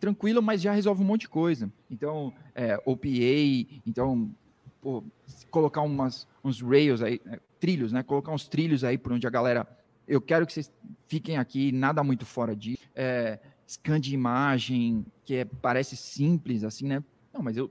tranquilo, 0.01 0.43
mas 0.43 0.61
já 0.61 0.73
resolve 0.73 1.05
um 1.05 1.07
monte 1.07 1.21
de 1.21 1.29
coisa. 1.29 1.73
Então, 1.89 2.33
é, 2.53 2.83
OPA, 2.85 3.79
então, 3.87 4.29
pô, 4.83 5.05
colocar 5.53 5.83
umas, 5.83 6.27
uns 6.43 6.61
rails 6.61 7.01
aí, 7.01 7.21
é, 7.27 7.39
trilhos, 7.61 7.93
né? 7.93 8.03
Colocar 8.03 8.33
uns 8.33 8.49
trilhos 8.49 8.83
aí 8.83 8.99
por 8.99 9.13
onde 9.13 9.25
a 9.25 9.31
galera. 9.31 9.69
Eu 10.09 10.21
quero 10.21 10.49
que 10.49 10.53
vocês 10.53 10.69
fiquem 11.07 11.39
aqui, 11.39 11.71
nada 11.71 12.03
muito 12.03 12.27
fora 12.27 12.57
disso. 12.57 12.83
É, 12.93 13.39
scan 13.69 14.01
de 14.01 14.13
imagem, 14.13 15.07
que 15.25 15.37
é, 15.37 15.45
parece 15.45 15.97
simples, 15.97 16.65
assim, 16.65 16.89
né? 16.89 17.05
Não, 17.33 17.41
mas 17.41 17.57
eu 17.57 17.71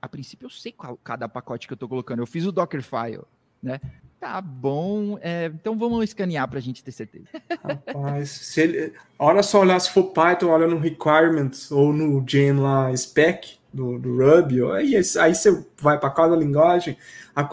a 0.00 0.08
princípio 0.08 0.46
eu 0.46 0.50
sei 0.50 0.72
qual 0.72 0.96
cada 1.02 1.28
pacote 1.28 1.66
que 1.66 1.72
eu 1.72 1.76
estou 1.76 1.88
colocando. 1.88 2.20
Eu 2.20 2.26
fiz 2.26 2.46
o 2.46 2.52
Dockerfile, 2.52 3.22
né? 3.62 3.80
Tá 4.20 4.38
bom, 4.40 5.18
é, 5.22 5.46
então 5.46 5.78
vamos 5.78 6.04
escanear 6.04 6.46
para 6.46 6.58
a 6.58 6.62
gente 6.62 6.84
ter 6.84 6.92
certeza. 6.92 7.24
Rapaz, 7.64 8.28
se 8.28 8.60
ele, 8.60 8.92
olha 9.18 9.42
só 9.42 9.60
olhar 9.60 9.80
se 9.80 9.90
for 9.90 10.12
Python, 10.12 10.48
olha 10.48 10.66
no 10.66 10.78
requirements 10.78 11.70
ou 11.70 11.90
no 11.90 12.22
gen 12.28 12.58
lá 12.58 12.94
spec 12.94 13.58
do, 13.72 13.98
do 13.98 14.18
Ruby, 14.18 14.62
aí, 14.72 14.94
aí 14.94 15.34
você 15.34 15.64
vai 15.80 15.98
para 15.98 16.10
cada 16.10 16.36
linguagem. 16.36 16.98
A, 17.34 17.48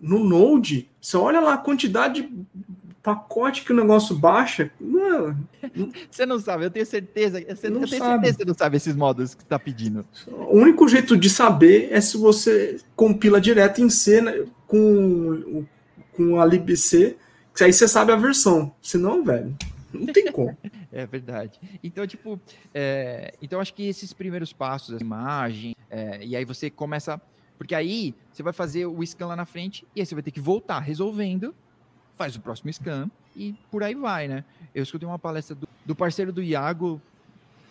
no 0.00 0.18
Node, 0.18 0.90
você 1.00 1.16
olha 1.16 1.38
lá 1.38 1.54
a 1.54 1.58
quantidade 1.58 2.22
de 2.22 2.46
pacote 3.02 3.64
que 3.64 3.72
o 3.72 3.76
negócio 3.76 4.16
baixa. 4.16 4.70
Não, 4.80 5.36
você 6.10 6.26
não 6.26 6.38
sabe, 6.38 6.64
eu 6.64 6.70
tenho 6.70 6.86
certeza. 6.86 7.40
Você, 7.40 7.70
não 7.70 7.82
eu 7.82 7.88
tenho 7.88 8.02
sabe. 8.02 8.14
certeza 8.14 8.32
que 8.32 8.42
você 8.42 8.48
não 8.48 8.54
sabe 8.54 8.76
esses 8.76 8.94
modos 8.94 9.34
que 9.34 9.42
está 9.42 9.58
pedindo. 9.58 10.04
O 10.26 10.58
único 10.58 10.88
jeito 10.88 11.16
de 11.16 11.30
saber 11.30 11.88
é 11.90 12.00
se 12.00 12.16
você 12.16 12.78
compila 12.94 13.40
direto 13.40 13.80
em 13.80 13.88
C 13.88 14.20
né, 14.20 14.44
com, 14.66 15.64
com 16.16 16.40
a 16.40 16.44
libc, 16.44 17.16
que 17.54 17.64
aí 17.64 17.72
você 17.72 17.88
sabe 17.88 18.12
a 18.12 18.16
versão. 18.16 18.74
Senão, 18.82 19.24
velho, 19.24 19.56
não 19.92 20.12
tem 20.12 20.26
como. 20.32 20.56
é 20.92 21.06
verdade. 21.06 21.58
Então, 21.82 22.06
tipo, 22.06 22.40
é, 22.74 23.34
então 23.40 23.60
acho 23.60 23.74
que 23.74 23.88
esses 23.88 24.12
primeiros 24.12 24.52
passos, 24.52 24.94
a 24.94 24.98
imagem, 25.00 25.74
é, 25.90 26.24
e 26.24 26.36
aí 26.36 26.44
você 26.44 26.68
começa. 26.70 27.20
Porque 27.56 27.74
aí 27.74 28.14
você 28.32 28.40
vai 28.40 28.52
fazer 28.52 28.86
o 28.86 29.04
scan 29.04 29.26
lá 29.26 29.34
na 29.34 29.44
frente 29.44 29.84
e 29.96 30.00
aí 30.00 30.06
você 30.06 30.14
vai 30.14 30.22
ter 30.22 30.30
que 30.30 30.40
voltar 30.40 30.78
resolvendo 30.78 31.52
faz 32.18 32.34
o 32.36 32.40
próximo 32.40 32.70
scan 32.72 33.08
e 33.34 33.54
por 33.70 33.82
aí 33.82 33.94
vai, 33.94 34.26
né? 34.26 34.44
Eu 34.74 34.82
escutei 34.82 35.08
uma 35.08 35.18
palestra 35.18 35.54
do, 35.54 35.68
do 35.86 35.94
parceiro 35.94 36.32
do 36.32 36.42
Iago, 36.42 37.00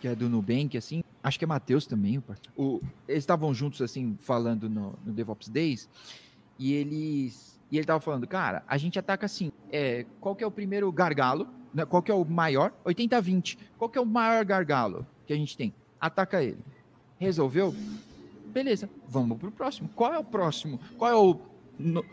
que 0.01 0.07
é 0.07 0.15
do 0.15 0.29
Nubank, 0.29 0.77
assim, 0.77 1.03
acho 1.21 1.37
que 1.37 1.43
é 1.43 1.47
Matheus 1.47 1.85
também, 1.85 2.23
o, 2.55 2.81
eles 3.07 3.23
estavam 3.23 3.53
juntos, 3.53 3.81
assim, 3.81 4.17
falando 4.21 4.69
no, 4.69 4.97
no 5.05 5.11
DevOps 5.11 5.49
Days, 5.49 5.89
e 6.57 6.73
eles 6.73 7.57
e 7.69 7.77
ele 7.77 7.85
tava 7.85 7.99
falando, 7.99 8.25
cara, 8.25 8.63
a 8.65 8.77
gente 8.77 8.97
ataca 8.97 9.25
assim, 9.25 9.51
é, 9.69 10.05
qual 10.21 10.33
que 10.33 10.43
é 10.43 10.47
o 10.47 10.51
primeiro 10.51 10.89
gargalo, 10.89 11.47
né, 11.73 11.85
qual 11.85 12.01
que 12.01 12.09
é 12.09 12.15
o 12.15 12.23
maior? 12.23 12.71
80-20. 12.85 13.57
Qual 13.77 13.89
que 13.89 13.97
é 13.97 14.01
o 14.01 14.05
maior 14.05 14.45
gargalo 14.45 15.05
que 15.25 15.33
a 15.33 15.35
gente 15.35 15.57
tem? 15.57 15.73
Ataca 15.99 16.41
ele. 16.41 16.59
Resolveu? 17.19 17.75
Beleza, 18.45 18.89
vamos 19.07 19.37
pro 19.37 19.51
próximo. 19.51 19.89
Qual 19.93 20.13
é 20.13 20.17
o 20.17 20.23
próximo? 20.23 20.79
Qual 20.97 21.11
é 21.11 21.15
o, 21.15 21.41
no, 21.77 22.05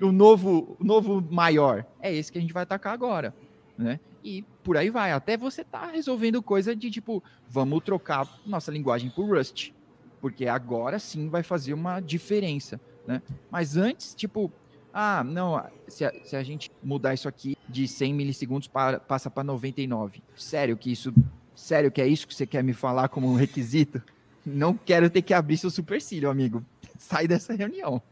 o 0.00 0.12
novo, 0.12 0.76
o 0.78 0.84
novo 0.84 1.20
maior. 1.30 1.84
É 2.00 2.12
esse 2.12 2.30
que 2.30 2.38
a 2.38 2.40
gente 2.40 2.52
vai 2.52 2.62
atacar 2.62 2.92
agora, 2.92 3.34
né? 3.76 4.00
E 4.22 4.42
por 4.62 4.76
aí 4.76 4.90
vai, 4.90 5.12
até 5.12 5.36
você 5.36 5.64
tá 5.64 5.86
resolvendo 5.86 6.42
coisa 6.42 6.76
de 6.76 6.90
tipo, 6.90 7.22
vamos 7.48 7.82
trocar 7.82 8.28
nossa 8.44 8.70
linguagem 8.70 9.10
por 9.10 9.28
Rust, 9.28 9.72
porque 10.20 10.46
agora 10.46 10.98
sim 10.98 11.28
vai 11.28 11.42
fazer 11.42 11.72
uma 11.72 12.00
diferença, 12.00 12.80
né? 13.06 13.22
Mas 13.50 13.76
antes, 13.76 14.14
tipo, 14.14 14.52
ah, 14.92 15.24
não, 15.24 15.62
se 15.88 16.04
a, 16.04 16.12
se 16.24 16.36
a 16.36 16.42
gente 16.42 16.70
mudar 16.82 17.14
isso 17.14 17.28
aqui 17.28 17.56
de 17.68 17.86
100 17.86 18.12
milissegundos 18.14 18.68
para, 18.68 19.00
passa 19.00 19.30
para 19.30 19.44
99. 19.44 20.22
Sério 20.34 20.76
que 20.76 20.92
isso, 20.92 21.14
sério 21.54 21.90
que 21.90 22.02
é 22.02 22.06
isso 22.06 22.26
que 22.26 22.34
você 22.34 22.46
quer 22.46 22.62
me 22.62 22.72
falar 22.72 23.08
como 23.08 23.28
um 23.28 23.36
requisito? 23.36 24.02
Não 24.44 24.74
quero 24.74 25.08
ter 25.08 25.22
que 25.22 25.32
abrir 25.32 25.56
seu 25.56 25.70
supercílio, 25.70 26.28
amigo. 26.28 26.64
Sai 26.98 27.28
dessa 27.28 27.54
reunião. 27.54 28.02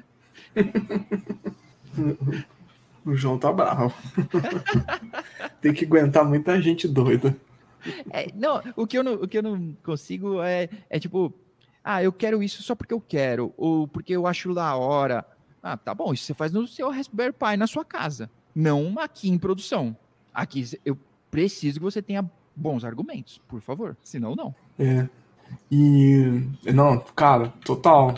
O 3.05 3.15
João 3.15 3.39
tá 3.39 3.53
bravo. 3.53 3.95
Tem 5.63 5.73
que 5.73 5.85
aguentar 5.85 6.25
muita 6.25 6.61
gente 6.61 6.87
doida. 6.87 7.37
É, 8.11 8.31
não, 8.35 8.61
o 8.77 8.87
que, 8.87 8.99
eu 8.99 9.05
não, 9.05 9.15
o 9.15 9.29
que 9.29 9.39
eu 9.39 9.43
não 9.43 9.75
consigo 9.83 10.43
é, 10.43 10.69
é 10.91 10.99
tipo, 10.99 11.33
ah, 11.83 12.03
eu 12.03 12.13
quero 12.13 12.43
isso 12.43 12.63
só 12.63 12.75
porque 12.75 12.93
eu 12.93 13.01
quero, 13.01 13.55
ou 13.57 13.89
porque 13.89 14.13
eu 14.13 14.27
acho 14.27 14.53
da 14.53 14.75
hora. 14.75 15.25
Ah, 15.63 15.77
tá 15.77 15.95
bom, 15.95 16.13
isso 16.13 16.25
você 16.25 16.35
faz 16.35 16.53
no 16.53 16.67
seu 16.67 16.91
Raspberry 16.91 17.33
Pi 17.33 17.57
na 17.57 17.67
sua 17.67 17.85
casa, 17.85 18.31
não 18.55 18.99
aqui 18.99 19.31
em 19.31 19.39
produção. 19.39 19.97
Aqui 20.35 20.65
eu 20.85 20.99
preciso 21.31 21.79
que 21.79 21.85
você 21.85 22.03
tenha 22.03 22.29
bons 22.55 22.85
argumentos, 22.85 23.41
por 23.49 23.61
favor. 23.61 23.97
Senão, 24.03 24.35
não. 24.35 24.55
É. 24.79 25.09
E. 25.71 26.43
Não, 26.75 26.99
cara, 26.99 27.49
total. 27.65 28.15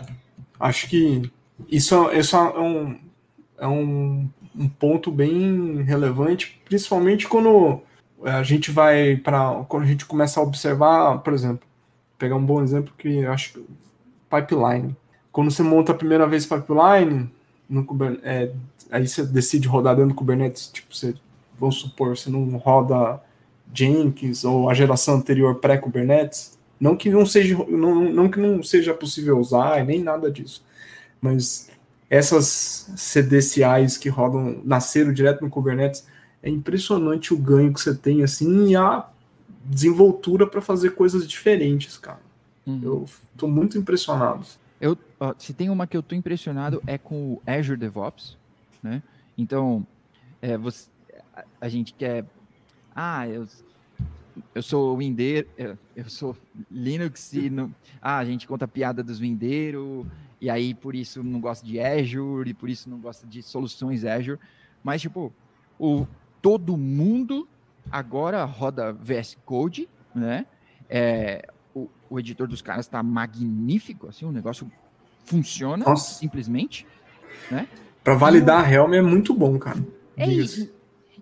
Acho 0.58 0.88
que 0.88 1.30
isso, 1.68 2.10
isso 2.12 2.36
é 2.36 2.58
um, 2.58 2.98
é 3.61 3.68
um, 3.68 4.28
um 4.56 4.68
ponto 4.68 5.12
bem 5.12 5.82
relevante, 5.82 6.61
principalmente 6.64 7.28
quando 7.28 7.80
a 8.24 8.42
gente 8.42 8.70
vai 8.70 9.16
para. 9.16 9.64
Quando 9.68 9.84
a 9.84 9.86
gente 9.86 10.06
começa 10.06 10.40
a 10.40 10.42
observar, 10.42 11.18
por 11.18 11.32
exemplo, 11.34 11.68
pegar 12.18 12.36
um 12.36 12.44
bom 12.44 12.62
exemplo 12.62 12.92
que 12.96 13.24
acho 13.26 13.52
que 13.52 13.64
pipeline. 14.30 14.96
Quando 15.30 15.50
você 15.50 15.62
monta 15.62 15.92
a 15.92 15.94
primeira 15.94 16.26
vez 16.26 16.46
pipeline, 16.46 17.30
no 17.68 17.86
é, 18.22 18.50
aí 18.90 19.06
você 19.06 19.24
decide 19.24 19.68
rodar 19.68 19.94
dentro 19.94 20.11
do 20.11 20.16
Kubernetes, 20.16 20.68
tipo, 20.72 20.94
você, 20.94 21.14
vamos 21.58 21.76
supor, 21.76 22.16
você 22.16 22.28
não 22.28 22.56
roda 22.56 23.20
Jenkins 23.72 24.44
ou 24.44 24.68
a 24.68 24.74
geração 24.74 25.16
anterior 25.16 25.56
pré-Kubernetes, 25.56 26.58
não 26.80 26.96
que 26.96 27.11
não 27.11 27.24
seja 27.24 27.56
não, 27.68 28.11
não 28.11 28.28
que 28.28 28.40
não 28.40 28.62
seja 28.62 28.92
possível 28.92 29.38
usar 29.38 29.84
nem 29.84 30.02
nada 30.02 30.30
disso, 30.30 30.64
mas 31.20 31.69
essas 32.11 32.90
CDCIs 32.96 33.96
que 33.96 34.08
rodam 34.08 34.61
nasceram 34.64 35.12
direto 35.12 35.42
no 35.42 35.48
Kubernetes 35.48 36.04
é 36.42 36.50
impressionante 36.50 37.32
o 37.32 37.38
ganho 37.38 37.72
que 37.72 37.80
você 37.80 37.94
tem 37.94 38.24
assim 38.24 38.70
e 38.70 38.76
a 38.76 39.08
desenvoltura 39.64 40.46
para 40.46 40.61
fazer 40.61 40.90
coisas 40.96 41.26
diferentes, 41.28 41.96
cara. 41.96 42.20
Uhum. 42.66 42.80
Eu 42.82 43.04
tô 43.36 43.46
muito 43.46 43.78
impressionado. 43.78 44.44
Eu, 44.80 44.98
ó, 45.20 45.34
se 45.38 45.54
tem 45.54 45.70
uma 45.70 45.86
que 45.86 45.96
eu 45.96 46.02
tô 46.02 46.14
impressionado 46.14 46.82
é 46.86 46.98
com 46.98 47.34
o 47.34 47.42
Azure 47.46 47.78
DevOps, 47.78 48.36
né? 48.82 49.02
Então, 49.38 49.86
é, 50.42 50.56
você, 50.58 50.88
a, 51.34 51.44
a 51.61 51.68
gente 51.68 51.94
quer 51.94 52.24
ah, 52.94 53.28
eu, 53.28 53.46
eu 54.54 54.62
sou 54.62 54.96
windeiro, 54.96 55.48
eu 55.94 56.08
sou 56.08 56.36
Linux 56.70 57.32
e 57.32 57.48
não, 57.48 57.72
ah, 58.02 58.18
a 58.18 58.24
gente 58.24 58.48
conta 58.48 58.64
a 58.64 58.68
piada 58.68 59.02
dos 59.02 59.20
windeiros 59.20 60.06
e 60.41 60.49
aí 60.49 60.74
por 60.74 60.95
isso 60.95 61.22
não 61.22 61.41
gosta 61.41 61.66
de 61.66 61.78
Azure 61.78 62.51
e 62.51 62.55
por 62.55 62.68
isso 62.68 62.88
não 62.88 62.99
gosta 62.99 63.26
de 63.26 63.43
soluções 63.43 64.05
Azure, 64.05 64.38
mas 64.82 65.03
tipo, 65.03 65.32
o 65.78 66.07
todo 66.41 66.76
mundo 66.76 67.49
agora 67.91 68.45
roda 68.45 68.93
VS 68.93 69.36
Code, 69.45 69.88
né? 70.14 70.47
É, 70.88 71.49
o, 71.74 71.88
o 72.09 72.18
editor 72.18 72.49
dos 72.49 72.62
caras 72.62 72.86
está 72.86 73.03
magnífico, 73.03 74.09
assim, 74.09 74.24
o 74.24 74.32
negócio 74.32 74.70
funciona 75.24 75.84
Nossa. 75.84 76.14
simplesmente, 76.14 76.86
né? 77.51 77.68
Para 78.03 78.14
validar 78.14 78.64
a 78.64 78.72
Helm 78.72 78.95
é 78.95 79.03
muito 79.03 79.34
bom, 79.34 79.59
cara. 79.59 79.84
É 80.16 80.26
isso. 80.26 80.72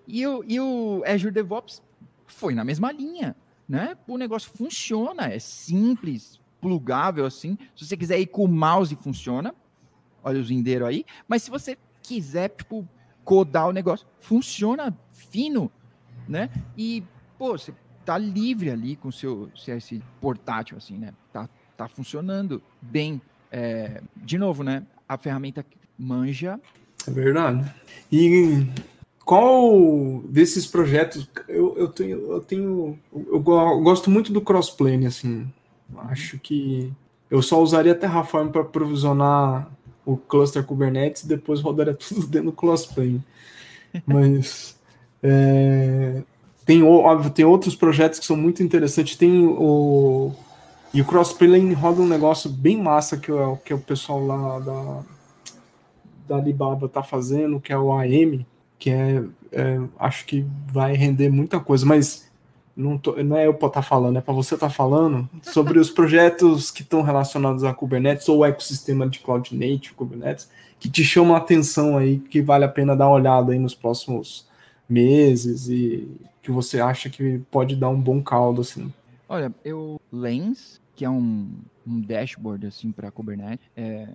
E 0.06 0.26
o, 0.26 0.44
e 0.46 0.58
o 0.58 1.02
Azure 1.06 1.32
DevOps 1.32 1.82
foi 2.26 2.54
na 2.54 2.64
mesma 2.64 2.90
linha, 2.92 3.36
né? 3.68 3.96
O 4.06 4.16
negócio 4.16 4.50
funciona, 4.54 5.26
é 5.26 5.38
simples, 5.38 6.40
plugável 6.60 7.24
assim. 7.24 7.56
Se 7.76 7.86
você 7.86 7.96
quiser 7.96 8.18
ir 8.18 8.26
com 8.26 8.44
o 8.44 8.48
mouse, 8.48 8.96
funciona. 8.96 9.54
Olha 10.22 10.40
os 10.40 10.50
indeiros 10.50 10.88
aí. 10.88 11.04
Mas 11.26 11.42
se 11.42 11.50
você 11.50 11.76
quiser, 12.02 12.50
tipo, 12.50 12.86
codar 13.24 13.68
o 13.68 13.72
negócio, 13.72 14.06
funciona 14.18 14.96
fino, 15.12 15.70
né? 16.26 16.50
E, 16.76 17.02
pô, 17.38 17.52
você 17.52 17.74
tá 18.04 18.16
livre 18.16 18.70
ali 18.70 18.96
com 18.96 19.08
o 19.08 19.12
seu 19.12 19.50
CS 19.54 20.00
portátil, 20.20 20.76
assim, 20.76 20.96
né? 20.96 21.12
Tá, 21.32 21.48
tá 21.76 21.88
funcionando 21.88 22.62
bem. 22.80 23.20
É, 23.50 24.02
de 24.16 24.38
novo, 24.38 24.62
né? 24.62 24.82
A 25.08 25.16
ferramenta 25.16 25.64
manja. 25.98 26.60
É 27.06 27.10
verdade. 27.10 27.70
E 28.10 28.66
qual 29.28 30.22
desses 30.24 30.66
projetos 30.66 31.28
eu, 31.48 31.76
eu 31.76 31.88
tenho 31.88 32.32
eu 32.32 32.40
tenho 32.40 32.98
eu, 33.12 33.40
gosto 33.40 34.10
muito 34.10 34.32
do 34.32 34.40
crossplane 34.40 35.06
assim 35.06 35.46
acho 35.96 36.38
que 36.38 36.92
eu 37.30 37.42
só 37.42 37.62
usaria 37.62 37.94
Terraform 37.94 38.48
para 38.48 38.64
provisionar 38.64 39.70
o 40.04 40.16
cluster 40.16 40.64
Kubernetes 40.64 41.22
e 41.22 41.28
depois 41.28 41.60
rodaria 41.60 41.94
tudo 41.98 42.26
dentro 42.26 42.50
do 42.50 42.56
crossplane 42.56 43.22
mas 44.06 44.78
é, 45.22 46.22
tem 46.64 46.82
óbvio 46.82 47.30
tem 47.30 47.44
outros 47.44 47.74
projetos 47.74 48.18
que 48.18 48.26
são 48.26 48.36
muito 48.36 48.62
interessantes. 48.62 49.16
Tem 49.16 49.46
o 49.46 50.32
e 50.92 51.02
o 51.02 51.04
crossplane 51.04 51.74
roda 51.74 52.00
um 52.00 52.08
negócio 52.08 52.48
bem 52.48 52.80
massa 52.80 53.18
que, 53.18 53.30
o 53.30 53.56
que 53.58 53.74
o 53.74 53.78
pessoal 53.78 54.24
lá 54.24 54.58
da 54.60 55.02
da 56.28 56.36
Alibaba 56.36 56.88
tá 56.88 57.02
fazendo 57.02 57.60
que 57.60 57.72
é 57.72 57.78
o 57.78 57.92
AM 57.92 58.46
que 58.78 58.90
é, 58.90 59.22
é, 59.50 59.80
acho 59.98 60.24
que 60.24 60.46
vai 60.70 60.94
render 60.94 61.30
muita 61.30 61.58
coisa, 61.58 61.84
mas 61.84 62.27
não, 62.78 62.96
tô, 62.96 63.20
não 63.22 63.36
é 63.36 63.46
eu 63.46 63.54
para 63.54 63.68
estar 63.68 63.82
tá 63.82 63.86
falando, 63.86 64.18
é 64.18 64.20
para 64.20 64.32
você 64.32 64.54
estar 64.54 64.68
tá 64.68 64.72
falando 64.72 65.28
sobre 65.42 65.80
os 65.80 65.90
projetos 65.90 66.70
que 66.70 66.82
estão 66.82 67.02
relacionados 67.02 67.64
a 67.64 67.74
Kubernetes 67.74 68.28
ou 68.28 68.38
o 68.38 68.44
ecossistema 68.44 69.08
de 69.08 69.18
Cloud 69.18 69.52
Native 69.54 69.94
Kubernetes 69.94 70.48
que 70.78 70.88
te 70.88 71.02
chamam 71.02 71.34
a 71.34 71.38
atenção 71.38 71.98
aí, 71.98 72.20
que 72.20 72.40
vale 72.40 72.64
a 72.64 72.68
pena 72.68 72.96
dar 72.96 73.08
uma 73.08 73.16
olhada 73.16 73.52
aí 73.52 73.58
nos 73.58 73.74
próximos 73.74 74.46
meses 74.88 75.68
e 75.68 76.08
que 76.40 76.52
você 76.52 76.80
acha 76.80 77.10
que 77.10 77.40
pode 77.50 77.74
dar 77.74 77.88
um 77.88 78.00
bom 78.00 78.22
caldo 78.22 78.60
assim. 78.60 78.92
Olha, 79.28 79.52
eu 79.64 80.00
Lens, 80.12 80.80
que 80.94 81.04
é 81.04 81.10
um, 81.10 81.50
um 81.86 82.00
dashboard 82.00 82.66
assim 82.66 82.92
para 82.92 83.10
Kubernetes, 83.10 83.66
é, 83.76 84.08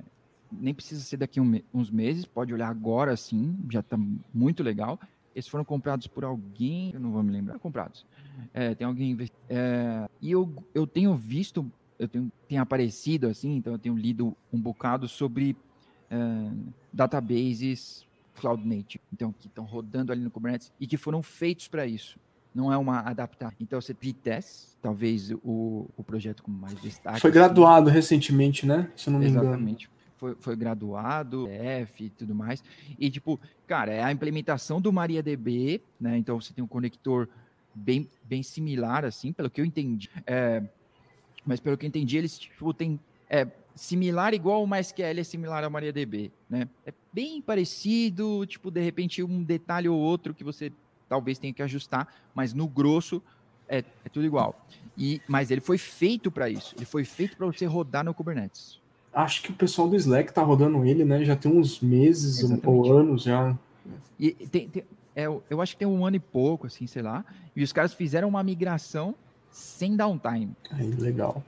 nem 0.51 0.73
precisa 0.73 1.03
ser 1.03 1.17
daqui 1.17 1.41
um, 1.41 1.59
uns 1.73 1.91
meses, 1.91 2.25
pode 2.25 2.53
olhar 2.53 2.69
agora 2.69 3.15
sim, 3.17 3.57
já 3.69 3.81
está 3.81 3.97
muito 4.33 4.63
legal. 4.63 4.97
Eles 5.35 5.47
foram 5.47 5.65
comprados 5.65 6.07
por 6.07 6.23
alguém, 6.23 6.91
eu 6.93 6.99
não 6.99 7.11
vou 7.11 7.23
me 7.23 7.31
lembrar, 7.31 7.57
comprados. 7.59 8.05
É, 8.53 8.75
tem 8.75 8.85
alguém 8.85 9.17
é, 9.49 10.07
e 10.21 10.31
eu, 10.31 10.51
eu 10.73 10.85
tenho 10.85 11.15
visto, 11.15 11.69
eu 11.97 12.07
tenho, 12.07 12.31
tem 12.47 12.57
aparecido 12.57 13.27
assim, 13.27 13.55
então 13.55 13.73
eu 13.73 13.79
tenho 13.79 13.95
lido 13.95 14.35
um 14.51 14.59
bocado 14.59 15.07
sobre 15.07 15.55
é, 16.09 16.51
databases 16.91 18.05
cloud 18.35 18.67
native, 18.67 19.01
então 19.11 19.33
que 19.39 19.47
estão 19.47 19.63
rodando 19.63 20.11
ali 20.11 20.21
no 20.21 20.31
Kubernetes 20.31 20.71
e 20.79 20.87
que 20.87 20.97
foram 20.97 21.21
feitos 21.21 21.67
para 21.67 21.85
isso. 21.85 22.17
Não 22.53 22.71
é 22.71 22.77
uma 22.77 22.99
adaptar. 22.99 23.53
Então 23.59 23.81
você 23.81 23.93
testes, 23.93 24.77
talvez 24.79 25.31
o, 25.43 25.87
o 25.97 26.03
projeto 26.03 26.43
com 26.43 26.51
mais 26.51 26.79
destaque. 26.81 27.19
Foi 27.19 27.31
graduado 27.31 27.87
assim. 27.87 27.95
recentemente, 27.95 28.65
né? 28.65 28.91
Se 28.95 29.09
não 29.09 29.19
me 29.19 29.25
Exatamente. 29.25 29.47
engano. 29.47 29.55
Exatamente 29.55 29.92
foi, 30.23 30.35
foi 30.39 30.55
graduado, 30.55 31.49
F 31.49 32.05
e 32.05 32.09
tudo 32.09 32.33
mais. 32.33 32.63
E, 32.97 33.09
tipo, 33.09 33.37
cara, 33.67 33.91
é 33.91 34.01
a 34.01 34.09
implementação 34.09 34.79
do 34.79 34.93
MariaDB, 34.93 35.81
né? 35.99 36.17
Então 36.17 36.39
você 36.39 36.53
tem 36.53 36.63
um 36.63 36.67
conector 36.67 37.27
bem, 37.75 38.09
bem 38.23 38.41
similar, 38.41 39.03
assim, 39.03 39.33
pelo 39.33 39.49
que 39.49 39.59
eu 39.59 39.65
entendi. 39.65 40.09
É, 40.25 40.63
mas 41.45 41.59
pelo 41.59 41.77
que 41.77 41.85
eu 41.85 41.89
entendi, 41.89 42.17
eles, 42.17 42.39
tipo, 42.39 42.73
tem. 42.73 42.97
É, 43.29 43.45
similar 43.75 44.33
igual 44.33 44.63
o 44.63 44.67
MySQL 44.67 45.19
é 45.19 45.23
similar 45.23 45.61
ao 45.65 45.69
MariaDB, 45.69 46.31
né? 46.49 46.69
É 46.85 46.93
bem 47.11 47.41
parecido, 47.41 48.45
tipo, 48.45 48.71
de 48.71 48.79
repente 48.79 49.21
um 49.21 49.43
detalhe 49.43 49.89
ou 49.89 49.99
outro 49.99 50.33
que 50.33 50.43
você 50.43 50.71
talvez 51.09 51.37
tenha 51.37 51.53
que 51.53 51.61
ajustar, 51.61 52.07
mas 52.33 52.53
no 52.53 52.65
grosso 52.65 53.21
é, 53.67 53.79
é 54.05 54.09
tudo 54.09 54.25
igual. 54.25 54.65
E, 54.97 55.21
mas 55.27 55.51
ele 55.51 55.59
foi 55.59 55.77
feito 55.77 56.31
para 56.31 56.49
isso. 56.49 56.75
Ele 56.77 56.85
foi 56.85 57.03
feito 57.03 57.35
para 57.35 57.45
você 57.47 57.65
rodar 57.65 58.05
no 58.05 58.13
Kubernetes 58.13 58.82
acho 59.13 59.43
que 59.43 59.51
o 59.51 59.55
pessoal 59.55 59.87
do 59.87 59.95
Slack 59.95 60.33
tá 60.33 60.41
rodando 60.41 60.85
ele, 60.85 61.05
né? 61.05 61.23
Já 61.23 61.35
tem 61.35 61.51
uns 61.51 61.79
meses 61.79 62.39
Exatamente. 62.39 62.67
ou 62.67 62.91
anos 62.91 63.23
já. 63.23 63.57
E 64.19 64.31
tem, 64.31 64.67
tem, 64.69 64.83
é, 65.15 65.25
eu 65.25 65.61
acho 65.61 65.73
que 65.73 65.79
tem 65.79 65.87
um 65.87 66.05
ano 66.05 66.15
e 66.15 66.19
pouco, 66.19 66.67
assim, 66.67 66.87
sei 66.87 67.01
lá. 67.01 67.23
E 67.55 67.63
os 67.63 67.71
caras 67.71 67.93
fizeram 67.93 68.27
uma 68.27 68.43
migração 68.43 69.15
sem 69.51 69.95
downtime. 69.95 70.51
Aí, 70.71 70.89
legal. 70.91 71.43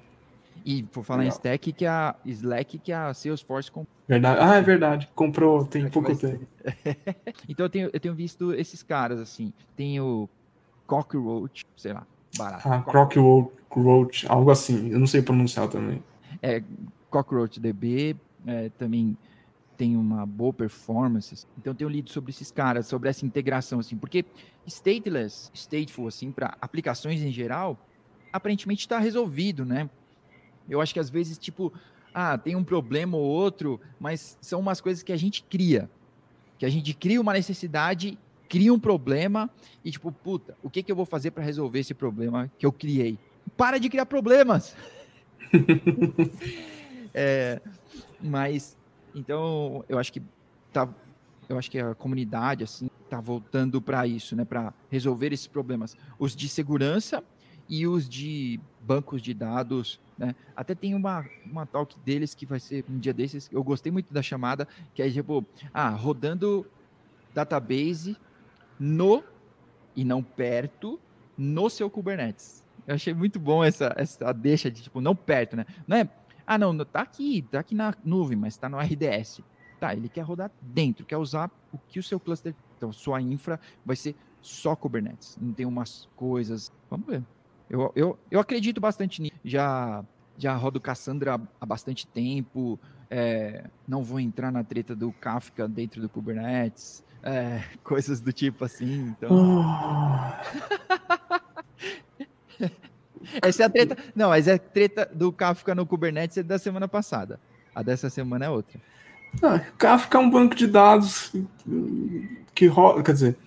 E 0.64 0.84
por 0.84 1.04
falar 1.04 1.20
legal. 1.20 1.34
em 1.34 1.38
Stack, 1.38 1.74
que 1.74 1.86
a 1.86 2.16
Slack 2.26 2.78
que 2.80 2.92
a 2.92 3.14
Salesforce 3.14 3.72
comprou. 3.72 3.96
Verdade. 4.08 4.40
Ah, 4.42 4.56
é 4.56 4.62
verdade. 4.62 5.10
Comprou 5.16 5.66
tem 5.66 5.90
pouco 5.90 6.16
tempo. 6.16 6.46
então 7.50 7.66
eu 7.66 7.70
tenho, 7.70 7.90
eu 7.92 8.00
tenho 8.00 8.14
visto 8.14 8.54
esses 8.54 8.84
caras, 8.84 9.20
assim. 9.20 9.52
Tem 9.76 10.00
o 10.00 10.30
Cockroach, 10.86 11.66
sei 11.76 11.94
lá, 11.94 12.06
barato. 12.38 12.68
Ah, 12.68 12.82
Cockroach, 12.82 14.28
algo 14.28 14.52
assim. 14.52 14.90
Eu 14.90 15.00
não 15.00 15.08
sei 15.08 15.22
pronunciar 15.22 15.68
também. 15.68 16.04
É, 16.42 16.62
CockroachDB 17.16 18.18
é, 18.46 18.70
também 18.78 19.18
tem 19.78 19.96
uma 19.96 20.26
boa 20.26 20.52
performance. 20.52 21.46
Então 21.58 21.74
tenho 21.74 21.90
lido 21.90 22.10
sobre 22.10 22.32
esses 22.32 22.52
caras, 22.52 22.88
sobre 22.88 23.10
essa 23.10 23.26
integração 23.26 23.80
assim, 23.80 23.96
porque 23.96 24.26
stateless, 24.68 25.50
stateful 25.54 26.08
assim 26.08 26.32
para 26.32 26.58
aplicações 26.60 27.22
em 27.22 27.32
geral, 27.32 27.80
aparentemente 28.34 28.82
está 28.82 29.00
resolvido, 29.00 29.64
né? 29.64 29.90
Eu 30.70 30.82
acho 30.82 30.94
que 30.94 31.00
às 31.00 31.10
vezes 31.10 31.38
tipo, 31.38 31.72
ah, 32.14 32.38
tem 32.38 32.56
um 32.56 32.64
problema 32.64 33.16
ou 33.16 33.24
outro, 33.24 33.80
mas 33.98 34.38
são 34.42 34.60
umas 34.60 34.82
coisas 34.82 35.02
que 35.02 35.14
a 35.14 35.18
gente 35.18 35.44
cria. 35.44 35.90
Que 36.58 36.66
a 36.66 36.70
gente 36.70 36.94
cria 36.94 37.22
uma 37.22 37.34
necessidade, 37.34 38.18
cria 38.50 38.74
um 38.74 38.80
problema 38.80 39.50
e 39.86 39.92
tipo, 39.92 40.12
puta, 40.12 40.58
o 40.62 40.70
que 40.70 40.84
que 40.84 40.92
eu 40.92 40.96
vou 40.96 41.06
fazer 41.06 41.32
para 41.32 41.44
resolver 41.44 41.80
esse 41.80 41.94
problema 41.94 42.52
que 42.58 42.66
eu 42.66 42.74
criei? 42.74 43.18
Para 43.56 43.78
de 43.78 43.90
criar 43.90 44.06
problemas. 44.06 44.76
É, 47.18 47.62
mas, 48.22 48.78
então, 49.16 49.86
eu 49.88 49.98
acho 49.98 50.12
que 50.12 50.22
tá, 50.74 50.90
eu 51.48 51.58
acho 51.58 51.72
que 51.72 51.80
a 51.80 51.96
comunidade 51.96 52.62
assim 52.62 52.90
tá 53.10 53.22
voltando 53.22 53.82
para 53.82 54.06
isso, 54.06 54.36
né, 54.36 54.44
para 54.44 54.74
resolver 54.92 55.32
esses 55.32 55.48
problemas, 55.48 55.96
os 56.20 56.36
de 56.36 56.50
segurança 56.50 57.24
e 57.70 57.88
os 57.88 58.10
de 58.10 58.60
bancos 58.82 59.22
de 59.22 59.34
dados, 59.34 60.00
né? 60.18 60.36
Até 60.56 60.76
tem 60.76 60.94
uma, 60.94 61.26
uma 61.46 61.66
talk 61.66 61.98
deles 62.06 62.36
que 62.36 62.46
vai 62.46 62.60
ser 62.60 62.84
um 62.90 63.00
dia 63.00 63.14
desses, 63.14 63.50
eu 63.52 63.64
gostei 63.64 63.92
muito 63.92 64.14
da 64.14 64.22
chamada, 64.22 64.68
que 64.94 65.02
é 65.02 65.10
tipo, 65.10 65.46
ah, 65.74 65.90
rodando 65.90 66.66
database 67.34 68.18
no 68.78 69.24
e 69.96 70.04
não 70.04 70.22
perto 70.22 71.00
no 71.38 71.70
seu 71.70 71.90
Kubernetes. 71.90 72.64
Eu 72.86 72.96
achei 72.96 73.14
muito 73.14 73.40
bom 73.40 73.64
essa, 73.64 73.94
essa 73.98 74.32
deixa 74.34 74.70
de 74.70 74.84
tipo, 74.84 75.00
não 75.02 75.16
perto, 75.16 75.56
né? 75.56 75.66
Não 75.88 75.98
é, 75.98 76.10
ah, 76.46 76.58
não, 76.58 76.78
tá 76.86 77.02
aqui, 77.02 77.42
tá 77.44 77.60
aqui 77.60 77.74
na 77.74 77.94
nuvem, 78.04 78.38
mas 78.38 78.58
tá 78.58 78.70
no 78.70 78.78
RDS. 78.78 79.42
Tá, 79.80 79.94
ele 79.94 80.08
quer 80.08 80.22
rodar 80.22 80.52
dentro, 80.62 81.06
quer 81.06 81.18
usar 81.18 81.50
o 81.74 81.78
que 81.78 82.00
o 82.00 82.04
seu 82.04 82.20
cluster. 82.20 82.56
Então, 82.78 82.92
sua 82.92 83.22
infra 83.22 83.60
vai 83.86 83.96
ser 83.96 84.16
só 84.42 84.76
Kubernetes. 84.76 85.38
Não 85.42 85.54
tem 85.54 85.66
umas 85.66 86.08
coisas. 86.16 86.72
Vamos 86.90 87.08
ver. 87.08 87.24
Eu, 87.70 87.92
eu, 87.96 88.20
eu 88.30 88.40
acredito 88.40 88.80
bastante 88.80 89.22
nisso. 89.22 89.36
Já, 89.44 90.04
já 90.38 90.56
rodo 90.56 90.80
Cassandra 90.80 91.42
há 91.60 91.66
bastante 91.66 92.06
tempo. 92.08 92.80
É, 93.10 93.66
não 93.88 94.04
vou 94.04 94.20
entrar 94.20 94.52
na 94.52 94.64
treta 94.64 94.96
do 94.96 95.12
Kafka 95.12 95.68
dentro 95.68 96.02
do 96.02 96.08
Kubernetes. 96.08 97.04
É, 97.24 97.64
coisas 97.84 98.22
do 98.22 98.32
tipo 98.32 98.64
assim. 98.64 99.16
Então... 99.18 99.30
Oh. 99.32 101.16
Essa 103.42 103.64
é 103.64 103.66
a 103.66 103.70
treta. 103.70 103.98
Não, 104.16 104.30
mas 104.30 104.48
é 104.48 104.54
a 104.54 104.60
treta 104.60 105.10
do 105.14 105.32
Kafka 105.32 105.76
no 105.76 105.86
Kubernetes 105.86 106.38
é 106.38 106.44
da 106.44 106.58
semana 106.58 106.88
passada. 106.88 107.40
A 107.74 107.82
dessa 107.82 108.10
semana 108.10 108.46
é 108.46 108.50
outra. 108.50 108.80
Ah, 109.44 109.60
Kafka 109.78 110.18
é 110.18 110.22
um 110.22 110.30
banco 110.30 110.56
de 110.56 110.68
dados 110.68 111.34
que 112.54 112.68
rola. 112.68 113.04
Quer 113.04 113.14
dizer, 113.14 113.38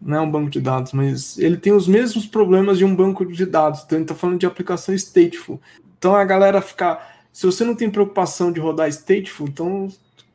não 0.00 0.16
é 0.16 0.20
um 0.20 0.30
banco 0.30 0.50
de 0.50 0.60
dados, 0.60 0.92
mas 0.92 1.38
ele 1.38 1.56
tem 1.56 1.72
os 1.72 1.88
mesmos 1.88 2.26
problemas 2.26 2.78
de 2.78 2.84
um 2.84 2.94
banco 2.94 3.24
de 3.24 3.46
dados. 3.46 3.82
Então, 3.84 3.98
ele 3.98 4.04
está 4.04 4.14
falando 4.14 4.38
de 4.38 4.46
aplicação 4.46 4.94
stateful. 4.94 5.60
Então, 5.98 6.14
a 6.14 6.24
galera 6.24 6.60
ficar. 6.60 7.12
Se 7.32 7.46
você 7.46 7.64
não 7.64 7.74
tem 7.74 7.90
preocupação 7.90 8.52
de 8.52 8.60
rodar 8.60 8.88
stateful, 8.88 9.48
então 9.48 9.88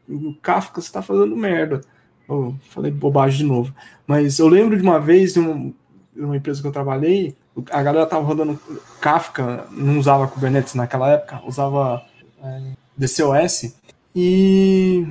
o 0.10 0.34
Kafka 0.42 0.80
está 0.80 1.02
fazendo 1.02 1.36
merda. 1.36 1.82
Oh, 2.28 2.54
falei 2.70 2.92
bobagem 2.92 3.40
de 3.40 3.46
novo. 3.46 3.74
Mas 4.06 4.40
eu 4.40 4.48
lembro 4.48 4.76
de 4.76 4.84
uma 4.84 5.00
vez, 5.00 5.38
em 5.38 5.74
uma 6.16 6.36
empresa 6.36 6.62
que 6.62 6.68
eu 6.68 6.72
trabalhei, 6.72 7.36
a 7.72 7.84
galera 7.84 8.06
tava 8.06 8.26
rodando 8.26 8.60
Kafka, 9.02 9.68
não 9.72 9.98
usava 9.98 10.28
Kubernetes 10.28 10.74
naquela 10.76 11.12
época, 11.12 11.42
usava 11.46 12.04
é, 12.44 12.62
DCOS, 12.96 13.76
e 14.16 15.08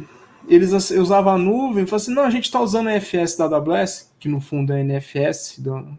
eles 0.49 0.91
usavam 0.91 1.35
a 1.35 1.39
nuvem 1.39 1.85
e 1.85 1.87
falavam 1.87 1.97
assim, 1.97 2.15
não, 2.15 2.23
a 2.23 2.31
gente 2.31 2.45
está 2.45 2.61
usando 2.61 2.89
a 2.89 2.93
NFS 2.93 3.37
da 3.37 3.45
AWS, 3.45 4.13
que 4.19 4.29
no 4.29 4.41
fundo 4.41 4.73
é 4.73 4.83
NFS 4.83 5.59
do, 5.59 5.97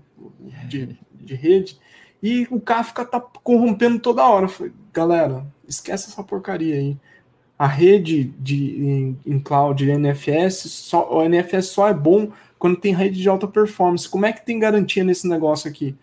de, 0.67 0.97
de 1.13 1.35
rede, 1.35 1.77
e 2.21 2.47
o 2.49 2.59
Kafka 2.59 3.05
tá 3.05 3.19
corrompendo 3.19 3.99
toda 3.99 4.27
hora. 4.27 4.45
Eu 4.45 4.49
falei, 4.49 4.73
galera, 4.91 5.45
esquece 5.67 6.09
essa 6.09 6.23
porcaria 6.23 6.75
aí. 6.75 6.97
A 7.57 7.67
rede 7.67 8.25
de, 8.39 8.55
em, 8.55 9.19
em 9.25 9.39
cloud 9.39 9.83
de 9.83 9.91
NFS, 9.91 10.69
só, 10.69 11.09
o 11.11 11.27
NFS 11.27 11.67
só 11.67 11.87
é 11.87 11.93
bom 11.93 12.31
quando 12.57 12.77
tem 12.77 12.93
rede 12.93 13.21
de 13.21 13.29
alta 13.29 13.47
performance. 13.47 14.09
Como 14.09 14.25
é 14.25 14.33
que 14.33 14.45
tem 14.45 14.59
garantia 14.59 15.03
nesse 15.03 15.27
negócio 15.27 15.69
aqui? 15.69 15.95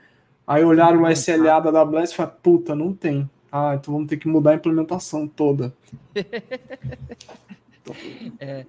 Aí 0.46 0.64
olharam 0.64 1.02
o 1.02 1.10
SLA 1.10 1.60
da 1.60 1.80
AWS 1.80 2.12
e 2.12 2.16
falaram, 2.16 2.36
puta, 2.42 2.74
não 2.74 2.92
tem. 2.92 3.28
Ah, 3.50 3.74
então 3.74 3.94
vamos 3.94 4.08
ter 4.08 4.16
que 4.16 4.28
mudar 4.28 4.50
a 4.50 4.54
implementação 4.54 5.26
toda. 5.26 5.72
é, 8.38 8.66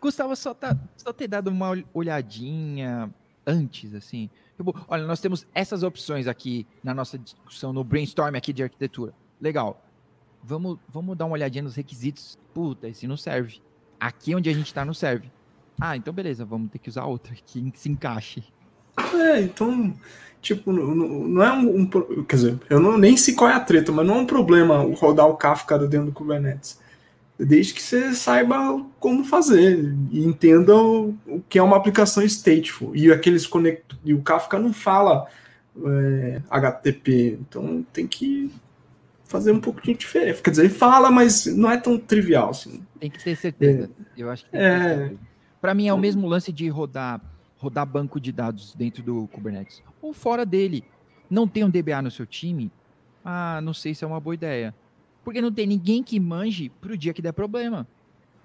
Gustavo, 0.00 0.36
só, 0.36 0.52
tá, 0.52 0.76
só 0.96 1.12
ter 1.12 1.28
dado 1.28 1.48
uma 1.48 1.82
olhadinha 1.94 3.10
antes, 3.46 3.94
assim. 3.94 4.28
Tipo, 4.56 4.74
olha, 4.88 5.06
nós 5.06 5.20
temos 5.20 5.46
essas 5.54 5.82
opções 5.82 6.26
aqui 6.26 6.66
na 6.82 6.92
nossa 6.92 7.18
discussão, 7.18 7.72
no 7.72 7.82
brainstorm 7.82 8.34
aqui 8.36 8.52
de 8.52 8.62
arquitetura. 8.62 9.14
Legal. 9.40 9.82
Vamos, 10.42 10.78
vamos 10.88 11.16
dar 11.16 11.24
uma 11.24 11.34
olhadinha 11.34 11.62
nos 11.62 11.74
requisitos. 11.74 12.38
Puta, 12.52 12.88
esse 12.88 13.06
não 13.06 13.16
serve. 13.16 13.60
Aqui 13.98 14.34
onde 14.34 14.50
a 14.50 14.52
gente 14.52 14.66
está 14.66 14.84
não 14.84 14.94
serve. 14.94 15.30
Ah, 15.80 15.96
então 15.96 16.12
beleza, 16.12 16.44
vamos 16.44 16.70
ter 16.70 16.78
que 16.78 16.88
usar 16.88 17.04
outra 17.04 17.34
que 17.34 17.72
se 17.74 17.88
encaixe. 17.88 18.44
É, 18.96 19.40
então 19.40 19.92
tipo, 20.44 20.70
não, 20.70 21.42
é 21.42 21.52
um, 21.52 21.80
um, 21.80 21.86
Quer 22.24 22.36
dizer, 22.36 22.60
eu 22.68 22.78
não, 22.78 22.98
nem 22.98 23.16
sei 23.16 23.34
qual 23.34 23.50
é 23.50 23.54
a 23.54 23.60
treta, 23.60 23.90
mas 23.90 24.06
não 24.06 24.16
é 24.16 24.18
um 24.18 24.26
problema 24.26 24.78
rodar 24.94 25.26
o 25.26 25.36
Kafka 25.36 25.78
dentro 25.78 26.06
do 26.06 26.12
Kubernetes. 26.12 26.78
Desde 27.36 27.74
que 27.74 27.82
você 27.82 28.14
saiba 28.14 28.80
como 29.00 29.24
fazer 29.24 29.92
e 30.12 30.24
entenda 30.24 30.76
o, 30.76 31.16
o 31.26 31.42
que 31.48 31.58
é 31.58 31.62
uma 31.62 31.76
aplicação 31.76 32.22
stateful. 32.22 32.94
E 32.94 33.10
aqueles 33.10 33.46
conect... 33.46 33.82
E 34.04 34.14
o 34.14 34.22
Kafka 34.22 34.58
não 34.58 34.72
fala 34.72 35.26
é, 35.84 36.40
HTTP, 36.48 37.38
então 37.40 37.84
tem 37.92 38.06
que 38.06 38.52
fazer 39.24 39.50
um 39.50 39.60
pouco 39.60 39.82
de 39.82 39.94
diferença. 39.94 40.42
Quer 40.42 40.50
dizer, 40.50 40.64
ele 40.66 40.74
fala, 40.74 41.10
mas 41.10 41.46
não 41.46 41.70
é 41.70 41.76
tão 41.76 41.98
trivial 41.98 42.50
assim. 42.50 42.84
Tem 43.00 43.10
que 43.10 43.22
ter 43.22 43.34
certeza. 43.34 43.90
É, 44.16 44.22
eu 44.22 44.30
acho 44.30 44.44
que 44.44 44.56
é... 44.56 45.10
Para 45.60 45.74
mim 45.74 45.88
é 45.88 45.94
o 45.94 45.98
mesmo 45.98 46.28
lance 46.28 46.52
de 46.52 46.68
rodar 46.68 47.20
rodar 47.64 47.86
banco 47.86 48.20
de 48.20 48.30
dados 48.30 48.74
dentro 48.74 49.02
do 49.02 49.26
Kubernetes 49.28 49.82
ou 50.02 50.12
fora 50.12 50.44
dele. 50.44 50.84
Não 51.30 51.48
tem 51.48 51.64
um 51.64 51.70
DBA 51.70 52.02
no 52.02 52.10
seu 52.10 52.26
time? 52.26 52.70
Ah, 53.24 53.60
não 53.62 53.72
sei 53.72 53.94
se 53.94 54.04
é 54.04 54.06
uma 54.06 54.20
boa 54.20 54.34
ideia. 54.34 54.74
Porque 55.24 55.40
não 55.40 55.50
tem 55.50 55.66
ninguém 55.66 56.02
que 56.02 56.20
manje 56.20 56.68
pro 56.68 56.96
dia 56.96 57.14
que 57.14 57.22
der 57.22 57.32
problema. 57.32 57.88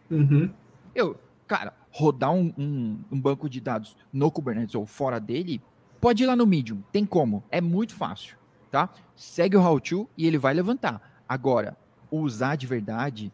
Uhum. 0.10 0.50
Eu, 0.96 1.20
cara, 1.46 1.74
rodar 1.92 2.32
um, 2.32 2.54
um, 2.58 3.00
um, 3.12 3.20
banco 3.20 3.50
de 3.50 3.60
dados 3.60 3.98
no 4.12 4.32
Kubernetes 4.32 4.74
ou 4.74 4.86
fora 4.86 5.20
dele, 5.20 5.62
pode 6.00 6.24
ir 6.24 6.26
lá 6.26 6.36
no 6.36 6.48
Medium, 6.48 6.82
tem 6.92 7.06
como, 7.06 7.44
é 7.52 7.60
muito 7.60 7.94
fácil, 7.94 8.38
tá? 8.72 8.90
Segue 9.16 9.58
o 9.58 9.62
how-to 9.62 10.08
e 10.18 10.26
ele 10.26 10.38
vai 10.38 10.54
levantar. 10.54 11.22
Agora, 11.28 11.78
usar 12.10 12.56
de 12.56 12.66
verdade, 12.66 13.32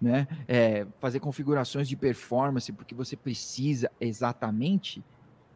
né, 0.00 0.26
é, 0.46 0.86
fazer 1.00 1.20
configurações 1.20 1.88
de 1.88 1.96
performance 1.96 2.72
porque 2.72 2.94
você 2.94 3.16
precisa 3.16 3.90
exatamente, 4.00 5.02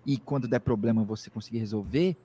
e 0.06 0.16
quando 0.16 0.46
der 0.46 0.60
problema 0.60 1.02
você 1.02 1.28
conseguir 1.28 1.58
resolver, 1.58 2.16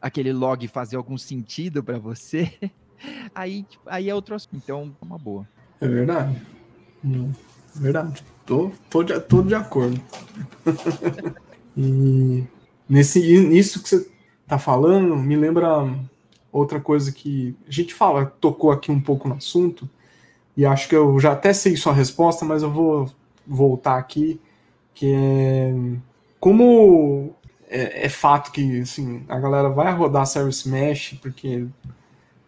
aquele 0.00 0.32
log 0.32 0.68
fazer 0.68 0.96
algum 0.96 1.16
sentido 1.16 1.82
para 1.82 1.98
você, 1.98 2.52
aí, 3.34 3.64
aí 3.86 4.10
é 4.10 4.14
outro 4.14 4.34
assunto. 4.34 4.56
Então, 4.56 4.94
é 5.00 5.04
uma 5.04 5.16
boa. 5.16 5.48
É 5.80 5.88
verdade. 5.88 6.42
É 7.04 7.78
verdade. 7.80 8.22
Tô, 8.44 8.70
tô, 8.90 9.02
de, 9.02 9.18
tô 9.20 9.42
de 9.42 9.54
acordo. 9.54 9.98
e 11.74 12.44
nesse, 12.86 13.20
nisso 13.40 13.82
que 13.82 13.88
você 13.88 14.10
tá 14.46 14.58
falando, 14.58 15.16
me 15.16 15.34
lembra 15.34 15.88
outra 16.52 16.78
coisa 16.78 17.10
que 17.10 17.56
a 17.66 17.70
gente 17.70 17.94
fala, 17.94 18.26
tocou 18.26 18.70
aqui 18.70 18.92
um 18.92 19.00
pouco 19.00 19.26
no 19.26 19.36
assunto, 19.36 19.88
e 20.54 20.66
acho 20.66 20.86
que 20.86 20.94
eu 20.94 21.18
já 21.18 21.32
até 21.32 21.54
sei 21.54 21.76
sua 21.76 21.94
resposta, 21.94 22.44
mas 22.44 22.62
eu 22.62 22.70
vou 22.70 23.10
voltar 23.46 23.96
aqui, 23.96 24.38
que 24.92 25.06
é 25.06 25.74
como 26.42 27.36
é, 27.68 28.06
é, 28.06 28.08
fato 28.08 28.50
que 28.50 28.80
assim, 28.80 29.24
a 29.28 29.38
galera 29.38 29.68
vai 29.68 29.94
rodar 29.94 30.26
Service 30.26 30.68
Mesh 30.68 31.16
porque 31.22 31.68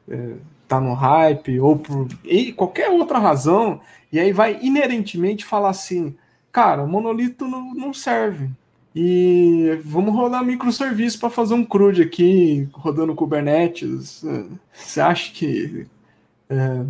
é, 0.09 0.33
tá 0.67 0.81
no 0.81 0.95
hype 0.95 1.61
ou 1.61 1.79
por 1.79 2.09
e 2.25 2.53
qualquer 2.53 2.91
outra 2.91 3.21
razão, 3.21 3.81
e 4.11 4.19
aí 4.19 4.33
vai 4.33 4.59
inerentemente 4.61 5.45
falar 5.45 5.69
assim, 5.69 6.17
cara, 6.51 6.83
o 6.83 6.89
monolito 6.89 7.47
não, 7.47 7.73
não 7.73 7.95
serve. 7.95 8.51
E 8.97 9.79
vamos 9.85 10.13
rodar 10.13 10.45
microserviço 10.45 11.21
para 11.21 11.31
fazer 11.31 11.55
um 11.55 11.65
CRUD 11.65 12.03
aqui, 12.03 12.69
rodando 12.73 13.15
Kubernetes. 13.15 14.25
Você 14.73 15.01
acha 15.01 15.33
que. 15.33 15.87
É... 16.51 16.85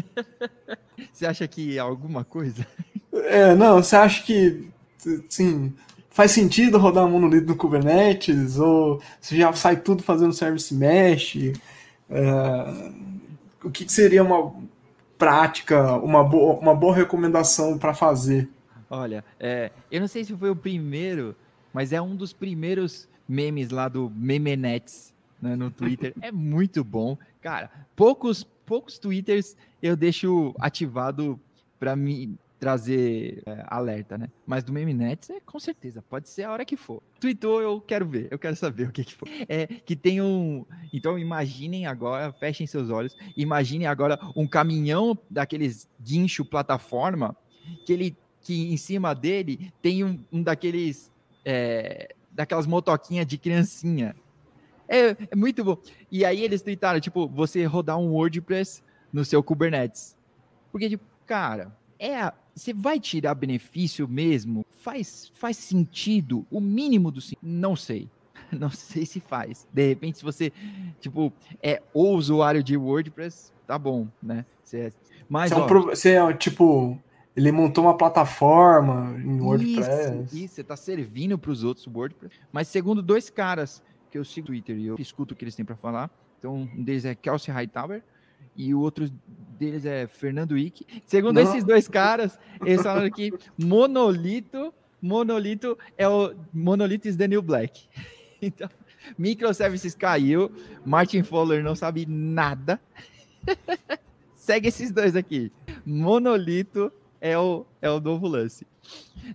Você 1.12 1.26
acha 1.26 1.46
que 1.46 1.76
é 1.76 1.80
alguma 1.80 2.24
coisa? 2.24 2.66
É, 3.12 3.54
não, 3.54 3.82
você 3.82 3.96
acha 3.96 4.22
que. 4.22 4.68
Sim, 5.28 5.72
faz 6.18 6.32
sentido 6.32 6.78
rodar 6.78 7.06
um 7.06 7.10
monolito 7.10 7.46
no 7.46 7.54
Kubernetes, 7.54 8.58
ou 8.58 9.00
se 9.20 9.38
já 9.38 9.52
sai 9.52 9.76
tudo 9.76 10.02
fazendo 10.02 10.32
service 10.32 10.74
mesh, 10.74 11.36
é, 12.10 12.92
o 13.62 13.70
que, 13.70 13.88
seria 13.88 14.24
uma 14.24 14.52
prática, 15.16 15.94
uma 15.98 16.24
boa, 16.24 16.58
uma 16.58 16.74
boa 16.74 16.92
recomendação 16.92 17.78
para 17.78 17.94
fazer? 17.94 18.48
Olha, 18.90 19.24
é, 19.38 19.70
eu 19.92 20.00
não 20.00 20.08
sei 20.08 20.24
se 20.24 20.36
foi 20.36 20.50
o 20.50 20.56
primeiro, 20.56 21.36
mas 21.72 21.92
é 21.92 22.02
um 22.02 22.16
dos 22.16 22.32
primeiros 22.32 23.08
memes 23.28 23.70
lá 23.70 23.86
do 23.86 24.10
Memenets 24.16 25.14
né, 25.40 25.54
no 25.54 25.70
Twitter. 25.70 26.14
é 26.20 26.32
muito 26.32 26.82
bom. 26.82 27.16
Cara, 27.40 27.70
poucos, 27.94 28.42
poucos 28.66 28.98
Twitters 28.98 29.56
eu 29.80 29.94
deixo 29.94 30.52
ativado 30.58 31.38
para 31.78 31.94
me 31.94 32.36
trazer 32.58 33.42
é, 33.46 33.64
alerta, 33.66 34.18
né? 34.18 34.28
Mas 34.46 34.64
do 34.64 34.72
Memenet 34.72 35.32
é 35.32 35.40
com 35.40 35.58
certeza, 35.58 36.02
pode 36.02 36.28
ser 36.28 36.44
a 36.44 36.52
hora 36.52 36.64
que 36.64 36.76
for. 36.76 37.02
Tweetou, 37.20 37.60
eu 37.60 37.80
quero 37.80 38.06
ver, 38.06 38.28
eu 38.30 38.38
quero 38.38 38.56
saber 38.56 38.88
o 38.88 38.92
que 38.92 39.04
que 39.04 39.14
for. 39.14 39.28
É 39.48 39.66
que 39.66 39.94
tem 39.94 40.20
um. 40.20 40.64
Então 40.92 41.18
imaginem 41.18 41.86
agora, 41.86 42.32
fechem 42.32 42.66
seus 42.66 42.90
olhos, 42.90 43.16
imaginem 43.36 43.86
agora 43.86 44.18
um 44.34 44.46
caminhão 44.46 45.16
daqueles 45.30 45.88
guincho 46.00 46.44
plataforma 46.44 47.36
que 47.84 47.92
ele 47.92 48.16
que 48.40 48.72
em 48.72 48.76
cima 48.76 49.14
dele 49.14 49.72
tem 49.82 50.04
um, 50.04 50.18
um 50.32 50.42
daqueles. 50.42 51.12
É, 51.44 52.14
daquelas 52.38 52.68
motoquinhas 52.68 53.26
de 53.26 53.36
criancinha. 53.36 54.14
É, 54.86 55.08
é, 55.08 55.36
muito 55.36 55.64
bom. 55.64 55.76
E 56.10 56.24
aí 56.24 56.44
eles 56.44 56.62
tentaram, 56.62 57.00
tipo, 57.00 57.26
você 57.26 57.64
rodar 57.64 57.98
um 57.98 58.12
WordPress 58.12 58.80
no 59.12 59.24
seu 59.24 59.42
Kubernetes. 59.42 60.16
Porque, 60.70 60.88
tipo, 60.88 61.04
cara, 61.26 61.76
é 61.98 62.32
você 62.54 62.74
vai 62.74 62.98
tirar 62.98 63.34
benefício 63.34 64.08
mesmo? 64.08 64.66
Faz, 64.70 65.30
faz 65.34 65.56
sentido? 65.56 66.44
O 66.50 66.60
mínimo 66.60 67.10
do 67.10 67.20
Não 67.40 67.76
sei. 67.76 68.08
Não 68.50 68.70
sei 68.70 69.06
se 69.06 69.20
faz. 69.20 69.66
De 69.72 69.86
repente, 69.86 70.18
se 70.18 70.24
você, 70.24 70.52
tipo, 71.00 71.32
é 71.62 71.82
o 71.94 72.08
usuário 72.08 72.62
de 72.62 72.76
WordPress, 72.76 73.52
tá 73.66 73.78
bom, 73.78 74.08
né? 74.22 74.44
Você 74.64 74.78
é, 74.78 74.92
mas, 75.28 75.50
você, 75.50 75.58
é, 75.58 75.62
um 75.62 75.66
pro, 75.66 75.82
você 75.84 76.10
é 76.14 76.32
tipo, 76.32 76.98
ele 77.36 77.52
montou 77.52 77.84
uma 77.84 77.96
plataforma 77.96 79.14
em 79.18 79.40
WordPress. 79.40 80.24
Isso, 80.24 80.36
isso 80.44 80.54
você 80.54 80.64
tá 80.64 80.76
servindo 80.76 81.38
para 81.38 81.50
os 81.50 81.62
outros 81.62 81.86
WordPress. 81.86 82.34
Mas 82.50 82.68
segundo 82.68 83.02
dois 83.02 83.30
caras 83.30 83.82
que 84.10 84.18
eu 84.18 84.24
sigo 84.24 84.46
no 84.48 84.54
Twitter 84.54 84.76
e 84.78 84.86
eu 84.86 84.96
escuto 84.98 85.34
o 85.34 85.36
que 85.36 85.44
eles 85.44 85.54
têm 85.54 85.64
para 85.64 85.76
falar, 85.76 86.10
então 86.38 86.68
um 86.74 86.82
deles 86.82 87.04
é 87.04 87.14
Kelsey 87.14 87.52
Hightower 87.52 88.02
e 88.58 88.74
o 88.74 88.80
outro 88.80 89.08
deles 89.56 89.86
é 89.86 90.08
Fernando 90.08 90.52
Wick. 90.52 90.84
Segundo 91.06 91.36
Não. 91.36 91.42
esses 91.42 91.62
dois 91.62 91.86
caras, 91.86 92.36
eles 92.66 92.82
falaram 92.82 93.08
que 93.08 93.32
monolito, 93.56 94.74
monolito 95.00 95.78
é 95.96 96.08
o 96.08 96.34
monolito 96.52 97.06
is 97.06 97.16
the 97.16 97.28
new 97.28 97.40
black. 97.40 97.88
Então, 98.40 98.70
microservices 99.18 99.96
caiu, 99.96 100.48
Martin 100.86 101.24
Fowler 101.24 101.60
não 101.60 101.74
sabe 101.74 102.06
nada. 102.06 102.80
Segue 104.36 104.68
esses 104.68 104.92
dois 104.92 105.16
aqui. 105.16 105.50
Monolito 105.84 106.92
é 107.20 107.36
o, 107.36 107.66
é 107.82 107.90
o 107.90 107.98
novo 107.98 108.28
lance. 108.28 108.64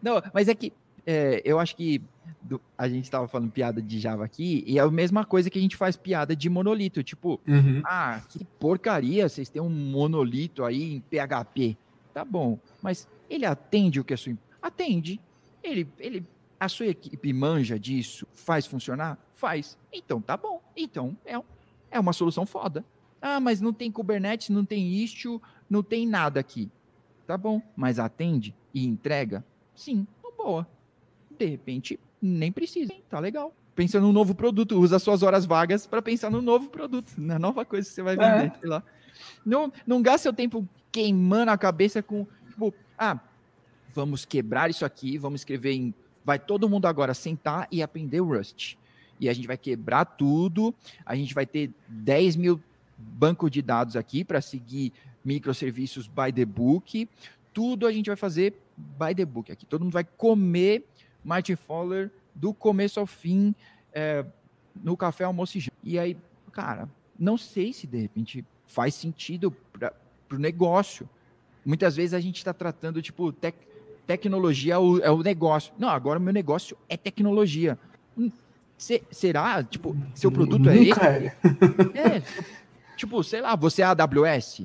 Não, 0.01 0.24
mas 0.34 0.47
é 0.47 0.55
que 0.55 0.71
é, 1.06 1.41
eu 1.43 1.60
acho 1.60 1.76
que 1.76 2.01
do, 2.41 2.62
a 2.78 2.88
gente 2.88 3.04
estava 3.04 3.28
falando 3.28 3.51
piada 3.51 3.82
de 3.82 3.99
Java 3.99 4.24
aqui, 4.24 4.64
e 4.66 4.78
é 4.78 4.82
a 4.82 4.89
mesma 4.89 5.26
coisa 5.26 5.49
que 5.49 5.58
a 5.58 5.62
gente 5.62 5.76
faz 5.76 5.95
piada 5.95 6.36
de 6.36 6.49
monolito. 6.49 7.04
Tipo, 7.04 7.39
uhum. 7.47 7.82
ah, 7.86 8.22
que 8.30 8.43
porcaria, 8.60 9.28
vocês 9.28 9.49
têm 9.49 9.62
um 9.62 9.70
monolito 9.70 10.64
aí 10.64 10.95
em 10.95 10.99
PHP. 11.01 11.78
Tá 12.14 12.24
bom, 12.24 12.60
mas 12.82 13.08
ele 13.30 13.45
atende 13.45 13.99
o 13.99 14.04
que 14.04 14.14
a 14.14 14.18
sua. 14.18 14.38
Atende. 14.62 15.20
Ele, 15.64 15.88
ele 15.97 16.26
a 16.60 16.70
sua 16.70 16.88
equipe 16.88 17.34
manja 17.34 17.80
disso? 17.80 18.28
Faz 18.34 18.66
funcionar? 18.66 19.18
Faz. 19.34 19.78
Então 19.91 20.22
tá 20.22 20.38
bom. 20.38 20.62
Então 20.76 21.18
é, 21.26 21.39
é 21.91 21.99
uma 21.99 22.14
solução 22.14 22.45
foda. 22.45 22.86
Ah, 23.22 23.39
mas 23.39 23.62
não 23.62 23.74
tem 23.74 23.91
Kubernetes, 23.91 24.49
não 24.49 24.66
tem 24.66 24.93
Istio, 24.93 25.41
não 25.70 25.82
tem 25.82 26.06
nada 26.06 26.39
aqui. 26.39 26.70
Tá 27.26 27.38
bom, 27.38 27.62
mas 27.76 27.99
atende 27.99 28.54
e 28.74 28.86
entrega? 28.86 29.43
Sim, 29.74 30.06
boa. 30.43 30.68
De 31.38 31.45
repente, 31.45 31.99
nem 32.21 32.51
precisa. 32.51 32.93
Tá 33.09 33.19
legal. 33.19 33.53
Pensa 33.75 33.99
num 33.99 34.11
novo 34.11 34.36
produto, 34.36 34.79
usa 34.79 34.99
suas 34.99 35.23
horas 35.23 35.45
vagas 35.45 35.88
para 35.88 36.01
pensar 36.01 36.29
no 36.29 36.41
novo 36.41 36.69
produto, 36.69 37.11
na 37.17 37.39
nova 37.39 37.65
coisa 37.65 37.88
que 37.88 37.93
você 37.93 38.03
vai 38.03 38.15
vender. 38.15 38.53
É. 38.63 38.67
lá. 38.67 38.84
Não, 39.45 39.71
não 39.86 40.01
gaste 40.01 40.23
seu 40.23 40.34
tempo 40.34 40.67
queimando 40.91 41.51
a 41.51 41.57
cabeça 41.57 42.03
com, 42.03 42.27
tipo, 42.47 42.73
ah, 42.97 43.19
vamos 43.93 44.25
quebrar 44.25 44.69
isso 44.69 44.86
aqui, 44.86 45.17
vamos 45.17 45.41
escrever 45.41 45.73
em 45.73 45.93
vai 46.25 46.39
todo 46.39 46.69
mundo 46.69 46.86
agora 46.86 47.13
sentar 47.13 47.67
e 47.71 47.81
aprender 47.81 48.21
o 48.21 48.25
Rust. 48.25 48.75
E 49.19 49.29
a 49.29 49.34
gente 49.34 49.47
vai 49.47 49.57
quebrar 49.57 50.05
tudo, 50.05 50.73
a 51.05 51.15
gente 51.15 51.34
vai 51.34 51.45
ter 51.45 51.71
10 51.88 52.36
mil 52.36 52.61
bancos 52.97 53.51
de 53.51 53.61
dados 53.61 53.95
aqui 53.95 54.23
para 54.23 54.41
seguir 54.41 54.91
microserviços 55.23 56.07
by 56.07 56.31
the 56.34 56.45
book. 56.45 57.07
Tudo 57.53 57.86
a 57.86 57.91
gente 57.91 58.07
vai 58.07 58.15
fazer 58.15 58.53
by 58.77 59.13
the 59.15 59.25
book 59.25 59.51
aqui. 59.51 59.65
Todo 59.65 59.84
mundo 59.84 59.93
vai 59.93 60.03
comer 60.03 60.86
Martin 61.24 61.55
Fowler 61.55 62.11
do 62.34 62.53
começo 62.53 62.99
ao 62.99 63.05
fim 63.05 63.55
é, 63.93 64.26
no 64.76 64.97
café, 64.97 65.24
almoço 65.24 65.57
e 65.57 65.61
janta. 65.61 65.78
E 65.84 65.99
aí, 65.99 66.17
cara, 66.51 66.89
não 67.17 67.38
sei 67.38 67.74
se 67.74 67.86
de 67.88 67.97
repente 67.97 68.45
faz 68.67 68.95
sentido 68.95 69.51
para 69.51 69.93
o 70.32 70.38
negócio. 70.38 71.07
Muitas 71.65 71.95
vezes 71.95 72.13
a 72.13 72.19
gente 72.19 72.38
está 72.38 72.53
tratando, 72.53 73.01
tipo, 73.01 73.32
tec 73.32 73.55
tecnologia 74.05 74.74
é 74.74 74.78
o, 74.78 74.99
é 74.99 75.09
o 75.09 75.24
negócio. 75.24 75.74
Não, 75.80 75.88
agora 75.88 76.19
o 76.19 76.21
meu 76.21 76.34
negócio 76.34 76.76
é 76.89 76.97
tecnologia. 76.97 77.80
Hum, 78.17 78.30
se, 78.78 79.01
será? 79.09 79.63
Tipo, 79.63 79.95
seu 80.13 80.30
produto 80.30 80.69
é 80.69 80.76
Nunca 80.76 81.07
é. 81.07 81.36
é. 81.95 82.24
Tipo, 82.97 83.24
sei 83.24 83.39
lá, 83.39 83.55
você 83.55 83.82
é 83.82 83.86
a 83.86 83.91
AWS. 83.91 84.63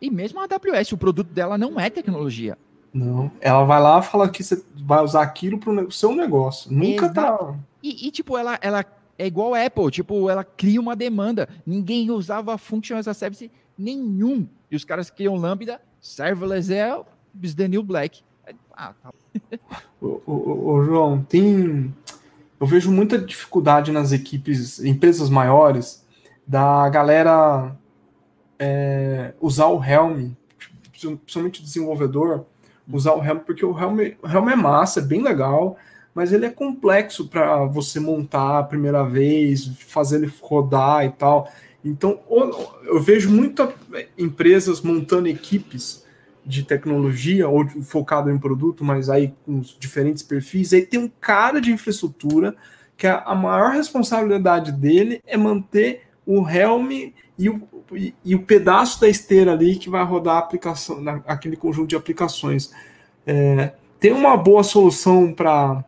E 0.00 0.10
mesmo 0.10 0.38
a 0.40 0.44
AWS, 0.44 0.92
o 0.92 0.98
produto 0.98 1.28
dela 1.28 1.58
não 1.58 1.80
é 1.80 1.90
tecnologia. 1.90 2.56
Não. 2.96 3.30
Ela 3.42 3.62
vai 3.64 3.80
lá 3.80 3.98
e 3.98 4.02
fala 4.02 4.28
que 4.28 4.42
você 4.42 4.64
vai 4.74 5.04
usar 5.04 5.20
aquilo 5.20 5.58
para 5.58 5.70
o 5.70 5.92
seu 5.92 6.14
negócio. 6.14 6.72
Nunca 6.72 7.06
Exato. 7.06 7.44
tá. 7.44 7.54
E, 7.82 8.08
e, 8.08 8.10
tipo, 8.10 8.38
ela, 8.38 8.58
ela 8.62 8.84
é 9.18 9.26
igual 9.26 9.54
a 9.54 9.62
Apple, 9.62 9.90
tipo, 9.90 10.30
ela 10.30 10.42
cria 10.42 10.80
uma 10.80 10.96
demanda. 10.96 11.46
Ninguém 11.66 12.10
usava 12.10 12.56
Function 12.56 12.96
as 12.96 13.06
a 13.06 13.12
Service 13.12 13.50
nenhum. 13.76 14.48
E 14.70 14.76
os 14.76 14.84
caras 14.84 15.10
criam 15.10 15.36
Lambda, 15.36 15.80
serverless 16.00 16.72
é 16.72 16.98
the 17.54 17.68
new 17.68 17.82
black. 17.82 18.22
Ah, 18.72 18.94
tá. 19.02 19.12
ô, 20.00 20.20
ô, 20.26 20.70
ô, 20.70 20.84
João, 20.84 21.22
tem. 21.22 21.94
Eu 22.58 22.66
vejo 22.66 22.90
muita 22.90 23.18
dificuldade 23.18 23.92
nas 23.92 24.12
equipes, 24.12 24.82
empresas 24.82 25.28
maiores, 25.28 26.02
da 26.46 26.88
galera 26.88 27.76
é, 28.58 29.34
usar 29.38 29.66
o 29.66 29.84
Helm, 29.84 30.30
principalmente 30.90 31.62
desenvolvedor, 31.62 32.46
usar 32.90 33.12
o 33.14 33.24
Helm, 33.24 33.38
porque 33.38 33.64
o 33.64 33.78
Helm, 33.78 33.98
o 34.22 34.28
Helm 34.28 34.48
é 34.48 34.56
massa, 34.56 35.00
é 35.00 35.02
bem 35.02 35.22
legal, 35.22 35.76
mas 36.14 36.32
ele 36.32 36.46
é 36.46 36.50
complexo 36.50 37.28
para 37.28 37.64
você 37.64 38.00
montar 38.00 38.58
a 38.58 38.62
primeira 38.62 39.04
vez, 39.04 39.66
fazer 39.78 40.16
ele 40.16 40.32
rodar 40.40 41.04
e 41.04 41.10
tal. 41.10 41.50
Então, 41.84 42.20
eu 42.84 43.00
vejo 43.00 43.30
muitas 43.30 43.70
empresas 44.18 44.80
montando 44.80 45.28
equipes 45.28 46.04
de 46.44 46.62
tecnologia 46.62 47.48
ou 47.48 47.68
focado 47.82 48.30
em 48.30 48.38
produto, 48.38 48.84
mas 48.84 49.10
aí 49.10 49.34
com 49.44 49.60
diferentes 49.78 50.22
perfis. 50.22 50.72
Aí 50.72 50.86
tem 50.86 50.98
um 50.98 51.10
cara 51.20 51.60
de 51.60 51.72
infraestrutura 51.72 52.56
que 52.96 53.06
a, 53.06 53.18
a 53.18 53.34
maior 53.34 53.72
responsabilidade 53.72 54.72
dele 54.72 55.20
é 55.26 55.36
manter 55.36 56.05
o 56.26 56.48
Helm 56.48 57.12
e 57.38 57.48
o, 57.48 57.62
e, 58.24 58.34
o 58.34 58.42
pedaço 58.42 59.00
da 59.00 59.08
esteira 59.08 59.52
ali 59.52 59.76
que 59.76 59.88
vai 59.88 60.04
rodar 60.04 60.36
a 60.36 60.40
aplicação, 60.40 61.00
na, 61.00 61.22
aquele 61.26 61.56
conjunto 61.56 61.88
de 61.88 61.96
aplicações. 61.96 62.72
É, 63.24 63.72
tem 64.00 64.12
uma 64.12 64.36
boa 64.36 64.64
solução 64.64 65.32
para 65.32 65.84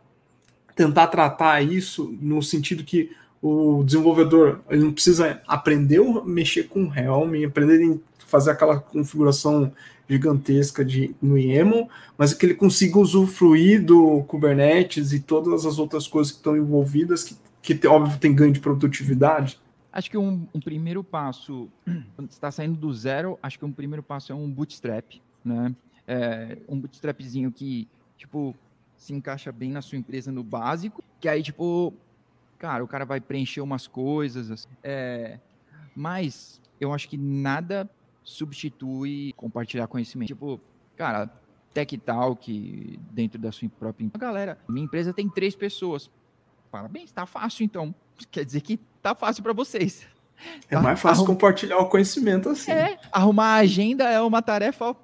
tentar 0.75 1.07
tratar 1.07 1.61
isso 1.61 2.15
no 2.21 2.41
sentido 2.41 2.83
que 2.83 3.11
o 3.41 3.83
desenvolvedor 3.83 4.59
ele 4.69 4.83
não 4.83 4.93
precisa 4.93 5.41
aprender 5.47 5.99
a 5.99 6.23
mexer 6.23 6.63
com 6.63 6.85
o 6.85 6.93
Helm, 6.93 7.45
aprender 7.45 7.93
a 7.93 8.25
fazer 8.25 8.51
aquela 8.51 8.79
configuração 8.79 9.71
gigantesca 10.09 10.83
de, 10.83 11.15
no 11.21 11.37
YAML, 11.37 11.87
mas 12.17 12.33
que 12.33 12.45
ele 12.45 12.55
consiga 12.55 12.97
usufruir 12.97 13.83
do 13.83 14.23
Kubernetes 14.23 15.13
e 15.13 15.19
todas 15.19 15.65
as 15.65 15.77
outras 15.77 16.07
coisas 16.07 16.31
que 16.31 16.39
estão 16.39 16.57
envolvidas, 16.57 17.23
que, 17.23 17.37
que 17.75 17.87
óbvio 17.87 18.17
tem 18.17 18.33
ganho 18.33 18.51
de 18.51 18.59
produtividade? 18.59 19.59
Acho 19.91 20.09
que 20.09 20.17
um, 20.17 20.47
um 20.53 20.59
primeiro 20.59 21.03
passo, 21.03 21.69
quando 22.15 22.29
está 22.29 22.51
saindo 22.51 22.77
do 22.77 22.93
zero, 22.93 23.39
acho 23.41 23.57
que 23.57 23.65
um 23.65 23.71
primeiro 23.71 24.03
passo 24.03 24.31
é 24.31 24.35
um 24.35 24.49
bootstrap, 24.49 25.21
né? 25.43 25.75
É, 26.07 26.57
um 26.67 26.79
bootstrapzinho 26.79 27.51
que, 27.51 27.87
tipo, 28.17 28.55
se 28.97 29.13
encaixa 29.13 29.51
bem 29.51 29.71
na 29.71 29.81
sua 29.81 29.97
empresa 29.97 30.31
no 30.31 30.43
básico, 30.43 31.03
que 31.19 31.27
aí, 31.27 31.41
tipo, 31.41 31.93
cara, 32.57 32.83
o 32.83 32.87
cara 32.87 33.05
vai 33.05 33.19
preencher 33.19 33.61
umas 33.61 33.87
coisas, 33.87 34.51
assim, 34.51 34.69
é, 34.83 35.39
mas 35.95 36.61
eu 36.79 36.93
acho 36.93 37.07
que 37.09 37.17
nada 37.17 37.89
substitui 38.23 39.33
compartilhar 39.35 39.87
conhecimento. 39.87 40.27
Tipo, 40.27 40.59
cara, 40.95 41.29
Tech 41.73 41.97
Talk 41.97 42.99
dentro 43.11 43.39
da 43.39 43.51
sua 43.51 43.69
própria 43.69 44.05
empresa. 44.05 44.25
Galera, 44.25 44.57
minha 44.67 44.85
empresa 44.85 45.13
tem 45.13 45.29
três 45.29 45.55
pessoas. 45.55 46.09
Parabéns, 46.71 47.11
tá 47.11 47.25
fácil 47.25 47.63
então. 47.63 47.93
Quer 48.31 48.45
dizer 48.45 48.61
que 48.61 48.79
tá 49.01 49.15
fácil 49.15 49.43
para 49.43 49.53
vocês. 49.53 50.07
É 50.69 50.75
tá, 50.75 50.81
mais 50.81 50.99
fácil 50.99 51.23
arrum... 51.23 51.33
compartilhar 51.33 51.77
o 51.79 51.89
conhecimento 51.89 52.49
assim. 52.49 52.71
É, 52.71 52.97
arrumar 53.11 53.55
a 53.55 53.55
agenda 53.55 54.09
é 54.09 54.21
uma 54.21 54.41
tarefa 54.41 54.95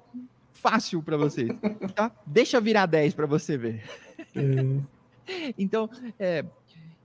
fácil 0.52 1.02
para 1.02 1.16
vocês. 1.16 1.50
Tá? 1.94 2.10
Deixa 2.24 2.60
virar 2.60 2.86
10 2.86 3.14
para 3.14 3.26
você 3.26 3.56
ver. 3.56 3.84
É. 4.34 4.96
Então, 5.58 5.90
é, 6.20 6.44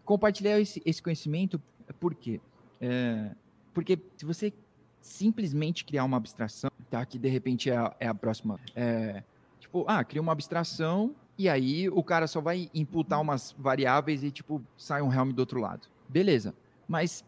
compartilhar 0.06 0.60
esse, 0.60 0.80
esse, 0.86 1.02
conhecimento, 1.02 1.60
por 2.00 2.14
quê? 2.14 2.40
É, 2.80 3.32
porque 3.74 3.98
se 4.16 4.24
você 4.26 4.54
simplesmente 5.02 5.84
criar 5.84 6.04
uma 6.04 6.18
abstração, 6.18 6.70
tá? 6.90 7.04
Que 7.04 7.18
de 7.18 7.28
repente 7.28 7.72
é 7.72 7.78
a, 7.78 7.96
é 8.00 8.08
a 8.08 8.14
próxima. 8.14 8.60
É, 8.76 9.24
tipo, 9.60 9.84
ah, 9.88 10.04
cria 10.04 10.22
uma 10.22 10.32
abstração 10.32 11.16
e 11.38 11.50
aí 11.50 11.90
o 11.90 12.04
cara 12.04 12.28
só 12.28 12.40
vai 12.40 12.70
imputar 12.74 13.20
umas 13.20 13.56
variáveis 13.58 14.24
e, 14.24 14.30
tipo, 14.30 14.62
sai 14.78 15.02
um 15.02 15.12
Helm 15.12 15.32
do 15.32 15.40
outro 15.40 15.60
lado. 15.60 15.88
Beleza. 16.08 16.54
Mas 16.92 17.24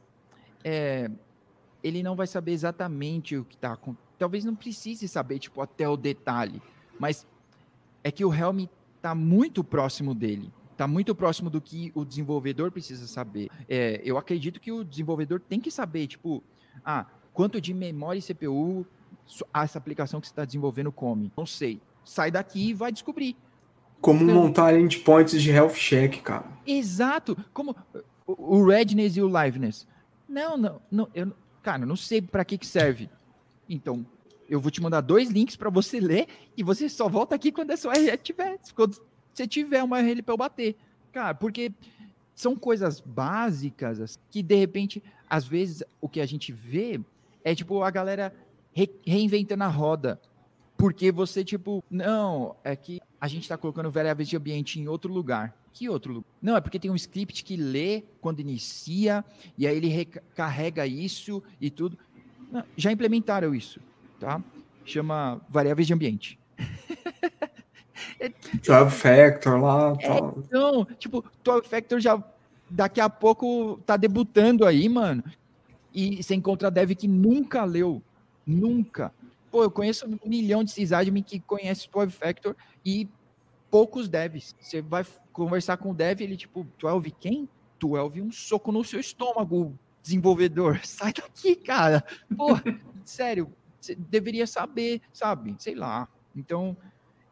é, 0.61 1.09
ele 1.82 2.03
não 2.03 2.18
vai 2.18 2.28
saber 2.28 2.51
exatamente 2.51 3.38
o 3.38 3.45
que 3.45 3.55
está 3.55 3.72
acontecendo. 3.72 4.03
Talvez 4.20 4.43
não 4.43 4.55
precise 4.55 5.07
saber, 5.07 5.39
tipo, 5.39 5.61
até 5.61 5.88
o 5.88 5.95
detalhe. 5.95 6.61
Mas 6.99 7.26
é 8.03 8.11
que 8.11 8.26
o 8.26 8.34
Helm 8.34 8.66
está 8.97 9.16
muito 9.16 9.64
próximo 9.64 10.14
dele. 10.14 10.51
Está 10.74 10.86
muito 10.86 11.16
próximo 11.16 11.49
do 11.49 11.61
que 11.61 11.93
o 11.95 12.03
desenvolvedor 12.03 12.72
precisa 12.72 13.07
saber. 13.07 13.49
É, 13.70 14.01
eu 14.03 14.18
acredito 14.18 14.59
que 14.59 14.72
o 14.72 14.84
desenvolvedor 14.84 15.39
tem 15.39 15.61
que 15.61 15.72
saber, 15.72 16.07
tipo, 16.07 16.43
ah, 16.84 17.05
quanto 17.34 17.61
de 17.61 17.74
memória 17.74 18.20
e 18.20 18.22
CPU 18.22 18.86
essa 19.53 19.78
aplicação 19.78 20.20
que 20.20 20.28
você 20.28 20.34
está 20.34 20.43
desenvolvendo 20.43 20.91
come. 20.91 21.32
Não 21.38 21.45
sei. 21.45 21.80
Sai 22.03 22.30
daqui 22.30 22.70
e 22.70 22.74
vai 22.74 22.91
descobrir. 22.91 23.38
Como 24.01 24.24
então, 24.24 24.36
montar 24.36 24.78
endpoints 24.78 25.41
de 25.41 25.49
health 25.49 25.76
check, 25.76 26.22
cara. 26.22 26.45
Exato. 26.68 27.38
Como 27.53 27.74
o 28.26 28.65
Redness 28.65 29.15
e 29.17 29.21
o 29.21 29.28
Liveness. 29.28 29.88
Não, 30.28 30.57
não, 30.57 30.82
não 30.89 31.09
eu, 31.13 31.32
cara, 31.61 31.86
não 31.86 31.95
sei 31.95 32.21
para 32.21 32.45
que 32.45 32.57
que 32.57 32.65
serve. 32.65 33.09
Então, 33.69 34.05
eu 34.49 34.59
vou 34.59 34.71
te 34.71 34.82
mandar 34.82 35.01
dois 35.01 35.30
links 35.30 35.55
para 35.55 35.69
você 35.69 35.99
ler 35.99 36.28
e 36.55 36.63
você 36.63 36.89
só 36.89 37.07
volta 37.07 37.36
aqui 37.36 37.51
quando 37.51 37.71
a 37.71 37.78
sua 37.78 37.93
URL 37.93 38.17
tiver, 38.17 38.59
quando 38.76 39.01
você 39.34 39.47
tiver 39.47 39.84
uma 39.84 39.97
URL 39.97 40.21
para 40.21 40.34
eu 40.34 40.38
bater. 40.38 40.76
Cara, 41.11 41.34
porque 41.34 41.71
são 42.36 42.55
coisas 42.55 42.99
básicas 42.99 43.99
assim, 43.99 44.19
que 44.30 44.41
de 44.41 44.55
repente, 44.55 45.03
às 45.30 45.45
vezes 45.45 45.84
o 46.01 46.09
que 46.09 46.19
a 46.19 46.26
gente 46.26 46.51
vê 46.51 46.99
é 47.43 47.53
tipo 47.53 47.84
a 47.84 47.91
galera 47.91 48.34
re 48.71 48.89
reinventando 49.05 49.63
a 49.63 49.67
roda. 49.67 50.19
Porque 50.76 51.11
você, 51.11 51.43
tipo, 51.43 51.84
não, 51.89 52.55
é 52.63 52.76
que 52.76 52.99
a 53.24 53.28
gente 53.30 53.43
está 53.43 53.57
colocando 53.57 53.89
variáveis 53.89 54.28
de 54.28 54.36
ambiente 54.36 54.82
em 54.82 54.89
outro 54.89 55.09
lugar. 55.09 55.55
Que 55.71 55.88
outro 55.88 56.11
lugar? 56.11 56.28
Não, 56.41 56.57
é 56.57 56.59
porque 56.59 56.78
tem 56.78 56.91
um 56.91 56.95
script 56.95 57.41
que 57.45 57.55
lê 57.55 58.03
quando 58.19 58.41
inicia, 58.41 59.24
e 59.57 59.65
aí 59.65 59.78
ele 59.78 59.88
recarrega 59.88 60.86
isso 60.86 61.41
e 61.61 61.69
tudo. 61.69 61.97
Não, 62.51 62.65
já 62.76 62.91
implementaram 62.91 63.55
isso, 63.55 63.80
tá? 64.19 64.43
Chama 64.84 65.39
variáveis 65.47 65.88
de 65.88 65.93
ambiente. 65.93 66.38
Job 68.61 68.91
Factor 68.91 69.57
lá. 69.57 69.95
É, 70.01 70.17
então, 70.39 70.86
tipo, 70.99 71.24
Job 71.45 71.65
Factor 71.65 72.01
já 72.01 72.21
daqui 72.69 72.99
a 72.99 73.09
pouco 73.09 73.80
tá 73.86 73.95
debutando 73.95 74.65
aí, 74.65 74.89
mano. 74.89 75.24
E 75.93 76.21
você 76.21 76.36
encontra 76.36 76.69
dev 76.69 76.91
que 76.91 77.07
nunca 77.07 77.63
leu. 77.63 78.03
Nunca. 78.45 79.13
Pô, 79.53 79.61
eu 79.61 79.69
conheço 79.69 80.07
um 80.07 80.27
milhão 80.27 80.63
de 80.63 80.71
sysadmin 80.71 81.21
que 81.21 81.39
conhece 81.39 81.87
o 81.93 81.99
Web 81.99 82.11
Factor 82.11 82.55
e 82.83 83.07
poucos 83.69 84.09
devs. 84.09 84.55
Você 84.59 84.81
vai 84.81 85.05
conversar 85.31 85.77
com 85.77 85.91
o 85.91 85.93
dev, 85.93 86.21
ele 86.21 86.35
tipo, 86.35 86.65
12 86.79 87.11
quem? 87.11 87.47
12 87.79 88.19
um 88.19 88.31
soco 88.31 88.71
no 88.71 88.83
seu 88.83 88.99
estômago, 88.99 89.77
desenvolvedor. 90.01 90.79
Sai 90.83 91.13
daqui, 91.13 91.55
cara. 91.55 92.03
Pô, 92.35 92.47
sério, 93.05 93.53
você 93.79 93.93
deveria 93.93 94.47
saber, 94.47 95.03
sabe? 95.13 95.55
Sei 95.59 95.75
lá. 95.75 96.09
Então, 96.35 96.75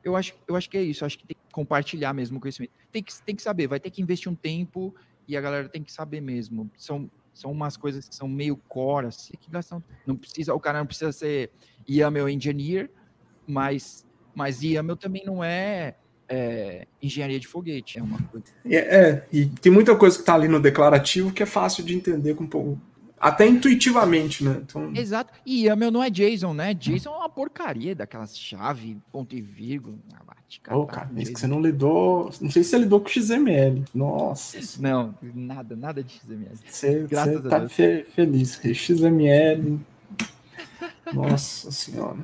eu 0.03 0.15
acho, 0.15 0.35
eu 0.47 0.55
acho 0.55 0.69
que 0.69 0.77
é 0.77 0.83
isso. 0.83 1.03
Eu 1.03 1.07
acho 1.07 1.17
que 1.17 1.25
tem 1.25 1.35
que 1.35 1.51
compartilhar 1.51 2.13
mesmo 2.13 2.37
o 2.37 2.39
conhecimento. 2.39 2.71
Tem 2.91 3.01
que, 3.01 3.19
tem 3.23 3.35
que 3.35 3.41
saber, 3.41 3.65
vai 3.65 3.79
ter 3.79 3.89
que 3.89 3.99
investir 3.99 4.31
um 4.31 4.35
tempo 4.35 4.93
e 5.27 5.35
a 5.35 5.41
galera 5.41 5.67
tem 5.67 5.81
que 5.81 5.91
saber 5.91 6.21
mesmo. 6.21 6.69
São, 6.77 7.09
são 7.33 7.51
umas 7.51 7.77
coisas 7.77 8.07
que 8.07 8.15
são 8.15 8.27
meio 8.27 8.57
core, 8.67 9.07
assim, 9.07 9.33
que 9.39 9.49
gastam. 9.49 9.83
Não 10.05 10.15
precisa, 10.15 10.53
o 10.53 10.59
cara 10.59 10.79
não 10.79 10.85
precisa 10.85 11.11
ser 11.11 11.51
YAML 11.89 12.29
engineer, 12.29 12.89
mas, 13.47 14.05
mas 14.35 14.61
YAML 14.61 14.95
também 14.95 15.23
não 15.25 15.43
é, 15.43 15.95
é, 16.27 16.87
engenharia 17.01 17.39
de 17.39 17.47
foguete, 17.47 17.99
é 17.99 18.03
uma 18.03 18.21
coisa. 18.23 18.45
É, 18.65 18.75
é, 18.75 19.27
e 19.31 19.45
tem 19.47 19.71
muita 19.71 19.95
coisa 19.95 20.15
que 20.15 20.21
está 20.21 20.35
ali 20.35 20.47
no 20.47 20.61
declarativo 20.61 21.33
que 21.33 21.43
é 21.43 21.45
fácil 21.45 21.83
de 21.83 21.95
entender 21.95 22.35
com 22.35 22.47
pouco. 22.47 22.79
Até 23.21 23.47
intuitivamente, 23.47 24.43
né? 24.43 24.61
Então... 24.63 24.91
Exato. 24.95 25.31
E 25.45 25.67
YAML 25.67 25.91
não 25.91 26.03
é 26.03 26.09
JSON, 26.09 26.55
né? 26.55 26.73
JSON 26.73 27.13
é 27.13 27.17
uma 27.17 27.29
porcaria 27.29 27.93
daquelas 27.93 28.35
chave, 28.35 28.97
ponto 29.11 29.35
e 29.35 29.41
vírgula. 29.41 29.95
Ô, 30.69 30.79
oh, 30.79 30.85
cara, 30.85 31.09
isso 31.15 31.31
que 31.31 31.39
você 31.39 31.47
não 31.47 31.61
lidou. 31.61 32.29
Não 32.41 32.51
sei 32.51 32.63
se 32.63 32.71
você 32.71 32.79
lidou 32.79 32.99
com 32.99 33.07
XML. 33.07 33.85
Nossa. 33.93 34.59
Não, 34.81 35.15
nada, 35.33 35.75
nada 35.75 36.03
de 36.03 36.13
XML. 36.13 36.51
Você, 36.67 37.07
Graças 37.09 37.43
você 37.43 37.49
tá 37.49 37.69
fe 37.69 38.05
feliz. 38.13 38.59
XML, 38.73 39.79
nossa 41.13 41.71
senhora. 41.71 42.17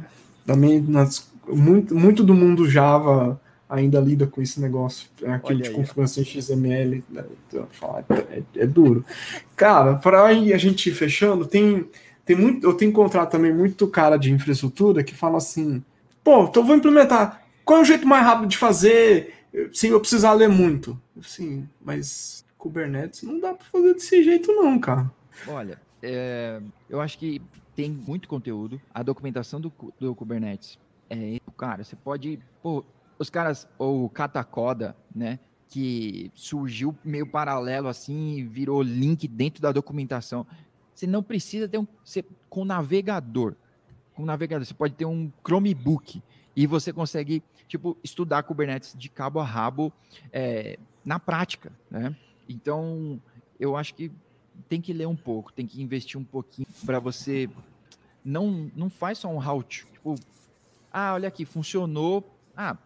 Também 0.46 0.82
nas, 0.82 1.32
muito, 1.48 1.96
muito 1.96 2.24
do 2.24 2.34
mundo 2.34 2.70
Java 2.70 3.40
ainda 3.70 4.00
lida 4.00 4.28
com 4.28 4.42
esse 4.42 4.60
negócio. 4.60 5.10
Aquele 5.26 5.64
de 5.64 5.72
configuração 5.72 6.24
XML. 6.24 7.04
Né, 7.10 7.24
então, 7.48 7.68
é, 8.32 8.44
é, 8.56 8.68
duro. 8.68 9.06
Cara, 9.56 9.96
para 9.96 10.24
a 10.24 10.58
gente 10.58 10.90
ir 10.90 10.94
fechando, 10.94 11.46
tem, 11.46 11.90
tem 12.26 12.36
muito. 12.36 12.66
Eu 12.66 12.74
tenho 12.74 12.90
encontrado 12.90 13.30
também 13.30 13.54
muito 13.54 13.88
cara 13.88 14.18
de 14.18 14.32
infraestrutura 14.32 15.04
que 15.04 15.16
fala 15.16 15.38
assim: 15.38 15.84
pô, 16.24 16.44
então 16.44 16.66
vou 16.66 16.76
implementar. 16.76 17.44
Qual 17.66 17.80
é 17.80 17.82
o 17.82 17.86
jeito 17.86 18.08
mais 18.08 18.26
rápido 18.26 18.50
de 18.50 18.58
fazer 18.58 19.34
sem 19.74 19.92
eu 19.92 20.00
precisar 20.00 20.34
ler 20.34 20.50
muito? 20.50 21.00
Sim, 21.22 21.68
mas 21.84 22.46
Kubernetes 22.58 23.24
não 23.24 23.40
dá 23.40 23.54
para 23.54 23.66
fazer 23.66 23.94
desse 23.94 24.24
jeito, 24.24 24.52
não, 24.54 24.80
cara. 24.80 25.12
Olha, 25.48 25.80
é, 26.02 26.62
eu 26.90 27.02
acho 27.02 27.18
que 27.18 27.42
tem 27.76 27.92
muito 27.92 28.28
conteúdo. 28.28 28.80
A 28.94 29.04
documentação 29.04 29.60
do, 29.60 29.72
do 30.00 30.16
Kubernetes 30.16 30.80
é, 31.10 31.40
cara, 31.58 31.84
você 31.84 31.96
pode, 31.96 32.40
pô, 32.62 32.84
os 33.20 33.30
caras, 33.30 33.68
ou 33.78 34.10
Katakoda, 34.10 34.96
né, 35.14 35.40
que 35.70 36.32
surgiu 36.34 36.96
meio 37.04 37.28
paralelo 37.28 37.88
assim, 37.88 38.48
virou 38.48 38.82
link 38.82 39.28
dentro 39.28 39.62
da 39.62 39.72
documentação. 39.72 40.46
Você 40.94 41.06
não 41.06 41.22
precisa 41.22 41.68
ter 41.68 41.78
um, 41.78 41.88
você, 42.04 42.24
com 42.50 42.64
navegador, 42.64 43.56
com 44.14 44.26
navegador, 44.26 44.66
você 44.66 44.74
pode 44.74 44.96
ter 44.96 45.06
um 45.06 45.32
Chromebook 45.46 46.22
e 46.56 46.66
você 46.66 46.92
consegue, 46.92 47.44
tipo, 47.68 47.98
estudar 48.04 48.44
Kubernetes 48.44 48.96
de 48.98 49.10
cabo 49.10 49.40
a 49.40 49.44
rabo 49.44 49.94
é, 50.32 50.80
na 51.06 51.20
prática, 51.20 51.72
né? 51.92 52.16
Então, 52.50 53.22
eu 53.60 53.76
acho 53.76 53.94
que 53.94 54.12
tem 54.68 54.82
que 54.82 54.94
ler 54.94 55.08
um 55.08 55.16
pouco, 55.16 55.54
tem 55.54 55.68
que 55.68 55.82
investir 55.82 56.20
um 56.20 56.24
pouquinho 56.24 56.68
para 56.86 57.00
você 57.00 57.50
não 58.28 58.70
não 58.76 58.90
faz 58.90 59.20
só 59.20 59.30
um 59.30 59.40
to, 59.40 59.86
tipo, 59.94 60.16
ah, 60.92 61.14
olha 61.14 61.28
aqui, 61.28 61.46
funcionou. 61.46 62.36
Ah, 62.56 62.78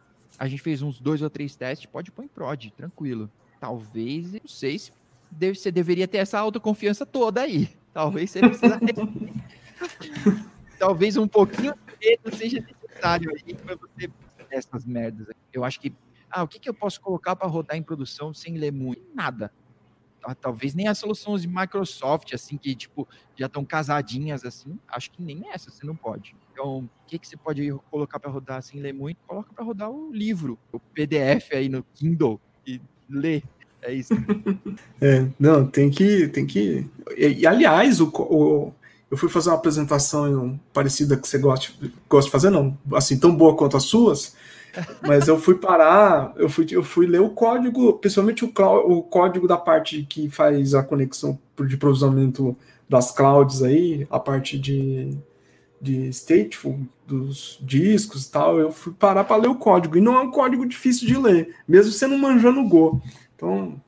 a 0.42 0.48
gente 0.48 0.64
fez 0.64 0.82
uns 0.82 1.00
dois 1.00 1.22
ou 1.22 1.30
três 1.30 1.56
testes, 1.56 1.86
pode 1.86 2.12
pôr 2.12 2.26
em 2.26 2.28
prod, 2.28 2.72
tranquilo. 2.72 3.30
Talvez, 3.60 4.32
não 4.32 4.48
sei 4.48 4.80
se 4.80 4.92
deve, 5.30 5.54
você 5.54 5.72
deveria 5.72 6.08
ter 6.08 6.18
essa 6.18 6.39
autoconfiança 6.39 7.06
toda 7.06 7.42
aí. 7.42 7.70
Talvez 7.94 8.32
você 8.32 8.39
precisa 8.39 8.80
Talvez 10.80 11.16
um 11.16 11.28
pouquinho 11.28 11.76
de 11.76 12.08
medo 12.08 12.36
seja 12.36 12.60
necessário 12.60 13.32
aí 13.32 13.54
para 13.54 13.76
você 13.76 14.10
essas 14.50 14.84
merdas. 14.84 15.28
Eu 15.54 15.64
acho 15.64 15.80
que 15.80 15.94
ah, 16.32 16.42
o 16.42 16.48
que, 16.48 16.58
que 16.58 16.68
eu 16.68 16.74
posso 16.74 17.00
colocar 17.00 17.36
para 17.36 17.48
rodar 17.48 17.78
em 17.78 17.84
produção 17.84 18.34
sem 18.34 18.58
ler 18.58 18.72
muito? 18.72 19.04
Nada. 19.14 19.54
Ah, 20.24 20.36
talvez 20.36 20.74
nem 20.74 20.88
as 20.88 20.98
soluções 20.98 21.42
de 21.42 21.48
Microsoft, 21.48 22.34
assim, 22.34 22.58
que, 22.58 22.76
tipo, 22.76 23.08
já 23.36 23.48
estão 23.48 23.66
casadinhas, 23.66 24.46
assim, 24.46 24.78
acho 24.88 25.12
que 25.12 25.22
nem 25.22 25.50
essa 25.52 25.72
você 25.72 25.86
não 25.86 25.96
pode. 25.96 26.36
Então, 26.52 26.80
o 26.80 26.90
que, 27.08 27.18
que 27.18 27.28
você 27.28 27.36
pode 27.36 27.72
colocar 27.90 28.20
para 28.20 28.30
rodar 28.30 28.62
sem 28.62 28.80
ler 28.80 28.94
muito? 28.94 29.18
Coloca 29.26 29.52
para 29.54 29.64
rodar 29.64 29.90
o 29.90 30.12
livro, 30.14 30.60
o 30.72 30.80
PDF 30.80 31.54
aí 31.54 31.70
no 31.70 31.84
Kindle 31.96 32.40
e 32.66 32.80
ler. 33.10 33.44
É 33.82 33.92
isso. 33.92 34.14
é, 35.02 35.28
não, 35.40 35.66
tem 35.66 35.90
que. 35.90 36.28
Tem 36.28 36.46
que... 36.46 36.88
E 37.18 37.48
aliás, 37.48 38.00
o, 38.00 38.10
o, 38.10 38.72
eu 39.10 39.18
fui 39.18 39.28
fazer 39.28 39.50
uma 39.50 39.56
apresentação 39.56 40.60
parecida 40.72 41.18
que 41.18 41.28
você 41.28 41.40
gosta, 41.40 41.74
gosta 42.08 42.28
de 42.28 42.32
fazer, 42.32 42.50
não, 42.52 42.78
assim, 42.94 43.20
tão 43.20 43.36
boa 43.36 43.58
quanto 43.58 43.76
as 43.76 43.84
suas 43.84 44.36
mas 45.02 45.28
eu 45.28 45.38
fui 45.38 45.56
parar, 45.56 46.34
eu 46.38 46.50
fui, 46.50 46.66
eu 46.72 46.84
fui 46.84 47.06
ler 47.06 47.22
o 47.22 47.30
código, 47.30 47.94
principalmente 47.94 48.46
o, 48.46 48.52
o 48.86 49.04
código 49.04 49.48
da 49.48 49.58
parte 49.58 50.04
que 50.04 50.30
faz 50.30 50.74
a 50.74 50.84
conexão 50.84 51.38
de 51.68 51.78
provisionamento 51.78 52.56
das 52.88 53.12
clouds 53.12 53.62
aí, 53.62 54.08
a 54.10 54.20
parte 54.20 54.58
de, 54.60 55.18
de 55.82 56.10
stateful, 56.10 56.80
dos 57.08 57.60
discos 57.62 58.26
e 58.26 58.32
tal, 58.32 58.60
eu 58.60 58.72
fui 58.72 58.94
parar 58.94 59.24
para 59.24 59.42
ler 59.42 59.50
o 59.50 59.56
código. 59.56 59.98
E 59.98 60.02
não 60.02 60.16
é 60.16 60.22
um 60.22 60.32
código 60.32 60.66
difícil 60.66 61.08
de 61.08 61.18
ler, 61.18 61.56
mesmo 61.68 61.92
você 61.92 62.08
não 62.08 62.18
manjando 62.18 62.68
Go. 62.68 63.02
Então, 63.36 63.82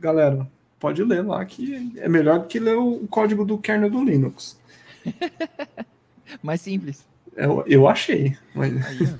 galera, 0.00 0.48
pode 0.78 1.02
ler 1.02 1.24
lá 1.24 1.44
que 1.44 1.92
é 1.96 2.08
melhor 2.08 2.40
do 2.40 2.46
que 2.46 2.58
ler 2.58 2.76
o 2.76 3.06
código 3.08 3.44
do 3.44 3.58
kernel 3.58 3.90
do 3.90 4.04
Linux. 4.04 4.58
Mais 6.42 6.60
simples. 6.60 7.06
Eu, 7.36 7.64
eu 7.66 7.88
achei. 7.88 8.36
Mas... 8.54 8.86
Aí, 8.86 9.14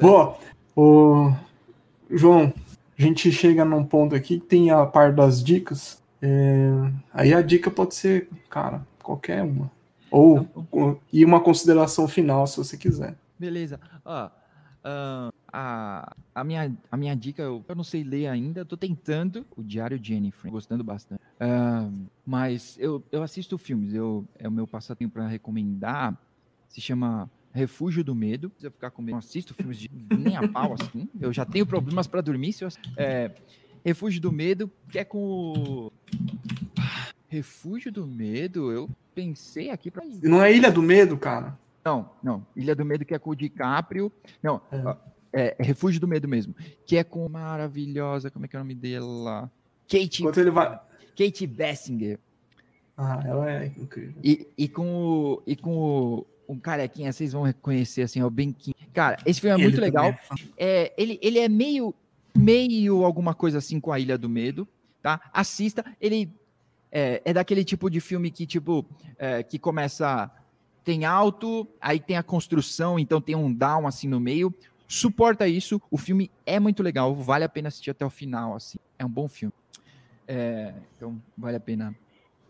Bom, 0.00 0.38
o 0.74 1.32
João, 2.10 2.52
a 2.98 3.02
gente 3.02 3.30
chega 3.30 3.64
num 3.64 3.84
ponto 3.84 4.14
aqui 4.14 4.40
que 4.40 4.46
tem 4.46 4.70
a 4.70 4.84
parte 4.86 5.16
das 5.16 5.42
dicas. 5.42 6.02
É... 6.22 6.70
Aí 7.12 7.34
a 7.34 7.42
dica 7.42 7.70
pode 7.70 7.94
ser, 7.94 8.28
cara, 8.48 8.86
qualquer 9.02 9.42
uma. 9.42 9.70
Ou 10.10 10.44
tá 10.44 10.96
e 11.12 11.24
uma 11.24 11.40
consideração 11.40 12.08
final, 12.08 12.46
se 12.46 12.56
você 12.56 12.76
quiser. 12.76 13.16
Beleza. 13.38 13.78
uh, 14.04 14.30
a, 15.52 16.14
a, 16.34 16.44
minha, 16.44 16.76
a 16.90 16.96
minha 16.96 17.14
dica, 17.14 17.42
eu, 17.42 17.64
eu 17.66 17.74
não 17.74 17.84
sei 17.84 18.04
ler 18.04 18.28
ainda, 18.28 18.64
tô 18.64 18.76
tentando 18.76 19.44
o 19.56 19.62
Diário 19.62 19.98
Jennifer, 20.02 20.50
gostando 20.50 20.84
bastante. 20.84 21.20
Uh, 21.40 22.06
mas 22.24 22.76
eu, 22.78 23.02
eu 23.10 23.22
assisto 23.22 23.58
filmes, 23.58 23.92
eu, 23.92 24.24
é 24.38 24.48
o 24.48 24.52
meu 24.52 24.66
passatempo 24.66 25.14
para 25.14 25.26
recomendar. 25.26 26.16
Se 26.68 26.80
chama 26.80 27.30
Refúgio 27.56 28.04
do 28.04 28.14
Medo. 28.14 28.52
Se 28.58 28.66
eu 28.66 28.70
ficar 28.70 28.90
com 28.90 29.00
medo, 29.00 29.12
não 29.12 29.18
assisto 29.18 29.54
filmes 29.54 29.78
de 29.78 29.90
nem 30.16 30.36
a 30.36 30.46
pau, 30.46 30.74
assim. 30.74 31.08
Eu 31.18 31.32
já 31.32 31.44
tenho 31.44 31.66
problemas 31.66 32.06
para 32.06 32.20
dormir. 32.20 32.52
Se 32.52 32.64
eu... 32.64 32.68
é, 32.96 33.32
Refúgio 33.84 34.20
do 34.20 34.30
Medo, 34.30 34.70
que 34.90 34.98
é 34.98 35.04
com. 35.04 35.90
Refúgio 37.28 37.90
do 37.90 38.06
Medo, 38.06 38.70
eu 38.70 38.88
pensei 39.14 39.70
aqui 39.70 39.90
para 39.90 40.04
Não 40.22 40.42
é 40.42 40.52
Ilha 40.52 40.70
do 40.70 40.82
Medo, 40.82 41.16
cara? 41.16 41.58
Não, 41.84 42.10
não. 42.22 42.46
Ilha 42.54 42.74
do 42.74 42.84
Medo 42.84 43.04
que 43.04 43.14
é 43.14 43.18
com 43.18 43.30
o 43.30 43.36
DiCaprio. 43.36 44.12
Não, 44.42 44.60
é, 45.32 45.56
é 45.58 45.62
Refúgio 45.62 46.00
do 46.00 46.06
Medo 46.06 46.28
mesmo. 46.28 46.54
Que 46.84 46.98
é 46.98 47.04
com 47.04 47.26
maravilhosa, 47.28 48.30
como 48.30 48.44
é 48.44 48.48
que 48.48 48.56
é 48.56 48.58
o 48.58 48.62
nome 48.62 48.74
dela? 48.74 49.50
Kate. 49.88 50.22
Enquanto 50.22 50.40
ele 50.40 50.50
vai... 50.50 50.78
Kate 51.16 51.46
Bessinger. 51.46 52.18
Ah, 52.96 53.22
ela 53.24 53.50
é 53.50 53.66
incrível. 53.76 54.14
E, 54.22 54.46
e 54.56 54.68
com 54.68 54.86
o. 54.94 55.42
E 55.46 55.54
com 55.54 55.76
o 55.76 56.26
um 56.48 56.58
carequinha, 56.58 57.12
vocês 57.12 57.32
vão 57.32 57.42
reconhecer 57.42 58.02
assim, 58.02 58.20
é 58.20 58.24
o 58.24 58.30
Benquinho. 58.30 58.76
Cara, 58.92 59.18
esse 59.26 59.40
filme 59.40 59.52
é 59.52 59.56
ele 59.56 59.64
muito 59.64 59.80
legal. 59.80 60.06
É, 60.56 60.84
é, 60.86 60.94
ele, 60.96 61.18
ele 61.22 61.38
é 61.38 61.48
meio, 61.48 61.94
meio 62.34 63.04
alguma 63.04 63.34
coisa 63.34 63.58
assim 63.58 63.78
com 63.80 63.92
a 63.92 63.98
Ilha 63.98 64.16
do 64.16 64.28
Medo, 64.28 64.66
tá? 65.02 65.20
Assista. 65.32 65.84
Ele 66.00 66.30
é, 66.90 67.20
é 67.24 67.32
daquele 67.32 67.64
tipo 67.64 67.90
de 67.90 68.00
filme 68.00 68.30
que, 68.30 68.46
tipo, 68.46 68.86
é, 69.18 69.42
que 69.42 69.58
começa. 69.58 70.30
Tem 70.82 71.04
alto, 71.04 71.66
aí 71.80 71.98
tem 71.98 72.16
a 72.16 72.22
construção, 72.22 72.96
então 72.96 73.20
tem 73.20 73.34
um 73.34 73.52
down 73.52 73.88
assim 73.88 74.06
no 74.06 74.20
meio. 74.20 74.54
Suporta 74.86 75.48
isso. 75.48 75.82
O 75.90 75.98
filme 75.98 76.30
é 76.46 76.60
muito 76.60 76.80
legal, 76.80 77.12
vale 77.12 77.42
a 77.42 77.48
pena 77.48 77.66
assistir 77.68 77.90
até 77.90 78.06
o 78.06 78.10
final, 78.10 78.54
assim. 78.54 78.78
É 78.96 79.04
um 79.04 79.08
bom 79.08 79.26
filme. 79.26 79.52
É, 80.28 80.72
então, 80.96 81.20
vale 81.36 81.56
a 81.56 81.60
pena 81.60 81.92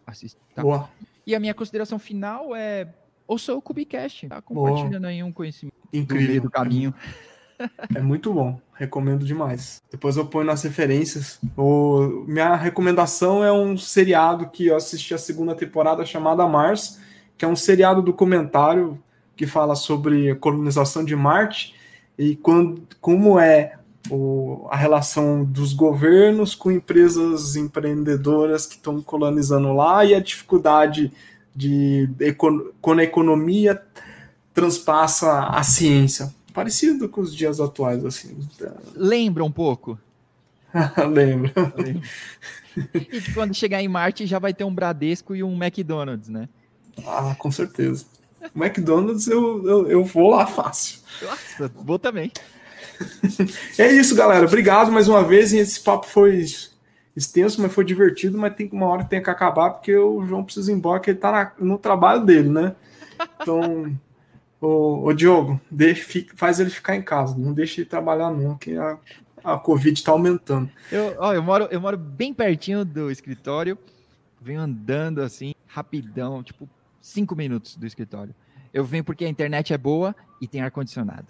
assistir. 0.07 0.39
Tá? 0.55 0.63
Boa. 0.63 0.91
E 1.27 1.35
a 1.35 1.41
minha 1.41 1.55
consideração 1.55 1.99
final 1.99 2.55
é 2.55 2.87
ouça 3.27 3.55
o 3.55 3.63
Cubicast, 3.63 4.29
tá? 4.29 4.41
Compartilhando 4.41 5.07
aí 5.07 5.23
um 5.23 5.33
conhecimento 5.33 5.77
Incrível. 5.93 6.43
do 6.43 6.51
caminho. 6.51 6.95
É 7.95 8.01
muito 8.01 8.33
bom, 8.33 8.61
recomendo 8.75 9.25
demais. 9.25 9.83
Depois 9.91 10.17
eu 10.17 10.27
ponho 10.27 10.47
nas 10.47 10.63
referências. 10.63 11.41
O, 11.57 12.25
minha 12.27 12.55
recomendação 12.55 13.43
é 13.43 13.51
um 13.51 13.77
seriado 13.77 14.51
que 14.51 14.67
eu 14.67 14.77
assisti 14.77 15.15
a 15.15 15.19
segunda 15.19 15.55
temporada 15.55 16.05
chamada 16.05 16.47
Mars, 16.47 17.01
que 17.37 17.45
é 17.45 17.49
um 17.49 17.57
seriado 17.57 18.03
documentário 18.03 19.03
que 19.35 19.47
fala 19.47 19.75
sobre 19.75 20.31
a 20.31 20.37
colonização 20.37 21.05
de 21.05 21.15
Marte 21.15 21.75
e 22.19 22.37
quando, 22.37 22.83
como 23.01 23.39
é 23.39 23.79
o, 24.11 24.67
a 24.71 24.77
relação 24.77 25.45
dos 25.45 25.73
governos 25.73 26.55
com 26.55 26.71
empresas 26.71 27.57
empreendedoras 27.57 28.67
que 28.67 28.77
estão 28.77 29.03
colonizando 29.03 29.73
lá 29.73 30.05
e 30.05 30.15
a 30.15 30.21
dificuldade 30.21 31.13
de 31.57 32.09
quando 32.81 33.01
a 33.01 33.05
economia 33.05 33.83
transpassa 34.53 35.45
a 35.49 35.63
ciência. 35.63 36.35
Parecido 36.53 37.09
com 37.09 37.21
os 37.21 37.35
dias 37.35 37.61
atuais, 37.61 38.05
assim. 38.05 38.37
Lembra 38.95 39.45
um 39.45 39.51
pouco? 39.51 39.99
Lembro. 41.11 41.53
E 42.95 43.21
quando 43.33 43.55
chegar 43.55 43.83
em 43.83 43.89
Marte 43.89 44.27
já 44.27 44.39
vai 44.39 44.53
ter 44.53 44.65
um 44.65 44.75
Bradesco 44.75 45.35
e 45.35 45.43
um 45.43 45.55
McDonald's, 45.63 46.29
né? 46.29 46.49
Ah, 47.07 47.35
com 47.39 47.51
certeza. 47.51 48.05
O 48.55 48.63
McDonald's 48.63 49.27
eu, 49.27 49.67
eu, 49.67 49.91
eu 49.91 50.05
vou 50.05 50.31
lá 50.31 50.47
fácil. 50.47 51.01
Nossa, 51.23 51.73
vou 51.75 51.99
também. 51.99 52.31
é 53.79 53.93
isso, 53.93 54.15
galera. 54.15 54.47
Obrigado 54.47 54.93
mais 54.93 55.09
uma 55.09 55.23
vez. 55.23 55.53
E 55.53 55.59
esse 55.59 55.81
papo 55.81 56.07
foi 56.07 56.45
extenso, 57.17 57.61
mas 57.63 57.73
foi 57.73 57.85
divertido. 57.85 58.37
Mas 58.37 58.55
tem 58.55 58.69
uma 58.73 58.87
hora 58.87 59.05
que 59.05 59.11
tem 59.11 59.23
que 59.23 59.31
acabar, 59.31 59.71
porque 59.71 59.97
o 59.97 60.25
João 60.27 60.45
precisa 60.45 60.71
ir 60.71 60.75
embora, 60.75 61.01
que 61.01 61.11
ele 61.11 61.19
tá 61.19 61.33
na, 61.33 61.53
no 61.59 61.79
trabalho 61.79 62.25
dele, 62.25 62.51
né? 62.51 62.77
Então, 63.41 63.97
o, 64.61 65.07
o 65.07 65.13
Diogo, 65.15 65.61
deixa, 65.71 66.27
faz 66.35 66.61
ele 66.61 66.71
ficar 66.71 66.95
em 66.95 67.03
casa. 67.03 67.37
Não 67.37 67.53
deixe 67.53 67.81
ele 67.81 67.89
trabalhar, 67.89 68.31
não, 68.31 68.57
que 68.57 68.77
a, 68.77 68.99
a 69.43 69.59
Covid 69.59 70.03
tá 70.05 70.13
aumentando. 70.13 70.71
Eu, 70.93 71.17
ó, 71.19 71.33
eu, 71.33 71.43
moro, 71.43 71.69
eu 71.71 71.81
moro 71.81 71.97
bem 71.97 72.35
pertinho 72.35 72.85
do 72.85 73.11
escritório. 73.11 73.79
Venho 74.41 74.61
andando 74.61 75.23
assim, 75.23 75.55
rapidão, 75.67 76.43
tipo, 76.43 76.69
cinco 77.01 77.35
minutos 77.35 77.77
do 77.77 77.87
escritório. 77.87 78.35
Eu 78.73 78.85
venho 78.85 79.03
porque 79.03 79.25
a 79.25 79.29
internet 79.29 79.73
é 79.73 79.79
boa 79.79 80.15
e 80.41 80.47
tem 80.47 80.61
ar-condicionado. 80.61 81.27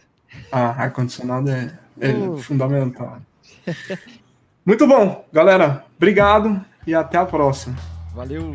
Ah, 0.51 0.83
ar-condicionado 0.83 1.49
é, 1.49 1.79
é 2.01 2.13
uh. 2.13 2.37
fundamental. 2.39 3.23
Muito 4.67 4.85
bom, 4.85 5.25
galera. 5.33 5.85
Obrigado 5.97 6.61
e 6.85 6.93
até 6.93 7.17
a 7.17 7.25
próxima. 7.25 7.77
Valeu. 8.13 8.53